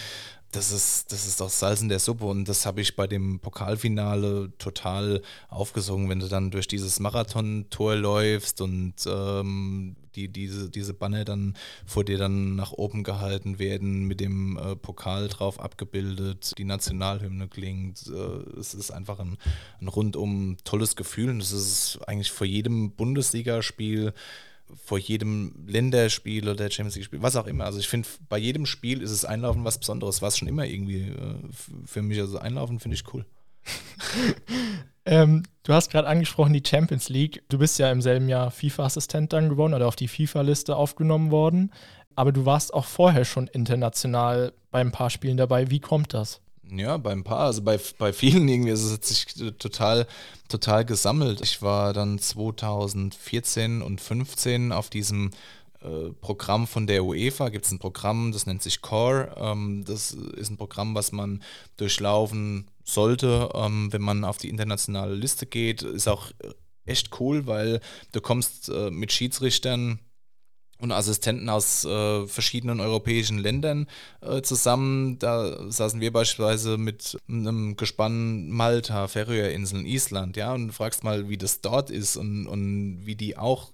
das 0.52 0.70
ist, 0.70 1.11
das 1.11 1.26
ist 1.26 1.40
doch 1.40 1.50
Salz 1.50 1.82
in 1.82 1.88
der 1.88 1.98
Suppe 1.98 2.26
und 2.26 2.48
das 2.48 2.64
habe 2.64 2.80
ich 2.80 2.94
bei 2.94 3.09
dem 3.09 3.40
Pokalfinale 3.40 4.52
total 4.59 5.20
aufgesogen, 5.48 6.09
wenn 6.09 6.20
du 6.20 6.28
dann 6.28 6.52
durch 6.52 6.68
dieses 6.68 7.00
Marathon-Tor 7.00 7.96
läufst 7.96 8.61
und 8.61 8.94
ähm, 9.07 9.96
die, 10.16 10.28
diese, 10.28 10.70
diese 10.70 10.94
Banner 10.94 11.24
dann 11.24 11.54
vor 11.86 12.04
dir 12.04 12.18
dann 12.18 12.56
nach 12.56 12.72
oben 12.72 13.02
gehalten 13.02 13.58
werden, 13.58 14.04
mit 14.04 14.20
dem 14.20 14.56
äh, 14.56 14.76
Pokal 14.76 15.28
drauf 15.28 15.60
abgebildet, 15.60 16.54
die 16.58 16.64
Nationalhymne 16.64 17.48
klingt. 17.48 18.06
Äh, 18.06 18.58
es 18.58 18.74
ist 18.74 18.90
einfach 18.90 19.18
ein, 19.18 19.36
ein 19.80 19.88
rundum 19.88 20.56
tolles 20.64 20.96
Gefühl 20.96 21.30
und 21.30 21.40
das 21.40 21.52
ist 21.52 21.98
eigentlich 22.06 22.32
vor 22.32 22.46
jedem 22.46 22.92
Bundesligaspiel 22.92 24.12
vor 24.84 24.98
jedem 24.98 25.66
Länderspiel 25.66 26.48
oder 26.48 26.70
Champions 26.70 26.96
League-Spiel, 26.96 27.22
was 27.22 27.36
auch 27.36 27.46
immer. 27.46 27.64
Also 27.64 27.78
ich 27.78 27.88
finde, 27.88 28.08
bei 28.28 28.38
jedem 28.38 28.66
Spiel 28.66 29.02
ist 29.02 29.10
es 29.10 29.24
Einlaufen 29.24 29.64
was 29.64 29.78
Besonderes. 29.78 30.22
War 30.22 30.28
es 30.28 30.38
schon 30.38 30.48
immer 30.48 30.64
irgendwie 30.64 31.10
äh, 31.10 31.34
für 31.84 32.02
mich. 32.02 32.18
Also 32.18 32.38
Einlaufen 32.38 32.80
finde 32.80 32.96
ich 32.96 33.04
cool. 33.12 33.26
ähm, 35.04 35.42
du 35.62 35.72
hast 35.72 35.90
gerade 35.90 36.08
angesprochen 36.08 36.52
die 36.52 36.62
Champions 36.66 37.08
League. 37.08 37.42
Du 37.48 37.58
bist 37.58 37.78
ja 37.78 37.90
im 37.90 38.02
selben 38.02 38.28
Jahr 38.28 38.50
FIFA-Assistent 38.50 39.32
dann 39.32 39.48
geworden 39.48 39.74
oder 39.74 39.88
auf 39.88 39.96
die 39.96 40.08
FIFA-Liste 40.08 40.76
aufgenommen 40.76 41.30
worden. 41.30 41.72
Aber 42.16 42.32
du 42.32 42.46
warst 42.46 42.72
auch 42.72 42.84
vorher 42.84 43.24
schon 43.24 43.48
international 43.48 44.52
bei 44.70 44.80
ein 44.80 44.92
paar 44.92 45.10
Spielen 45.10 45.36
dabei. 45.36 45.70
Wie 45.70 45.80
kommt 45.80 46.14
das? 46.14 46.40
Ja, 46.70 46.96
bei 46.96 47.12
ein 47.12 47.24
paar, 47.24 47.40
also 47.40 47.62
bei, 47.62 47.78
bei 47.98 48.12
vielen 48.12 48.48
irgendwie 48.48 48.70
es 48.70 48.88
sich 48.88 49.26
total, 49.58 50.06
total 50.48 50.84
gesammelt. 50.84 51.40
Ich 51.42 51.62
war 51.62 51.92
dann 51.92 52.18
2014 52.18 53.82
und 53.82 54.00
15 54.00 54.72
auf 54.72 54.90
diesem 54.90 55.30
Programm 56.20 56.66
von 56.66 56.87
der 56.87 57.05
UEFA. 57.05 57.49
Gibt 57.49 57.66
es 57.66 57.72
ein 57.72 57.78
Programm, 57.78 58.32
das 58.32 58.47
nennt 58.47 58.62
sich 58.62 58.80
Core. 58.80 59.35
Ähm, 59.37 59.85
das 59.87 60.12
ist 60.12 60.51
ein 60.51 60.57
Programm, 60.57 60.95
was 60.95 61.12
man 61.12 61.43
durchlaufen 61.76 62.70
sollte, 62.85 63.51
ähm, 63.55 63.93
wenn 63.93 64.03
man 64.03 64.24
auf 64.24 64.39
die 64.39 64.49
internationale 64.49 65.14
Liste 65.14 65.47
geht. 65.47 65.82
Ist 65.82 66.09
auch 66.09 66.30
echt 66.87 67.20
cool, 67.20 67.47
weil 67.47 67.80
du 68.12 68.20
kommst 68.20 68.68
äh, 68.68 68.91
mit 68.91 69.12
Schiedsrichtern 69.12 69.99
und 70.78 70.93
Assistenten 70.93 71.49
aus 71.49 71.85
äh, 71.85 72.26
verschiedenen 72.26 72.80
europäischen 72.80 73.39
Ländern 73.39 73.87
äh, 74.20 74.43
zusammen. 74.43 75.18
Da 75.18 75.70
saßen 75.70 76.01
wir 76.01 76.12
beispielsweise 76.12 76.78
mit 76.78 77.16
einem 77.28 77.76
Gespann 77.76 78.51
Malta, 78.51 79.09
Färöerinseln, 79.09 79.87
Island, 79.87 80.37
ja, 80.37 80.53
und 80.53 80.72
fragst 80.72 81.05
mal, 81.05 81.28
wie 81.28 81.39
das 81.39 81.61
dort 81.61 81.91
ist 81.91 82.16
und, 82.16 82.47
und 82.47 83.07
wie 83.07 83.16
die 83.16 83.37
auch 83.37 83.72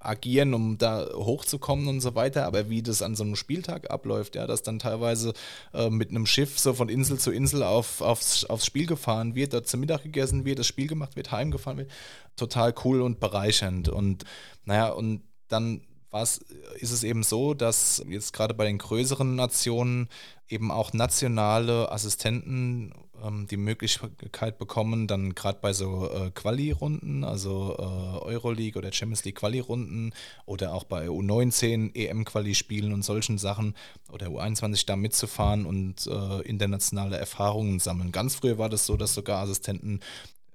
agieren, 0.00 0.54
um 0.54 0.78
da 0.78 1.06
hochzukommen 1.14 1.86
und 1.86 2.00
so 2.00 2.14
weiter, 2.14 2.46
aber 2.46 2.70
wie 2.70 2.82
das 2.82 3.02
an 3.02 3.14
so 3.14 3.22
einem 3.22 3.36
Spieltag 3.36 3.90
abläuft, 3.90 4.34
ja, 4.34 4.46
dass 4.46 4.62
dann 4.62 4.78
teilweise 4.78 5.34
äh, 5.74 5.90
mit 5.90 6.10
einem 6.10 6.26
Schiff 6.26 6.58
so 6.58 6.72
von 6.72 6.88
Insel 6.88 7.18
zu 7.18 7.30
Insel 7.30 7.62
auf, 7.62 8.00
aufs, 8.00 8.44
aufs 8.46 8.66
Spiel 8.66 8.86
gefahren 8.86 9.34
wird, 9.34 9.52
dort 9.52 9.68
zum 9.68 9.80
Mittag 9.80 10.02
gegessen 10.02 10.44
wird, 10.44 10.58
das 10.58 10.66
Spiel 10.66 10.86
gemacht 10.86 11.16
wird, 11.16 11.30
heimgefahren 11.30 11.78
wird, 11.78 11.90
total 12.36 12.74
cool 12.84 13.02
und 13.02 13.20
bereichernd. 13.20 13.90
Und 13.90 14.24
naja, 14.64 14.88
und 14.88 15.22
dann 15.48 15.82
was 16.10 16.38
ist 16.80 16.90
es 16.90 17.04
eben 17.04 17.22
so, 17.22 17.54
dass 17.54 18.02
jetzt 18.08 18.32
gerade 18.32 18.54
bei 18.54 18.64
den 18.64 18.78
größeren 18.78 19.36
Nationen 19.36 20.08
eben 20.48 20.72
auch 20.72 20.92
nationale 20.92 21.92
Assistenten 21.92 22.92
ähm, 23.24 23.46
die 23.46 23.56
Möglichkeit 23.56 24.58
bekommen, 24.58 25.06
dann 25.06 25.34
gerade 25.34 25.58
bei 25.60 25.72
so 25.72 26.10
äh, 26.10 26.30
Quali-Runden, 26.30 27.24
also 27.24 27.76
äh, 27.78 28.24
Euroleague 28.24 28.78
oder 28.78 28.92
Champions 28.92 29.24
League 29.24 29.36
Quali-Runden 29.36 30.12
oder 30.46 30.74
auch 30.74 30.84
bei 30.84 31.08
U19 31.08 31.94
EM-Quali-Spielen 31.94 32.92
und 32.92 33.02
solchen 33.02 33.38
Sachen 33.38 33.74
oder 34.10 34.28
U21 34.28 34.86
da 34.86 34.96
mitzufahren 34.96 35.66
und 35.66 36.06
äh, 36.06 36.42
internationale 36.42 37.16
Erfahrungen 37.16 37.78
sammeln. 37.78 38.12
Ganz 38.12 38.34
früher 38.34 38.58
war 38.58 38.68
das 38.68 38.86
so, 38.86 38.96
dass 38.96 39.14
sogar 39.14 39.42
Assistenten 39.42 40.00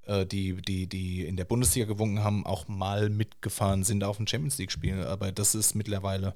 äh, 0.06 0.26
die, 0.26 0.54
die, 0.62 0.88
die 0.88 1.26
in 1.26 1.38
der 1.38 1.46
Bundesliga 1.46 1.88
gewunken 1.88 2.24
haben, 2.24 2.46
auch 2.46 2.68
mal 2.68 3.10
mitgefahren 3.10 3.84
sind 3.84 4.04
auf 4.04 4.20
ein 4.20 4.28
Champions 4.28 4.58
League-Spiel. 4.58 5.04
Aber 5.04 5.32
das 5.32 5.56
ist 5.56 5.76
mittlerweile 5.76 6.36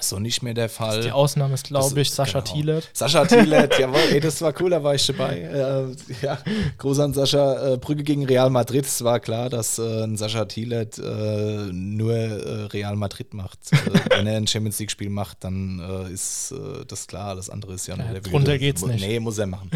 so 0.00 0.18
nicht 0.18 0.42
mehr 0.42 0.54
der 0.54 0.68
Fall. 0.68 1.02
Die 1.02 1.12
Ausnahme 1.12 1.54
ist, 1.54 1.66
glaube 1.66 2.00
ich, 2.00 2.10
Sascha 2.10 2.40
genau. 2.40 2.52
Thielert. 2.52 2.90
Sascha 2.92 3.24
Thielert, 3.24 3.78
jawohl, 3.78 4.00
ey, 4.10 4.20
das 4.20 4.42
war 4.42 4.52
cool, 4.60 4.70
da 4.70 4.82
war 4.82 4.94
ich 4.94 5.06
dabei. 5.06 5.40
Äh, 5.40 6.24
ja, 6.24 6.38
Gruß 6.78 6.98
an 6.98 7.14
Sascha. 7.14 7.74
Äh, 7.74 7.76
Brügge 7.76 8.02
gegen 8.02 8.26
Real 8.26 8.50
Madrid. 8.50 8.84
Es 8.84 9.04
war 9.04 9.20
klar, 9.20 9.50
dass 9.50 9.78
äh, 9.78 10.02
ein 10.02 10.16
Sascha 10.16 10.46
Thielert 10.46 10.98
äh, 10.98 11.72
nur 11.72 12.12
äh, 12.12 12.64
Real 12.66 12.96
Madrid 12.96 13.34
macht. 13.34 13.58
Äh, 13.72 13.76
wenn 14.16 14.26
er 14.26 14.36
ein 14.36 14.46
Champions 14.46 14.78
League-Spiel 14.80 15.10
macht, 15.10 15.44
dann 15.44 15.78
ist 16.12 16.54
das 16.88 17.06
klar. 17.06 17.30
Alles 17.30 17.50
andere 17.50 17.74
ist 17.74 17.86
ja 17.86 17.96
noch 17.96 18.06
ja, 18.06 18.12
der 18.12 18.20
Drunter 18.20 18.58
geht's 18.58 18.84
nicht. 18.84 19.00
Nee, 19.00 19.20
muss 19.24 19.38
er 19.38 19.46
machen. 19.46 19.70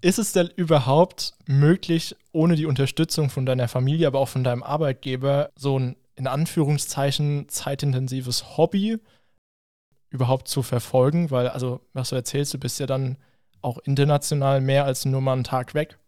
Ist 0.00 0.18
es 0.18 0.32
denn 0.32 0.48
überhaupt 0.56 1.34
möglich, 1.46 2.16
ohne 2.32 2.56
die 2.56 2.66
Unterstützung 2.66 3.30
von 3.30 3.46
deiner 3.46 3.68
Familie, 3.68 4.06
aber 4.06 4.18
auch 4.18 4.28
von 4.28 4.44
deinem 4.44 4.62
Arbeitgeber, 4.62 5.50
so 5.56 5.78
ein 5.78 5.96
in 6.16 6.26
Anführungszeichen 6.26 7.48
zeitintensives 7.48 8.56
Hobby 8.56 8.98
überhaupt 10.10 10.48
zu 10.48 10.62
verfolgen? 10.62 11.30
Weil, 11.30 11.48
also, 11.48 11.80
was 11.92 12.10
du 12.10 12.16
erzählst, 12.16 12.54
du 12.54 12.58
bist 12.58 12.80
ja 12.80 12.86
dann 12.86 13.16
auch 13.62 13.78
international 13.78 14.60
mehr 14.60 14.84
als 14.84 15.04
nur 15.04 15.20
mal 15.20 15.34
einen 15.34 15.44
Tag 15.44 15.74
weg. 15.74 15.98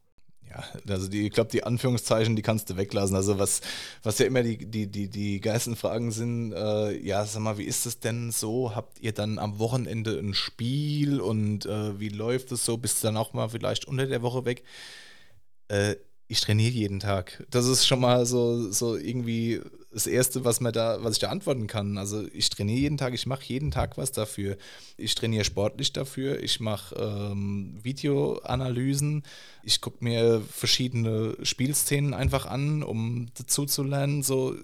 Ja, 0.53 0.65
also 0.93 1.09
die, 1.09 1.27
ich 1.27 1.33
glaube, 1.33 1.51
die 1.51 1.65
Anführungszeichen, 1.65 2.37
die 2.37 2.43
kannst 2.43 2.69
du 2.69 2.77
weglassen. 2.77 3.17
Also 3.17 3.39
was, 3.39 3.63
was 4.03 4.19
ja 4.19 4.27
immer 4.27 4.43
die, 4.43 4.59
die, 4.59 4.87
die, 4.87 5.09
die 5.09 5.41
geilsten 5.41 5.77
Fragen 5.77 6.11
sind, 6.11 6.53
äh, 6.53 6.93
ja, 6.99 7.25
sag 7.25 7.41
mal, 7.41 7.57
wie 7.57 7.65
ist 7.65 7.87
es 7.87 8.01
denn 8.01 8.31
so? 8.33 8.75
Habt 8.75 9.01
ihr 9.01 9.13
dann 9.13 9.39
am 9.39 9.59
Wochenende 9.59 10.19
ein 10.19 10.35
Spiel 10.35 11.21
und 11.21 11.65
äh, 11.65 11.99
wie 11.99 12.11
läuft 12.11 12.53
es 12.53 12.67
so? 12.67 12.77
Bist 12.77 13.03
du 13.03 13.09
dann 13.09 13.17
auch 13.17 13.33
mal 13.33 13.49
vielleicht 13.49 13.87
unter 13.87 14.07
der 14.07 14.21
Woche 14.21 14.45
weg? 14.45 14.65
Äh, 15.69 15.97
ich 16.33 16.41
trainiere 16.41 16.73
jeden 16.73 16.99
Tag. 16.99 17.45
Das 17.51 17.67
ist 17.67 17.87
schon 17.87 18.01
mal 18.01 18.25
so, 18.25 18.73
so 18.73 18.97
irgendwie 18.97 19.61
das 19.93 20.07
Erste, 20.07 20.47
was, 20.47 20.63
man 20.63 20.73
da, 20.73 21.05
was 21.05 21.13
ich 21.13 21.19
da 21.19 21.29
antworten 21.29 21.67
kann. 21.67 21.99
Also 21.99 22.27
ich 22.33 22.49
trainiere 22.49 22.81
jeden 22.81 22.97
Tag, 22.97 23.13
ich 23.13 23.27
mache 23.27 23.45
jeden 23.45 23.71
Tag 23.71 23.99
was 23.99 24.13
dafür. 24.13 24.57
Ich 24.97 25.15
trainiere 25.15 25.45
sportlich 25.45 25.93
dafür, 25.93 26.43
ich 26.43 26.59
mache 26.59 26.95
ähm, 26.95 27.79
Videoanalysen, 27.83 29.25
ich 29.63 29.83
gucke 29.83 30.03
mir 30.03 30.41
verschiedene 30.51 31.37
Spielszenen 31.43 32.15
einfach 32.15 32.47
an, 32.47 32.83
um 32.83 33.29
dazu 33.37 33.67
zu 33.67 33.83
lernen. 33.83 34.23
So, 34.23 34.57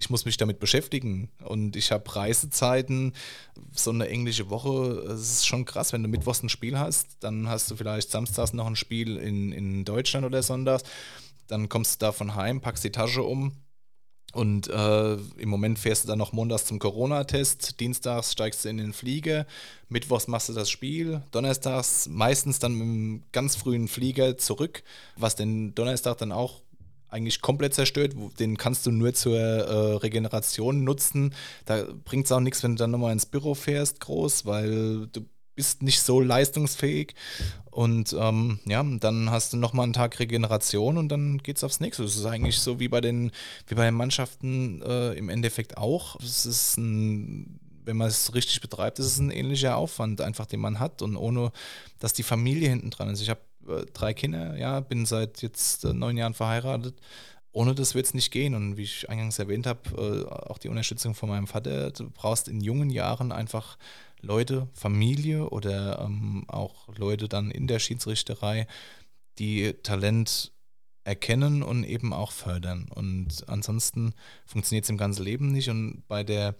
ich 0.00 0.08
muss 0.08 0.24
mich 0.24 0.38
damit 0.38 0.58
beschäftigen. 0.58 1.28
Und 1.44 1.76
ich 1.76 1.92
habe 1.92 2.16
Reisezeiten, 2.16 3.12
so 3.72 3.90
eine 3.90 4.08
englische 4.08 4.48
Woche, 4.48 5.04
es 5.12 5.20
ist 5.20 5.46
schon 5.46 5.66
krass, 5.66 5.92
wenn 5.92 6.02
du 6.02 6.08
mittwochs 6.08 6.42
ein 6.42 6.48
Spiel 6.48 6.78
hast, 6.78 7.18
dann 7.20 7.48
hast 7.48 7.70
du 7.70 7.76
vielleicht 7.76 8.10
samstags 8.10 8.52
noch 8.52 8.66
ein 8.66 8.76
Spiel 8.76 9.16
in, 9.18 9.52
in 9.52 9.84
Deutschland 9.84 10.26
oder 10.26 10.42
sonntags, 10.42 10.84
dann 11.46 11.68
kommst 11.68 12.00
du 12.00 12.06
davon 12.06 12.34
heim, 12.34 12.60
packst 12.60 12.82
die 12.82 12.92
Tasche 12.92 13.22
um 13.22 13.52
und 14.32 14.68
äh, 14.68 15.14
im 15.14 15.48
Moment 15.48 15.78
fährst 15.78 16.04
du 16.04 16.08
dann 16.08 16.18
noch 16.18 16.32
montags 16.32 16.64
zum 16.64 16.78
Corona-Test, 16.78 17.78
dienstags 17.78 18.32
steigst 18.32 18.64
du 18.64 18.70
in 18.70 18.78
den 18.78 18.92
Flieger, 18.92 19.46
mittwochs 19.88 20.28
machst 20.28 20.48
du 20.48 20.54
das 20.54 20.70
Spiel, 20.70 21.22
donnerstags 21.30 22.08
meistens 22.08 22.58
dann 22.58 22.72
mit 22.72 22.82
einem 22.82 23.22
ganz 23.32 23.54
frühen 23.54 23.86
Flieger 23.86 24.38
zurück, 24.38 24.82
was 25.16 25.36
den 25.36 25.74
Donnerstag 25.74 26.18
dann 26.18 26.32
auch 26.32 26.62
eigentlich 27.10 27.40
komplett 27.40 27.74
zerstört. 27.74 28.14
Den 28.38 28.56
kannst 28.56 28.86
du 28.86 28.90
nur 28.90 29.14
zur 29.14 29.38
äh, 29.38 29.96
Regeneration 29.96 30.84
nutzen. 30.84 31.34
Da 31.64 31.84
bringt 32.04 32.26
es 32.26 32.32
auch 32.32 32.40
nichts, 32.40 32.62
wenn 32.62 32.76
du 32.76 32.78
dann 32.78 32.90
nochmal 32.90 33.12
ins 33.12 33.26
Büro 33.26 33.54
fährst, 33.54 34.00
groß, 34.00 34.46
weil 34.46 35.08
du 35.08 35.20
bist 35.54 35.82
nicht 35.82 36.00
so 36.00 36.20
leistungsfähig. 36.20 37.14
Und 37.70 38.16
ähm, 38.18 38.60
ja, 38.64 38.82
dann 38.82 39.30
hast 39.30 39.52
du 39.52 39.56
nochmal 39.56 39.84
einen 39.84 39.92
Tag 39.92 40.18
Regeneration 40.18 40.96
und 40.96 41.08
dann 41.08 41.38
geht 41.38 41.56
es 41.56 41.64
aufs 41.64 41.80
nächste. 41.80 42.02
Das 42.02 42.16
ist 42.16 42.24
eigentlich 42.24 42.58
so 42.58 42.80
wie 42.80 42.88
bei 42.88 43.00
den, 43.00 43.30
wie 43.66 43.74
bei 43.74 43.84
den 43.84 43.94
Mannschaften 43.94 44.82
äh, 44.82 45.12
im 45.12 45.28
Endeffekt 45.28 45.76
auch. 45.76 46.18
Es 46.20 46.46
ist 46.46 46.78
ein, 46.78 47.60
wenn 47.84 47.96
man 47.96 48.08
es 48.08 48.34
richtig 48.34 48.60
betreibt, 48.60 48.98
ist 48.98 49.06
es 49.06 49.18
ein 49.18 49.30
ähnlicher 49.30 49.76
Aufwand, 49.76 50.20
einfach 50.20 50.46
den 50.46 50.60
man 50.60 50.80
hat 50.80 51.02
und 51.02 51.16
ohne, 51.16 51.52
dass 51.98 52.12
die 52.12 52.22
Familie 52.22 52.68
hinten 52.68 52.90
dran 52.90 53.08
ist. 53.10 53.20
Ich 53.20 53.30
habe 53.30 53.40
äh, 53.70 53.86
drei 53.92 54.14
Kinder, 54.14 54.56
ja, 54.56 54.80
bin 54.80 55.06
seit 55.06 55.42
jetzt 55.42 55.84
äh, 55.84 55.92
neun 55.92 56.16
Jahren 56.16 56.34
verheiratet. 56.34 57.00
Ohne 57.52 57.74
das 57.74 57.94
wird 57.94 58.06
es 58.06 58.14
nicht 58.14 58.30
gehen. 58.30 58.54
Und 58.54 58.76
wie 58.76 58.82
ich 58.82 59.08
eingangs 59.10 59.38
erwähnt 59.38 59.66
habe, 59.66 59.80
äh, 59.96 60.28
auch 60.28 60.58
die 60.58 60.68
Unterstützung 60.68 61.14
von 61.14 61.28
meinem 61.28 61.46
Vater. 61.46 61.90
Du 61.90 62.10
brauchst 62.10 62.48
in 62.48 62.60
jungen 62.60 62.90
Jahren 62.90 63.32
einfach 63.32 63.76
Leute, 64.20 64.68
Familie 64.74 65.48
oder 65.48 66.00
ähm, 66.00 66.44
auch 66.48 66.88
Leute 66.96 67.28
dann 67.28 67.50
in 67.50 67.66
der 67.66 67.78
Schiedsrichterei, 67.78 68.66
die 69.38 69.72
Talent 69.82 70.52
erkennen 71.04 71.62
und 71.62 71.84
eben 71.84 72.12
auch 72.12 72.30
fördern. 72.30 72.88
Und 72.94 73.48
ansonsten 73.48 74.14
funktioniert 74.44 74.84
es 74.84 74.90
im 74.90 74.98
ganzen 74.98 75.24
Leben 75.24 75.50
nicht. 75.50 75.70
Und 75.70 76.04
bei 76.06 76.22
der 76.22 76.54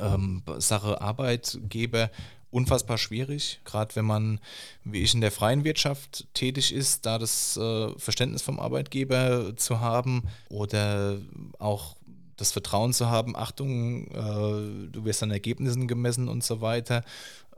ähm, 0.00 0.42
Sache 0.58 1.00
Arbeitgeber 1.00 2.10
unfassbar 2.52 2.98
schwierig, 2.98 3.60
gerade 3.64 3.96
wenn 3.96 4.04
man, 4.04 4.40
wie 4.84 5.02
ich, 5.02 5.14
in 5.14 5.20
der 5.20 5.32
freien 5.32 5.64
Wirtschaft 5.64 6.26
tätig 6.34 6.72
ist, 6.72 7.06
da 7.06 7.18
das 7.18 7.56
äh, 7.56 7.98
Verständnis 7.98 8.42
vom 8.42 8.60
Arbeitgeber 8.60 9.56
zu 9.56 9.80
haben 9.80 10.24
oder 10.48 11.18
auch 11.58 11.96
das 12.36 12.52
Vertrauen 12.52 12.92
zu 12.92 13.08
haben, 13.08 13.36
Achtung, 13.36 14.06
äh, 14.08 14.90
du 14.90 15.04
wirst 15.04 15.22
an 15.22 15.30
Ergebnissen 15.30 15.88
gemessen 15.88 16.28
und 16.28 16.44
so 16.44 16.60
weiter, 16.60 17.02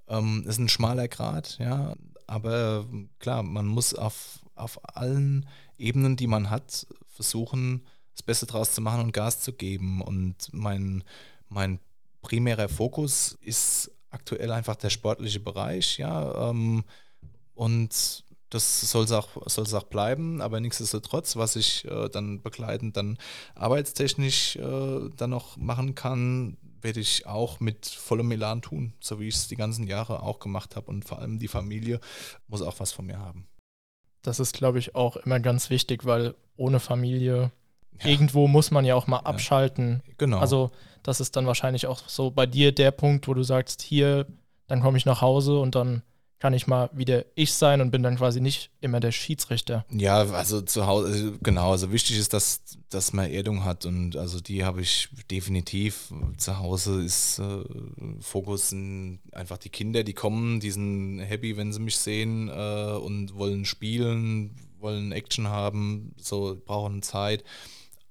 ähm, 0.09 0.45
ist 0.47 0.59
ein 0.59 0.69
schmaler 0.69 1.09
Grad, 1.09 1.59
ja. 1.59 1.95
Aber 2.27 2.87
klar, 3.19 3.43
man 3.43 3.67
muss 3.67 3.95
auf, 3.95 4.41
auf 4.55 4.81
allen 4.97 5.47
Ebenen, 5.77 6.17
die 6.17 6.27
man 6.27 6.49
hat, 6.49 6.87
versuchen, 7.09 7.83
das 8.15 8.23
Beste 8.23 8.47
draus 8.47 8.73
zu 8.73 8.81
machen 8.81 9.01
und 9.01 9.13
Gas 9.13 9.41
zu 9.41 9.53
geben. 9.53 10.01
Und 10.01 10.49
mein, 10.53 11.05
mein 11.49 11.81
primärer 12.23 12.69
Fokus 12.69 13.37
ist 13.43 13.91
aktuell 14.15 14.51
einfach 14.53 14.77
der 14.77 14.91
sportliche 14.91 15.41
Bereich, 15.41 15.99
ja. 15.99 16.51
Ähm, 16.51 16.85
und 17.55 18.25
das 18.51 18.91
soll 18.91 19.05
es 19.05 19.13
auch, 19.13 19.37
auch 19.37 19.83
bleiben, 19.85 20.41
aber 20.41 20.61
nichtsdestotrotz, 20.61 21.37
was 21.37 21.57
ich 21.57 21.85
äh, 21.87 22.09
dann 22.09 22.41
begleitend 22.41 22.97
dann 22.97 23.19
arbeitstechnisch 23.57 24.57
äh, 24.57 25.11
dann 25.17 25.31
noch 25.31 25.57
machen 25.57 25.95
kann, 25.95 26.57
werde 26.81 27.01
ich 27.01 27.27
auch 27.27 27.59
mit 27.61 27.87
vollem 27.87 28.31
Elan 28.31 28.63
tun, 28.63 28.93
so 29.01 29.19
wie 29.19 29.27
ich 29.27 29.35
es 29.35 29.49
die 29.49 29.57
ganzen 29.57 29.87
Jahre 29.87 30.23
auch 30.23 30.39
gemacht 30.39 30.77
habe. 30.77 30.87
Und 30.91 31.05
vor 31.05 31.19
allem 31.19 31.39
die 31.39 31.49
Familie 31.49 31.99
muss 32.47 32.63
auch 32.63 32.79
was 32.79 32.93
von 32.93 33.07
mir 33.07 33.19
haben. 33.19 33.49
Das 34.23 34.39
ist, 34.39 34.55
glaube 34.55 34.79
ich, 34.79 34.95
auch 34.95 35.17
immer 35.17 35.41
ganz 35.41 35.71
wichtig, 35.71 36.05
weil 36.05 36.35
ohne 36.57 36.81
Familie 36.81 37.51
ja. 38.01 38.07
irgendwo 38.07 38.47
muss 38.47 38.71
man 38.71 38.85
ja 38.85 38.95
auch 38.95 39.07
mal 39.07 39.21
abschalten. 39.21 40.03
Ja, 40.07 40.15
genau. 40.19 40.39
Also 40.39 40.71
das 41.05 41.21
ist 41.21 41.37
dann 41.37 41.47
wahrscheinlich 41.47 41.87
auch 41.87 42.09
so 42.09 42.33
bei 42.33 42.47
dir 42.47 42.73
der 42.73 42.91
Punkt, 42.91 43.29
wo 43.29 43.35
du 43.35 43.45
sagst, 43.45 43.83
hier, 43.83 44.27
dann 44.67 44.81
komme 44.81 44.99
ich 44.99 45.07
nach 45.07 45.21
Hause 45.21 45.59
und 45.59 45.77
dann 45.77 46.03
kann 46.41 46.53
ich 46.53 46.67
mal 46.67 46.91
wieder 46.93 47.25
ich 47.37 47.55
sein 47.55 47.81
und 47.81 47.91
bin 47.91 48.03
dann 48.03 48.17
quasi 48.17 48.41
nicht 48.41 48.71
immer 48.81 49.01
der 49.01 49.13
Schiedsrichter. 49.13 49.85
Ja, 49.91 50.17
also 50.31 50.61
zu 50.61 50.87
Hause, 50.87 51.09
also 51.09 51.33
genau, 51.43 51.71
also 51.71 51.93
wichtig 51.93 52.19
ist, 52.19 52.33
dass, 52.33 52.63
dass 52.91 53.13
man 53.13 53.31
Erdung 53.31 53.65
hat 53.65 53.87
und 53.87 54.17
also 54.17 54.41
die 54.41 54.65
habe 54.65 54.83
ich 54.83 55.09
definitiv. 55.31 56.13
Zu 56.37 56.59
Hause 56.59 57.03
ist 57.03 57.39
äh, 57.39 57.65
Fokus 58.21 58.73
in 58.73 59.21
einfach 59.33 59.59
die 59.59 59.71
Kinder, 59.71 60.05
die 60.05 60.13
kommen, 60.13 60.61
die 60.61 60.71
sind 60.71 61.21
happy, 61.21 61.57
wenn 61.57 61.73
sie 61.73 61.81
mich 61.81 61.97
sehen 61.97 62.49
äh, 62.49 62.93
und 62.93 63.35
wollen 63.35 63.65
spielen, 63.65 64.57
wollen 64.79 65.13
Action 65.13 65.49
haben, 65.49 66.15
so 66.19 66.61
brauchen 66.63 67.03
Zeit 67.03 67.45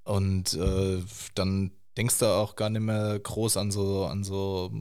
und 0.06 0.54
äh, 0.56 1.04
dann 1.36 1.72
denkst 1.98 2.20
du 2.20 2.26
auch 2.26 2.56
gar 2.56 2.70
nicht 2.70 2.82
mehr 2.82 3.20
groß 3.20 3.58
an 3.58 3.72
so, 3.72 4.06
an 4.06 4.24
so 4.24 4.72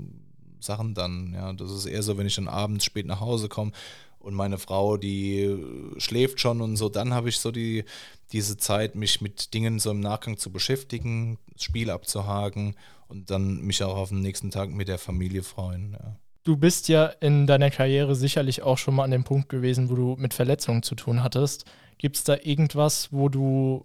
Sachen 0.61 0.95
dann. 0.95 1.33
Ja, 1.35 1.53
das 1.53 1.71
ist 1.71 1.87
eher 1.87 2.03
so, 2.03 2.17
wenn 2.19 2.27
ich 2.27 2.37
dann 2.37 2.49
abends 2.49 2.85
spät 2.85 3.07
nach 3.07 3.21
Hause 3.21 3.49
komme 3.49 3.73
und 4.19 4.35
meine 4.35 4.59
Frau, 4.59 4.97
die 4.97 5.57
schläft 5.99 6.41
schon 6.41 6.61
und 6.61 6.77
so, 6.77 6.89
dann 6.89 7.13
habe 7.13 7.29
ich 7.29 7.39
so 7.39 7.51
die, 7.51 7.85
diese 8.33 8.57
Zeit, 8.57 8.95
mich 8.95 9.21
mit 9.21 9.53
Dingen 9.55 9.79
so 9.79 9.91
im 9.91 10.01
Nachgang 10.01 10.39
zu 10.39 10.51
beschäftigen, 10.51 11.39
das 11.53 11.65
Spiel 11.65 11.91
abzuhaken 11.91 12.77
und 13.09 13.31
dann 13.31 13.61
mich 13.63 13.83
auch 13.83 13.97
auf 13.97 14.09
den 14.11 14.21
nächsten 14.21 14.51
Tag 14.51 14.71
mit 14.71 14.89
der 14.89 14.99
Familie 14.99 15.43
freuen. 15.43 15.93
Ja. 15.93 16.17
Du 16.45 16.57
bist 16.57 16.89
ja 16.89 17.07
in 17.07 17.47
deiner 17.47 17.71
Karriere 17.71 18.17
sicherlich 18.17 18.63
auch 18.63 18.79
schon 18.79 18.95
mal 18.95 19.05
an 19.05 19.11
dem 19.11 19.25
Punkt 19.25 19.49
gewesen, 19.49 19.91
wo 19.91 19.95
du 19.95 20.17
mit 20.19 20.35
Verletzungen 20.35 20.83
zu 20.83 20.95
tun 20.95 21.23
hattest. 21.23 21.67
Gibt 21.99 22.17
es 22.17 22.25
da 22.25 22.37
irgendwas, 22.43 23.13
wo 23.13 23.29
du 23.29 23.85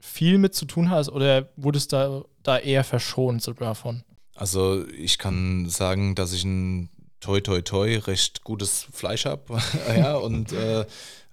viel 0.00 0.38
mit 0.38 0.54
zu 0.54 0.64
tun 0.64 0.90
hast 0.90 1.10
oder 1.10 1.48
wurdest 1.56 1.92
da, 1.92 2.22
da 2.42 2.58
eher 2.58 2.84
verschont 2.84 3.42
sogar 3.42 3.74
von? 3.74 4.02
Also 4.34 4.86
ich 4.88 5.18
kann 5.18 5.68
sagen, 5.68 6.14
dass 6.14 6.32
ich 6.32 6.44
ein 6.44 6.88
toi 7.20 7.40
toi 7.40 7.60
toi 7.60 7.98
recht 7.98 8.44
gutes 8.44 8.88
Fleisch 8.92 9.26
habe. 9.26 9.58
ja, 9.96 10.16
und 10.16 10.52
äh, 10.52 10.86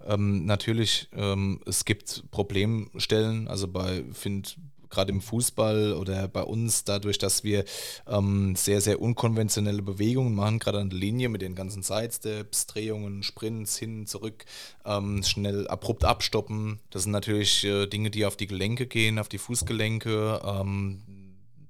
ähm, 0.06 0.46
natürlich, 0.46 1.08
ähm, 1.16 1.62
es 1.66 1.86
gibt 1.86 2.24
Problemstellen, 2.32 3.48
also 3.48 3.68
bei, 3.68 4.04
finde 4.14 4.50
gerade 4.90 5.12
im 5.12 5.22
Fußball 5.22 5.94
oder 5.94 6.28
bei 6.28 6.44
uns, 6.44 6.84
dadurch, 6.84 7.18
dass 7.18 7.44
wir 7.44 7.66
ähm, 8.08 8.56
sehr, 8.56 8.82
sehr 8.82 9.02
unkonventionelle 9.02 9.82
Bewegungen 9.82 10.36
machen, 10.36 10.60
gerade 10.60 10.80
an 10.80 10.90
der 10.90 11.00
Linie 11.00 11.30
mit 11.30 11.42
den 11.42 11.56
ganzen 11.56 11.84
Sidesteps, 11.84 12.68
Drehungen, 12.68 13.24
Sprints 13.24 13.78
hin, 13.78 14.06
zurück, 14.06 14.46
ähm, 14.86 15.24
schnell 15.24 15.68
abrupt 15.68 16.06
abstoppen. 16.06 16.80
Das 16.90 17.04
sind 17.04 17.12
natürlich 17.12 17.64
äh, 17.64 17.88
Dinge, 17.88 18.10
die 18.10 18.26
auf 18.26 18.38
die 18.38 18.48
Gelenke 18.48 18.88
gehen, 18.88 19.20
auf 19.20 19.30
die 19.30 19.38
Fußgelenke. 19.38 20.42
Ähm, 20.44 21.02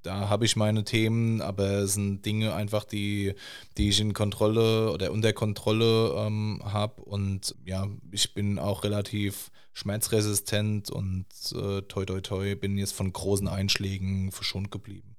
da 0.02 0.28
habe 0.28 0.44
ich 0.44 0.56
meine 0.56 0.84
Themen, 0.84 1.40
aber 1.42 1.80
es 1.80 1.94
sind 1.94 2.24
Dinge 2.24 2.54
einfach, 2.54 2.84
die, 2.84 3.34
die 3.76 3.90
ich 3.90 4.00
in 4.00 4.14
Kontrolle 4.14 4.92
oder 4.92 5.12
unter 5.12 5.32
Kontrolle 5.32 6.14
ähm, 6.16 6.62
habe. 6.64 7.02
Und 7.02 7.54
ja, 7.64 7.86
ich 8.10 8.32
bin 8.32 8.58
auch 8.58 8.84
relativ 8.84 9.50
schmerzresistent 9.78 10.90
und 10.90 11.26
äh, 11.52 11.82
toi 11.82 12.04
toi 12.04 12.20
toi 12.20 12.56
bin 12.56 12.76
jetzt 12.76 12.94
von 12.94 13.12
großen 13.12 13.46
Einschlägen 13.46 14.32
verschont 14.32 14.72
geblieben. 14.72 15.16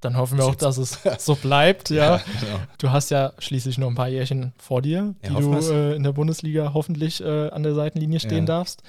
Dann 0.00 0.16
hoffen 0.16 0.36
wir 0.36 0.44
auch, 0.44 0.56
dass 0.56 0.76
es 0.76 0.98
so 1.18 1.36
bleibt, 1.36 1.88
ja. 1.88 2.16
ja 2.16 2.22
genau. 2.40 2.60
Du 2.78 2.90
hast 2.90 3.10
ja 3.10 3.32
schließlich 3.38 3.78
noch 3.78 3.88
ein 3.88 3.94
paar 3.94 4.08
Jährchen 4.08 4.52
vor 4.58 4.82
dir, 4.82 5.14
die 5.24 5.32
ja, 5.32 5.40
du 5.40 5.54
äh, 5.54 5.96
in 5.96 6.02
der 6.02 6.12
Bundesliga 6.12 6.74
hoffentlich 6.74 7.22
äh, 7.22 7.48
an 7.48 7.62
der 7.62 7.74
Seitenlinie 7.74 8.20
stehen 8.20 8.38
ja. 8.38 8.56
darfst. 8.56 8.82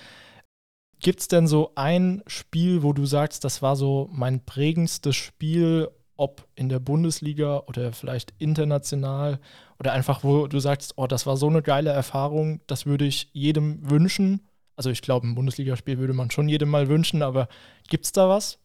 Gibt 1.00 1.22
es 1.22 1.28
denn 1.28 1.48
so 1.48 1.72
ein 1.76 2.24
Spiel, 2.28 2.84
wo 2.84 2.94
du 2.94 3.06
sagst, 3.06 3.44
das 3.44 3.62
war 3.62 3.76
so 3.76 4.10
mein 4.12 4.44
prägendstes 4.44 5.16
Spiel, 5.16 5.90
ob 6.18 6.48
in 6.56 6.68
der 6.68 6.80
Bundesliga 6.80 7.64
oder 7.68 7.94
vielleicht 7.94 8.34
international 8.38 9.40
oder 9.80 9.94
einfach, 9.94 10.24
wo 10.24 10.48
du 10.48 10.60
sagst, 10.60 10.94
oh, 10.98 11.08
das 11.08 11.26
war 11.26 11.38
so 11.38 11.48
eine 11.48 11.62
geile 11.62 11.92
Erfahrung, 11.92 12.62
das 12.68 12.86
würde 12.86 13.06
ich 13.06 13.30
jedem 13.34 13.90
wünschen? 13.90 14.42
Also 14.76 14.90
ich 14.90 15.02
glaube, 15.02 15.28
ein 15.28 15.36
Bundesligaspiel 15.36 15.98
würde 15.98 16.14
man 16.14 16.32
schon 16.32 16.50
jedem 16.50 16.70
mal 16.70 16.88
wünschen, 16.88 17.22
aber 17.22 17.48
gibt 17.90 18.06
es 18.06 18.12
da 18.12 18.30
was? 18.30 18.58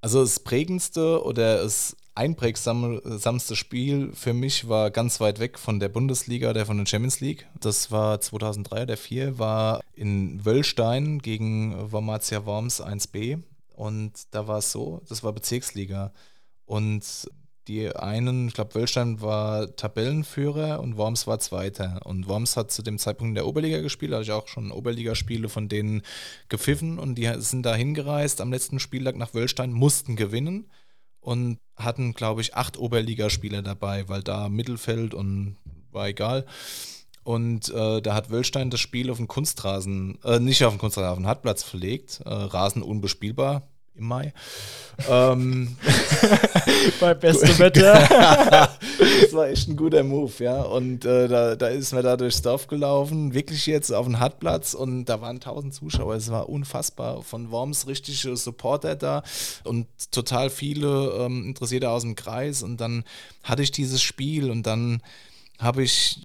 Also 0.00 0.20
das 0.20 0.40
prägendste 0.40 1.22
oder 1.22 1.62
das 1.62 1.96
einprägsamste 2.14 3.56
Spiel 3.56 4.12
für 4.12 4.34
mich 4.34 4.68
war 4.68 4.90
ganz 4.90 5.20
weit 5.20 5.38
weg 5.38 5.58
von 5.58 5.80
der 5.80 5.88
Bundesliga 5.88 6.50
oder 6.50 6.66
von 6.66 6.76
der 6.76 6.86
Champions 6.86 7.20
League. 7.20 7.46
Das 7.60 7.90
war 7.90 8.20
2003 8.20 8.82
oder 8.82 8.96
2004, 8.96 9.38
war 9.38 9.80
in 9.94 10.44
Wöllstein 10.44 11.20
gegen 11.20 11.92
Wormatia 11.92 12.44
Worms 12.44 12.82
1b. 12.82 13.42
Und 13.74 14.12
da 14.32 14.46
war 14.46 14.58
es 14.58 14.72
so, 14.72 15.00
das 15.08 15.22
war 15.22 15.32
Bezirksliga. 15.32 16.12
Und 16.66 17.28
die 17.68 17.94
einen, 17.94 18.48
ich 18.48 18.54
glaube, 18.54 18.74
Wölstein 18.74 19.20
war 19.20 19.74
Tabellenführer 19.76 20.80
und 20.80 20.96
Worms 20.96 21.26
war 21.26 21.38
Zweiter. 21.38 22.00
Und 22.04 22.26
Worms 22.26 22.56
hat 22.56 22.72
zu 22.72 22.82
dem 22.82 22.98
Zeitpunkt 22.98 23.30
in 23.30 23.34
der 23.36 23.46
Oberliga 23.46 23.80
gespielt, 23.80 24.12
hatte 24.12 24.24
ich 24.24 24.32
auch 24.32 24.48
schon 24.48 24.72
Oberligaspiele 24.72 25.48
von 25.48 25.68
denen 25.68 26.02
gepfiffen 26.48 26.98
und 26.98 27.16
die 27.16 27.30
sind 27.38 27.64
da 27.64 27.74
hingereist 27.74 28.40
am 28.40 28.52
letzten 28.52 28.80
Spieltag 28.80 29.16
nach 29.16 29.34
Wölstein, 29.34 29.72
mussten 29.72 30.16
gewinnen 30.16 30.70
und 31.20 31.58
hatten, 31.76 32.14
glaube 32.14 32.40
ich, 32.40 32.54
acht 32.54 32.78
Oberligaspieler 32.78 33.62
dabei, 33.62 34.08
weil 34.08 34.22
da 34.22 34.48
Mittelfeld 34.48 35.14
und 35.14 35.56
war 35.90 36.08
egal. 36.08 36.46
Und 37.24 37.68
äh, 37.70 38.02
da 38.02 38.14
hat 38.14 38.30
Wölstein 38.30 38.70
das 38.70 38.80
Spiel 38.80 39.10
auf 39.10 39.18
den 39.18 39.28
Kunstrasen, 39.28 40.18
äh, 40.24 40.40
nicht 40.40 40.64
auf 40.64 40.72
den 40.72 40.80
Kunstrasen, 40.80 41.10
auf 41.10 41.18
den 41.18 41.26
Hartplatz 41.26 41.62
verlegt. 41.62 42.20
Äh, 42.24 42.30
Rasen 42.30 42.82
unbespielbar, 42.82 43.68
im 43.94 44.08
Mai. 44.08 44.32
ähm, 45.08 45.76
Bei 47.00 47.14
bestem 47.14 47.58
Wetter. 47.58 47.94
das 48.98 49.32
war 49.32 49.48
echt 49.48 49.68
ein 49.68 49.76
guter 49.76 50.02
Move, 50.02 50.32
ja. 50.38 50.62
Und 50.62 51.04
äh, 51.04 51.28
da, 51.28 51.56
da 51.56 51.68
ist 51.68 51.92
mir 51.92 52.02
da 52.02 52.16
durchs 52.16 52.42
Dorf 52.42 52.66
gelaufen, 52.66 53.34
wirklich 53.34 53.66
jetzt 53.66 53.92
auf 53.92 54.06
den 54.06 54.18
Hartplatz 54.18 54.74
und 54.74 55.04
da 55.06 55.20
waren 55.20 55.40
tausend 55.40 55.74
Zuschauer. 55.74 56.14
Es 56.14 56.30
war 56.30 56.48
unfassbar. 56.48 57.22
Von 57.22 57.50
Worms 57.50 57.86
richtige 57.86 58.36
Supporter 58.36 58.96
da 58.96 59.22
und 59.64 59.86
total 60.10 60.50
viele 60.50 61.12
ähm, 61.18 61.46
Interessierte 61.46 61.90
aus 61.90 62.02
dem 62.02 62.16
Kreis. 62.16 62.62
Und 62.62 62.80
dann 62.80 63.04
hatte 63.42 63.62
ich 63.62 63.72
dieses 63.72 64.02
Spiel 64.02 64.50
und 64.50 64.66
dann 64.66 65.02
habe 65.58 65.82
ich 65.82 66.22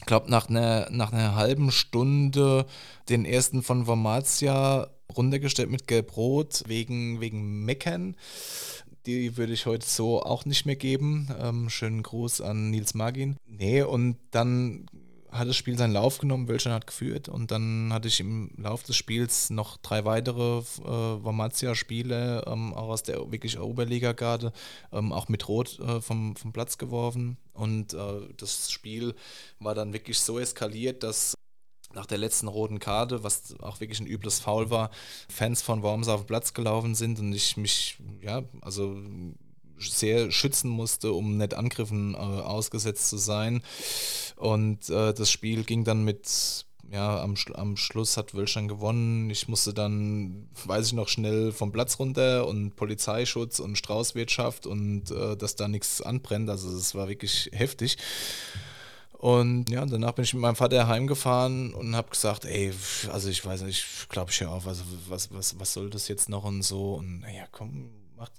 ich 0.00 0.06
glaube, 0.06 0.30
nach 0.30 0.48
einer, 0.48 0.88
nach 0.90 1.12
einer 1.12 1.34
halben 1.34 1.70
Stunde 1.70 2.64
den 3.10 3.26
ersten 3.26 3.62
von 3.62 3.86
Wormatia 3.86 4.88
runtergestellt 5.16 5.70
mit 5.70 5.86
Gelb-Rot 5.86 6.64
wegen, 6.66 7.20
wegen 7.20 7.64
Meckern. 7.64 8.16
Die 9.06 9.36
würde 9.36 9.52
ich 9.52 9.66
heute 9.66 9.86
so 9.86 10.22
auch 10.22 10.44
nicht 10.44 10.66
mehr 10.66 10.76
geben. 10.76 11.28
Ähm, 11.40 11.70
schönen 11.70 12.02
Gruß 12.02 12.40
an 12.40 12.70
Nils 12.70 12.94
Magin. 12.94 13.36
Nee, 13.46 13.82
und 13.82 14.16
dann 14.30 14.86
hat 15.32 15.48
das 15.48 15.56
Spiel 15.56 15.78
seinen 15.78 15.92
Lauf 15.92 16.18
genommen, 16.18 16.48
Wölschern 16.48 16.72
hat 16.72 16.86
geführt 16.86 17.28
und 17.28 17.50
dann 17.50 17.92
hatte 17.92 18.08
ich 18.08 18.20
im 18.20 18.50
Laufe 18.56 18.86
des 18.86 18.96
Spiels 18.96 19.50
noch 19.50 19.76
drei 19.76 20.04
weitere 20.04 20.58
äh, 20.58 20.84
Wormatia-Spiele, 20.84 22.44
ähm, 22.46 22.74
auch 22.74 22.88
aus 22.88 23.02
der 23.02 23.30
wirklich 23.30 23.58
Oberliga-Garde, 23.58 24.52
ähm, 24.92 25.12
auch 25.12 25.28
mit 25.28 25.46
Rot 25.48 25.78
äh, 25.78 26.00
vom, 26.00 26.36
vom 26.36 26.52
Platz 26.52 26.78
geworfen 26.78 27.36
und 27.52 27.94
äh, 27.94 28.28
das 28.36 28.70
Spiel 28.70 29.14
war 29.58 29.74
dann 29.74 29.92
wirklich 29.92 30.18
so 30.18 30.38
eskaliert, 30.38 31.02
dass 31.02 31.34
nach 31.94 32.06
der 32.06 32.18
letzten 32.18 32.48
roten 32.48 32.78
Karte, 32.78 33.24
was 33.24 33.54
auch 33.60 33.80
wirklich 33.80 34.00
ein 34.00 34.06
übles 34.06 34.40
Foul 34.40 34.70
war, 34.70 34.90
Fans 35.28 35.62
von 35.62 35.82
Worms 35.82 36.08
auf 36.08 36.22
den 36.22 36.26
Platz 36.26 36.54
gelaufen 36.54 36.94
sind 36.94 37.18
und 37.18 37.32
ich 37.32 37.56
mich, 37.56 37.98
ja, 38.22 38.42
also 38.60 38.96
sehr 39.78 40.30
schützen 40.30 40.70
musste, 40.70 41.12
um 41.12 41.36
nicht 41.36 41.54
Angriffen 41.54 42.14
äh, 42.14 42.18
ausgesetzt 42.18 43.08
zu 43.08 43.16
sein. 43.16 43.62
Und 44.36 44.88
äh, 44.90 45.14
das 45.14 45.30
Spiel 45.30 45.64
ging 45.64 45.84
dann 45.84 46.04
mit, 46.04 46.66
ja, 46.90 47.22
am, 47.22 47.34
am 47.54 47.76
Schluss 47.76 48.16
hat 48.16 48.34
Wölschern 48.34 48.68
gewonnen. 48.68 49.30
Ich 49.30 49.48
musste 49.48 49.72
dann, 49.72 50.48
weiß 50.66 50.88
ich 50.88 50.92
noch, 50.92 51.08
schnell 51.08 51.52
vom 51.52 51.72
Platz 51.72 51.98
runter 51.98 52.46
und 52.46 52.76
Polizeischutz 52.76 53.58
und 53.58 53.76
Straußwirtschaft 53.76 54.66
und 54.66 55.10
äh, 55.10 55.36
dass 55.36 55.56
da 55.56 55.68
nichts 55.68 56.02
anbrennt. 56.02 56.50
Also 56.50 56.68
es 56.76 56.94
war 56.94 57.08
wirklich 57.08 57.50
heftig. 57.52 57.96
Und 59.20 59.68
ja, 59.68 59.84
danach 59.84 60.12
bin 60.12 60.24
ich 60.24 60.32
mit 60.32 60.40
meinem 60.40 60.56
Vater 60.56 60.88
heimgefahren 60.88 61.74
und 61.74 61.94
habe 61.94 62.08
gesagt, 62.08 62.46
ey, 62.46 62.72
also 63.12 63.28
ich 63.28 63.44
weiß 63.44 63.60
nicht, 63.64 63.84
ich 63.84 64.08
glaube 64.08 64.30
ich 64.30 64.40
ja 64.40 64.48
auf, 64.48 64.66
also 64.66 64.82
was, 65.08 65.30
was, 65.30 65.60
was 65.60 65.74
soll 65.74 65.90
das 65.90 66.08
jetzt 66.08 66.30
noch 66.30 66.44
und 66.44 66.62
so. 66.62 66.94
Und 66.94 67.20
naja, 67.20 67.44
komm, 67.52 67.90
mach, 68.16 68.30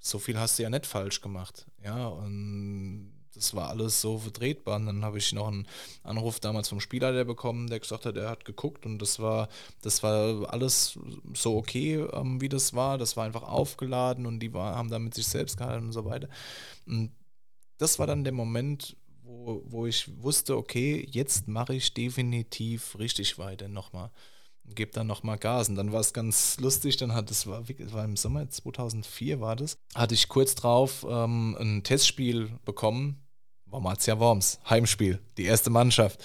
so 0.00 0.18
viel 0.18 0.36
hast 0.36 0.58
du 0.58 0.64
ja 0.64 0.70
nicht 0.70 0.86
falsch 0.86 1.20
gemacht. 1.20 1.66
Ja, 1.84 2.08
und 2.08 3.12
das 3.32 3.54
war 3.54 3.68
alles 3.68 4.00
so 4.00 4.18
vertretbar. 4.18 4.74
Und 4.80 4.86
dann 4.86 5.04
habe 5.04 5.18
ich 5.18 5.32
noch 5.32 5.46
einen 5.46 5.68
Anruf 6.02 6.40
damals 6.40 6.68
vom 6.68 6.80
Spieler 6.80 7.24
bekommen, 7.24 7.68
der 7.68 7.78
gesagt 7.78 8.04
hat, 8.04 8.16
er 8.16 8.28
hat 8.28 8.44
geguckt 8.44 8.86
und 8.86 8.98
das 8.98 9.20
war, 9.20 9.48
das 9.82 10.02
war 10.02 10.52
alles 10.52 10.98
so 11.34 11.58
okay, 11.58 11.94
ähm, 12.12 12.40
wie 12.40 12.48
das 12.48 12.74
war. 12.74 12.98
Das 12.98 13.16
war 13.16 13.24
einfach 13.24 13.44
aufgeladen 13.44 14.26
und 14.26 14.40
die 14.40 14.52
war, 14.52 14.74
haben 14.74 14.90
da 14.90 14.98
mit 14.98 15.14
sich 15.14 15.28
selbst 15.28 15.58
gehalten 15.58 15.86
und 15.86 15.92
so 15.92 16.04
weiter. 16.04 16.28
Und 16.88 17.12
das 17.76 18.00
war 18.00 18.08
dann 18.08 18.24
der 18.24 18.32
Moment, 18.32 18.96
wo, 19.44 19.86
ich 19.86 20.10
wusste, 20.22 20.56
okay, 20.56 21.06
jetzt 21.10 21.48
mache 21.48 21.74
ich 21.74 21.94
definitiv 21.94 22.98
richtig 22.98 23.38
weiter 23.38 23.68
nochmal. 23.68 24.10
Gebe 24.74 24.92
dann 24.92 25.06
nochmal 25.06 25.38
Gas. 25.38 25.68
Und 25.70 25.76
dann 25.76 25.92
war 25.92 26.00
es 26.00 26.12
ganz 26.12 26.58
lustig, 26.60 26.98
dann 26.98 27.14
hat 27.14 27.30
es 27.30 27.46
war, 27.46 27.64
war 27.68 28.04
im 28.04 28.16
Sommer 28.16 28.48
2004 28.48 29.40
war 29.40 29.56
das, 29.56 29.78
hatte 29.94 30.14
ich 30.14 30.28
kurz 30.28 30.54
drauf 30.54 31.06
ähm, 31.08 31.56
ein 31.58 31.82
Testspiel 31.82 32.50
bekommen. 32.64 33.22
Wormatia 33.66 34.18
Worms, 34.18 34.60
Heimspiel, 34.68 35.20
die 35.36 35.44
erste 35.44 35.70
Mannschaft. 35.70 36.24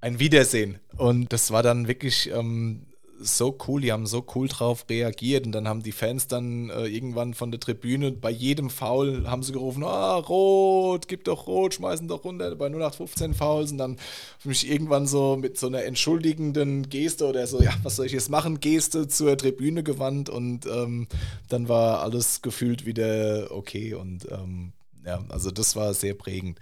Ein 0.00 0.18
Wiedersehen. 0.18 0.78
Und 0.96 1.32
das 1.32 1.50
war 1.50 1.62
dann 1.62 1.88
wirklich 1.88 2.30
ähm, 2.30 2.86
so 3.22 3.56
cool, 3.66 3.82
die 3.82 3.92
haben 3.92 4.06
so 4.06 4.24
cool 4.34 4.48
drauf 4.48 4.86
reagiert 4.88 5.46
und 5.46 5.52
dann 5.52 5.68
haben 5.68 5.82
die 5.82 5.92
Fans 5.92 6.26
dann 6.26 6.70
äh, 6.70 6.86
irgendwann 6.86 7.34
von 7.34 7.50
der 7.50 7.60
Tribüne 7.60 8.12
bei 8.12 8.30
jedem 8.30 8.70
Foul 8.70 9.28
haben 9.28 9.42
sie 9.42 9.52
gerufen, 9.52 9.84
ah, 9.84 10.16
rot, 10.16 11.06
gib 11.06 11.24
doch 11.24 11.46
rot, 11.46 11.74
schmeißen 11.74 12.08
doch 12.08 12.24
runter 12.24 12.54
bei 12.56 12.66
0815 12.66 13.34
Fouls 13.34 13.72
und 13.72 13.78
dann 13.78 13.98
mich 14.44 14.70
irgendwann 14.70 15.06
so 15.06 15.36
mit 15.36 15.58
so 15.58 15.66
einer 15.66 15.84
entschuldigenden 15.84 16.88
Geste 16.88 17.26
oder 17.26 17.46
so, 17.46 17.62
ja, 17.62 17.72
was 17.82 17.96
soll 17.96 18.06
ich 18.06 18.12
jetzt 18.12 18.30
machen, 18.30 18.60
Geste 18.60 19.06
zur 19.06 19.36
Tribüne 19.36 19.82
gewandt 19.82 20.30
und 20.30 20.66
ähm, 20.66 21.06
dann 21.48 21.68
war 21.68 22.00
alles 22.00 22.42
gefühlt 22.42 22.86
wieder 22.86 23.48
okay 23.50 23.94
und 23.94 24.26
ähm, 24.30 24.72
ja, 25.04 25.22
also 25.28 25.50
das 25.50 25.76
war 25.76 25.94
sehr 25.94 26.14
prägend. 26.14 26.58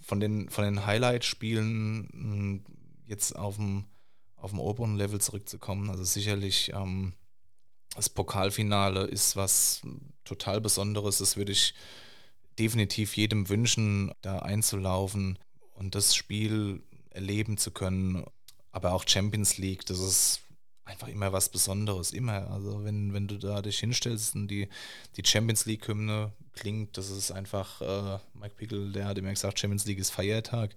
Von 0.00 0.20
den, 0.20 0.48
von 0.48 0.64
den 0.64 0.86
Highlight-Spielen 0.86 2.08
hm, 2.12 2.60
jetzt 3.06 3.36
auf 3.36 3.56
dem 3.56 3.84
auf 4.40 4.50
dem 4.50 4.60
oberen 4.60 4.96
Level 4.96 5.20
zurückzukommen. 5.20 5.90
Also 5.90 6.04
sicherlich 6.04 6.72
ähm, 6.74 7.12
das 7.94 8.08
Pokalfinale 8.08 9.04
ist 9.04 9.36
was 9.36 9.82
total 10.24 10.60
Besonderes. 10.60 11.18
Das 11.18 11.36
würde 11.36 11.52
ich 11.52 11.74
definitiv 12.58 13.16
jedem 13.16 13.48
wünschen, 13.48 14.12
da 14.22 14.40
einzulaufen 14.40 15.38
und 15.74 15.94
das 15.94 16.14
Spiel 16.14 16.82
erleben 17.10 17.56
zu 17.58 17.70
können. 17.70 18.24
Aber 18.72 18.92
auch 18.92 19.04
Champions 19.06 19.58
League, 19.58 19.86
das 19.86 19.98
ist 19.98 20.40
einfach 20.84 21.08
immer 21.08 21.32
was 21.32 21.48
Besonderes, 21.48 22.12
immer. 22.12 22.50
Also 22.50 22.84
wenn, 22.84 23.12
wenn 23.12 23.28
du 23.28 23.38
da 23.38 23.62
dich 23.62 23.78
hinstellst 23.78 24.34
und 24.34 24.48
die, 24.48 24.68
die 25.16 25.24
Champions 25.24 25.66
League-Hymne 25.66 26.32
klingt, 26.52 26.96
das 26.96 27.10
ist 27.10 27.30
einfach, 27.30 27.80
äh, 27.80 28.18
Mike 28.34 28.54
Pickel, 28.56 28.92
der 28.92 29.06
hat 29.06 29.18
immer 29.18 29.30
gesagt, 29.30 29.58
Champions 29.58 29.86
League 29.86 29.98
ist 29.98 30.10
Feiertag. 30.10 30.74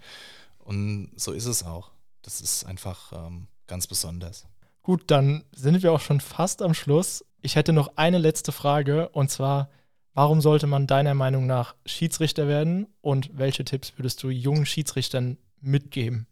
Und 0.60 1.12
so 1.16 1.32
ist 1.32 1.46
es 1.46 1.64
auch. 1.64 1.92
Das 2.22 2.42
ist 2.42 2.66
einfach 2.66 3.14
ähm, 3.14 3.48
ganz 3.72 3.88
besonders. 3.88 4.46
Gut, 4.84 5.04
dann 5.08 5.46
sind 5.56 5.82
wir 5.82 5.94
auch 5.94 6.02
schon 6.02 6.20
fast 6.20 6.62
am 6.62 6.74
Schluss. 6.74 7.24
Ich 7.42 7.56
hätte 7.56 7.72
noch 7.72 7.96
eine 7.96 8.18
letzte 8.18 8.52
Frage 8.52 9.08
und 9.10 9.32
zwar, 9.32 9.70
warum 10.14 10.42
sollte 10.42 10.68
man 10.68 10.88
deiner 10.88 11.14
Meinung 11.14 11.48
nach 11.48 11.76
Schiedsrichter 11.86 12.50
werden 12.50 12.88
und 13.00 13.30
welche 13.34 13.64
Tipps 13.64 13.94
würdest 13.96 14.22
du 14.24 14.30
jungen 14.30 14.66
Schiedsrichtern 14.66 15.38
mitgeben? 15.62 16.28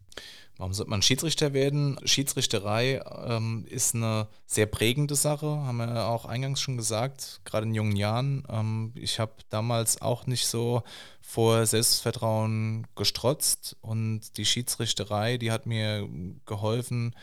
Warum 0.57 0.73
sollte 0.73 0.89
man 0.89 1.01
Schiedsrichter 1.01 1.53
werden? 1.53 1.97
Schiedsrichterei 2.03 3.01
ähm, 3.25 3.65
ist 3.69 3.95
eine 3.95 4.27
sehr 4.45 4.65
prägende 4.65 5.15
Sache, 5.15 5.47
haben 5.47 5.77
wir 5.77 6.07
auch 6.07 6.25
eingangs 6.25 6.59
schon 6.59 6.75
gesagt, 6.75 7.39
gerade 7.45 7.67
in 7.67 7.73
jungen 7.73 7.95
Jahren. 7.95 8.43
Ähm, 8.49 8.91
ich 8.95 9.21
habe 9.21 9.31
damals 9.49 10.01
auch 10.01 10.27
nicht 10.27 10.45
so 10.45 10.83
vor 11.30 11.63
Selbstvertrauen 11.67 12.88
gestrotzt 12.95 13.77
und 13.82 14.36
die 14.38 14.45
Schiedsrichterei, 14.45 15.38
die 15.38 15.51
hat 15.51 15.67
mir 15.67 16.09
geholfen, 16.47 17.15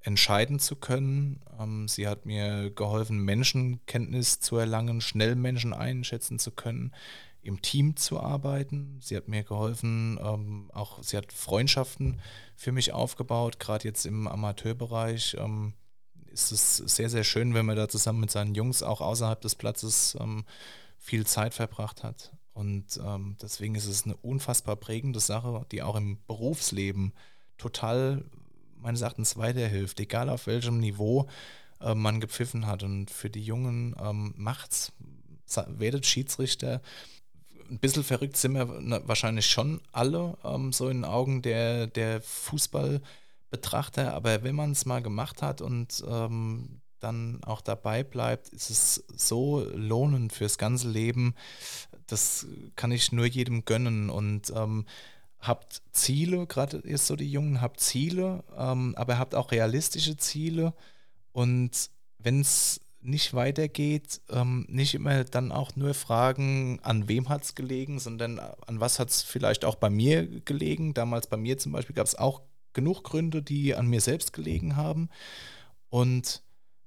entscheiden 0.00 0.58
zu 0.58 0.74
können. 0.74 1.42
Ähm, 1.60 1.86
sie 1.86 2.08
hat 2.08 2.24
mir 2.24 2.70
geholfen, 2.70 3.18
Menschenkenntnis 3.18 4.40
zu 4.40 4.56
erlangen, 4.56 5.02
schnell 5.02 5.34
Menschen 5.36 5.74
einschätzen 5.74 6.38
zu 6.38 6.50
können 6.50 6.94
im 7.42 7.60
Team 7.60 7.94
zu 7.96 8.20
arbeiten. 8.20 8.98
Sie 9.02 9.18
hat 9.18 9.28
mir 9.28 9.42
geholfen, 9.42 10.18
ähm, 10.22 10.70
auch 10.72 11.02
sie 11.02 11.18
hat 11.18 11.30
Freundschaften 11.30 12.22
für 12.56 12.72
mich 12.72 12.94
aufgebaut, 12.94 13.60
gerade 13.60 13.86
jetzt 13.86 14.06
im 14.06 14.28
Amateurbereich. 14.28 15.36
Ähm, 15.38 15.74
ist 16.24 16.52
es 16.52 16.78
sehr, 16.78 17.10
sehr 17.10 17.24
schön, 17.24 17.52
wenn 17.52 17.66
man 17.66 17.76
da 17.76 17.86
zusammen 17.86 18.20
mit 18.20 18.30
seinen 18.30 18.54
Jungs 18.54 18.82
auch 18.82 19.02
außerhalb 19.02 19.42
des 19.42 19.56
Platzes 19.56 20.16
viel 20.96 21.26
Zeit 21.26 21.52
verbracht 21.52 22.02
hat. 22.02 22.32
Und 22.52 23.00
ähm, 23.02 23.36
deswegen 23.40 23.74
ist 23.74 23.86
es 23.86 24.04
eine 24.04 24.16
unfassbar 24.16 24.76
prägende 24.76 25.20
Sache, 25.20 25.64
die 25.70 25.82
auch 25.82 25.96
im 25.96 26.18
Berufsleben 26.26 27.12
total 27.56 28.24
meines 28.76 29.00
Erachtens 29.00 29.36
weiterhilft, 29.36 30.00
egal 30.00 30.28
auf 30.28 30.46
welchem 30.46 30.78
Niveau 30.78 31.28
äh, 31.80 31.94
man 31.94 32.20
gepfiffen 32.20 32.66
hat. 32.66 32.82
Und 32.82 33.10
für 33.10 33.30
die 33.30 33.42
Jungen 33.42 33.96
ähm, 34.02 34.34
macht's, 34.36 34.92
werdet 35.68 36.06
Schiedsrichter, 36.06 36.82
ein 37.70 37.78
bisschen 37.78 38.04
verrückt 38.04 38.36
sind 38.36 38.52
wir 38.52 38.68
wahrscheinlich 39.08 39.46
schon 39.46 39.80
alle, 39.92 40.36
ähm, 40.44 40.72
so 40.72 40.88
in 40.88 40.98
den 40.98 41.04
Augen 41.04 41.40
der, 41.40 41.86
der 41.86 42.20
Fußballbetrachter. 42.20 44.12
Aber 44.12 44.42
wenn 44.42 44.54
man 44.54 44.72
es 44.72 44.84
mal 44.84 45.02
gemacht 45.02 45.40
hat 45.40 45.62
und 45.62 46.04
ähm, 46.06 46.80
dann 47.00 47.42
auch 47.44 47.60
dabei 47.60 48.04
bleibt, 48.04 48.50
ist 48.50 48.70
es 48.70 49.04
so 49.16 49.66
lohnend 49.74 50.32
fürs 50.32 50.58
ganze 50.58 50.88
Leben. 50.88 51.34
Das 52.12 52.46
kann 52.76 52.92
ich 52.92 53.12
nur 53.12 53.26
jedem 53.26 53.64
gönnen. 53.64 54.10
Und 54.10 54.52
ähm, 54.54 54.86
habt 55.38 55.82
Ziele, 55.92 56.46
gerade 56.46 56.78
ist 56.78 57.06
so 57.06 57.16
die 57.16 57.30
Jungen, 57.30 57.60
habt 57.60 57.80
Ziele, 57.80 58.44
ähm, 58.56 58.94
aber 58.96 59.18
habt 59.18 59.34
auch 59.34 59.50
realistische 59.50 60.16
Ziele. 60.16 60.74
Und 61.32 61.90
wenn 62.18 62.40
es 62.40 62.80
nicht 63.00 63.34
weitergeht, 63.34 64.20
ähm, 64.30 64.64
nicht 64.68 64.94
immer 64.94 65.24
dann 65.24 65.50
auch 65.50 65.74
nur 65.74 65.94
fragen, 65.94 66.78
an 66.82 67.08
wem 67.08 67.28
hat 67.28 67.42
es 67.42 67.54
gelegen, 67.54 67.98
sondern 67.98 68.38
an 68.38 68.80
was 68.80 68.98
hat 68.98 69.10
es 69.10 69.22
vielleicht 69.22 69.64
auch 69.64 69.74
bei 69.74 69.90
mir 69.90 70.26
gelegen. 70.42 70.94
Damals 70.94 71.26
bei 71.26 71.36
mir 71.36 71.58
zum 71.58 71.72
Beispiel 71.72 71.96
gab 71.96 72.06
es 72.06 72.14
auch 72.14 72.42
genug 72.72 73.02
Gründe, 73.02 73.42
die 73.42 73.74
an 73.74 73.88
mir 73.88 74.00
selbst 74.00 74.32
gelegen 74.32 74.76
haben. 74.76 75.08
Und 75.88 76.42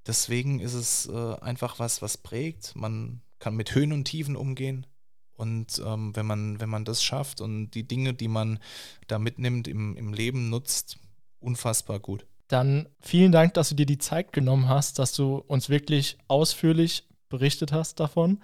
deswegen 0.07 0.59
ist 0.59 0.73
es 0.73 1.07
äh, 1.07 1.35
einfach 1.41 1.79
was, 1.79 2.01
was 2.01 2.17
prägt. 2.17 2.75
Man 2.75 3.21
kann 3.39 3.55
mit 3.55 3.75
Höhen 3.75 3.91
und 3.91 4.05
Tiefen 4.05 4.37
umgehen. 4.37 4.87
Und 5.35 5.81
ähm, 5.85 6.15
wenn, 6.15 6.25
man, 6.25 6.59
wenn 6.59 6.69
man 6.69 6.85
das 6.85 7.03
schafft 7.03 7.41
und 7.41 7.71
die 7.71 7.87
Dinge, 7.87 8.13
die 8.13 8.27
man 8.27 8.59
da 9.07 9.19
mitnimmt, 9.19 9.67
im, 9.67 9.95
im 9.97 10.13
Leben 10.13 10.49
nutzt, 10.49 10.97
unfassbar 11.39 11.99
gut. 11.99 12.25
Dann 12.47 12.87
vielen 12.99 13.31
Dank, 13.31 13.53
dass 13.55 13.69
du 13.69 13.75
dir 13.75 13.85
die 13.85 13.97
Zeit 13.97 14.31
genommen 14.31 14.69
hast, 14.69 14.99
dass 14.99 15.13
du 15.13 15.37
uns 15.47 15.69
wirklich 15.69 16.17
ausführlich 16.27 17.03
berichtet 17.29 17.71
hast 17.71 17.99
davon. 17.99 18.41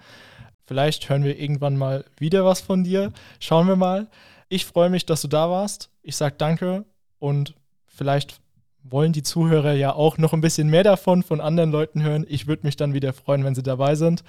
Vielleicht 0.64 1.08
hören 1.08 1.24
wir 1.24 1.38
irgendwann 1.38 1.76
mal 1.76 2.04
wieder 2.18 2.44
was 2.44 2.60
von 2.60 2.84
dir. 2.84 3.12
Schauen 3.40 3.68
wir 3.68 3.76
mal. 3.76 4.08
Ich 4.48 4.66
freue 4.66 4.90
mich, 4.90 5.06
dass 5.06 5.22
du 5.22 5.28
da 5.28 5.50
warst. 5.50 5.90
Ich 6.02 6.16
sage 6.16 6.34
danke 6.36 6.84
und 7.18 7.54
vielleicht 7.86 8.40
wollen 8.82 9.12
die 9.12 9.22
Zuhörer 9.22 9.72
ja 9.72 9.92
auch 9.94 10.18
noch 10.18 10.32
ein 10.32 10.40
bisschen 10.40 10.68
mehr 10.68 10.82
davon 10.82 11.22
von 11.22 11.40
anderen 11.40 11.70
Leuten 11.70 12.02
hören. 12.02 12.26
Ich 12.28 12.46
würde 12.46 12.66
mich 12.66 12.76
dann 12.76 12.94
wieder 12.94 13.12
freuen, 13.12 13.44
wenn 13.44 13.54
sie 13.54 13.62
dabei 13.62 13.94
sind. 13.94 14.24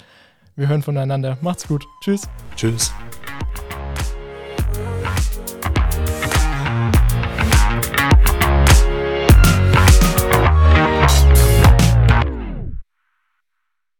Wir 0.56 0.68
hören 0.68 0.82
voneinander. 0.82 1.36
Macht's 1.40 1.66
gut. 1.66 1.84
Tschüss. 2.00 2.28
Tschüss. 2.54 2.92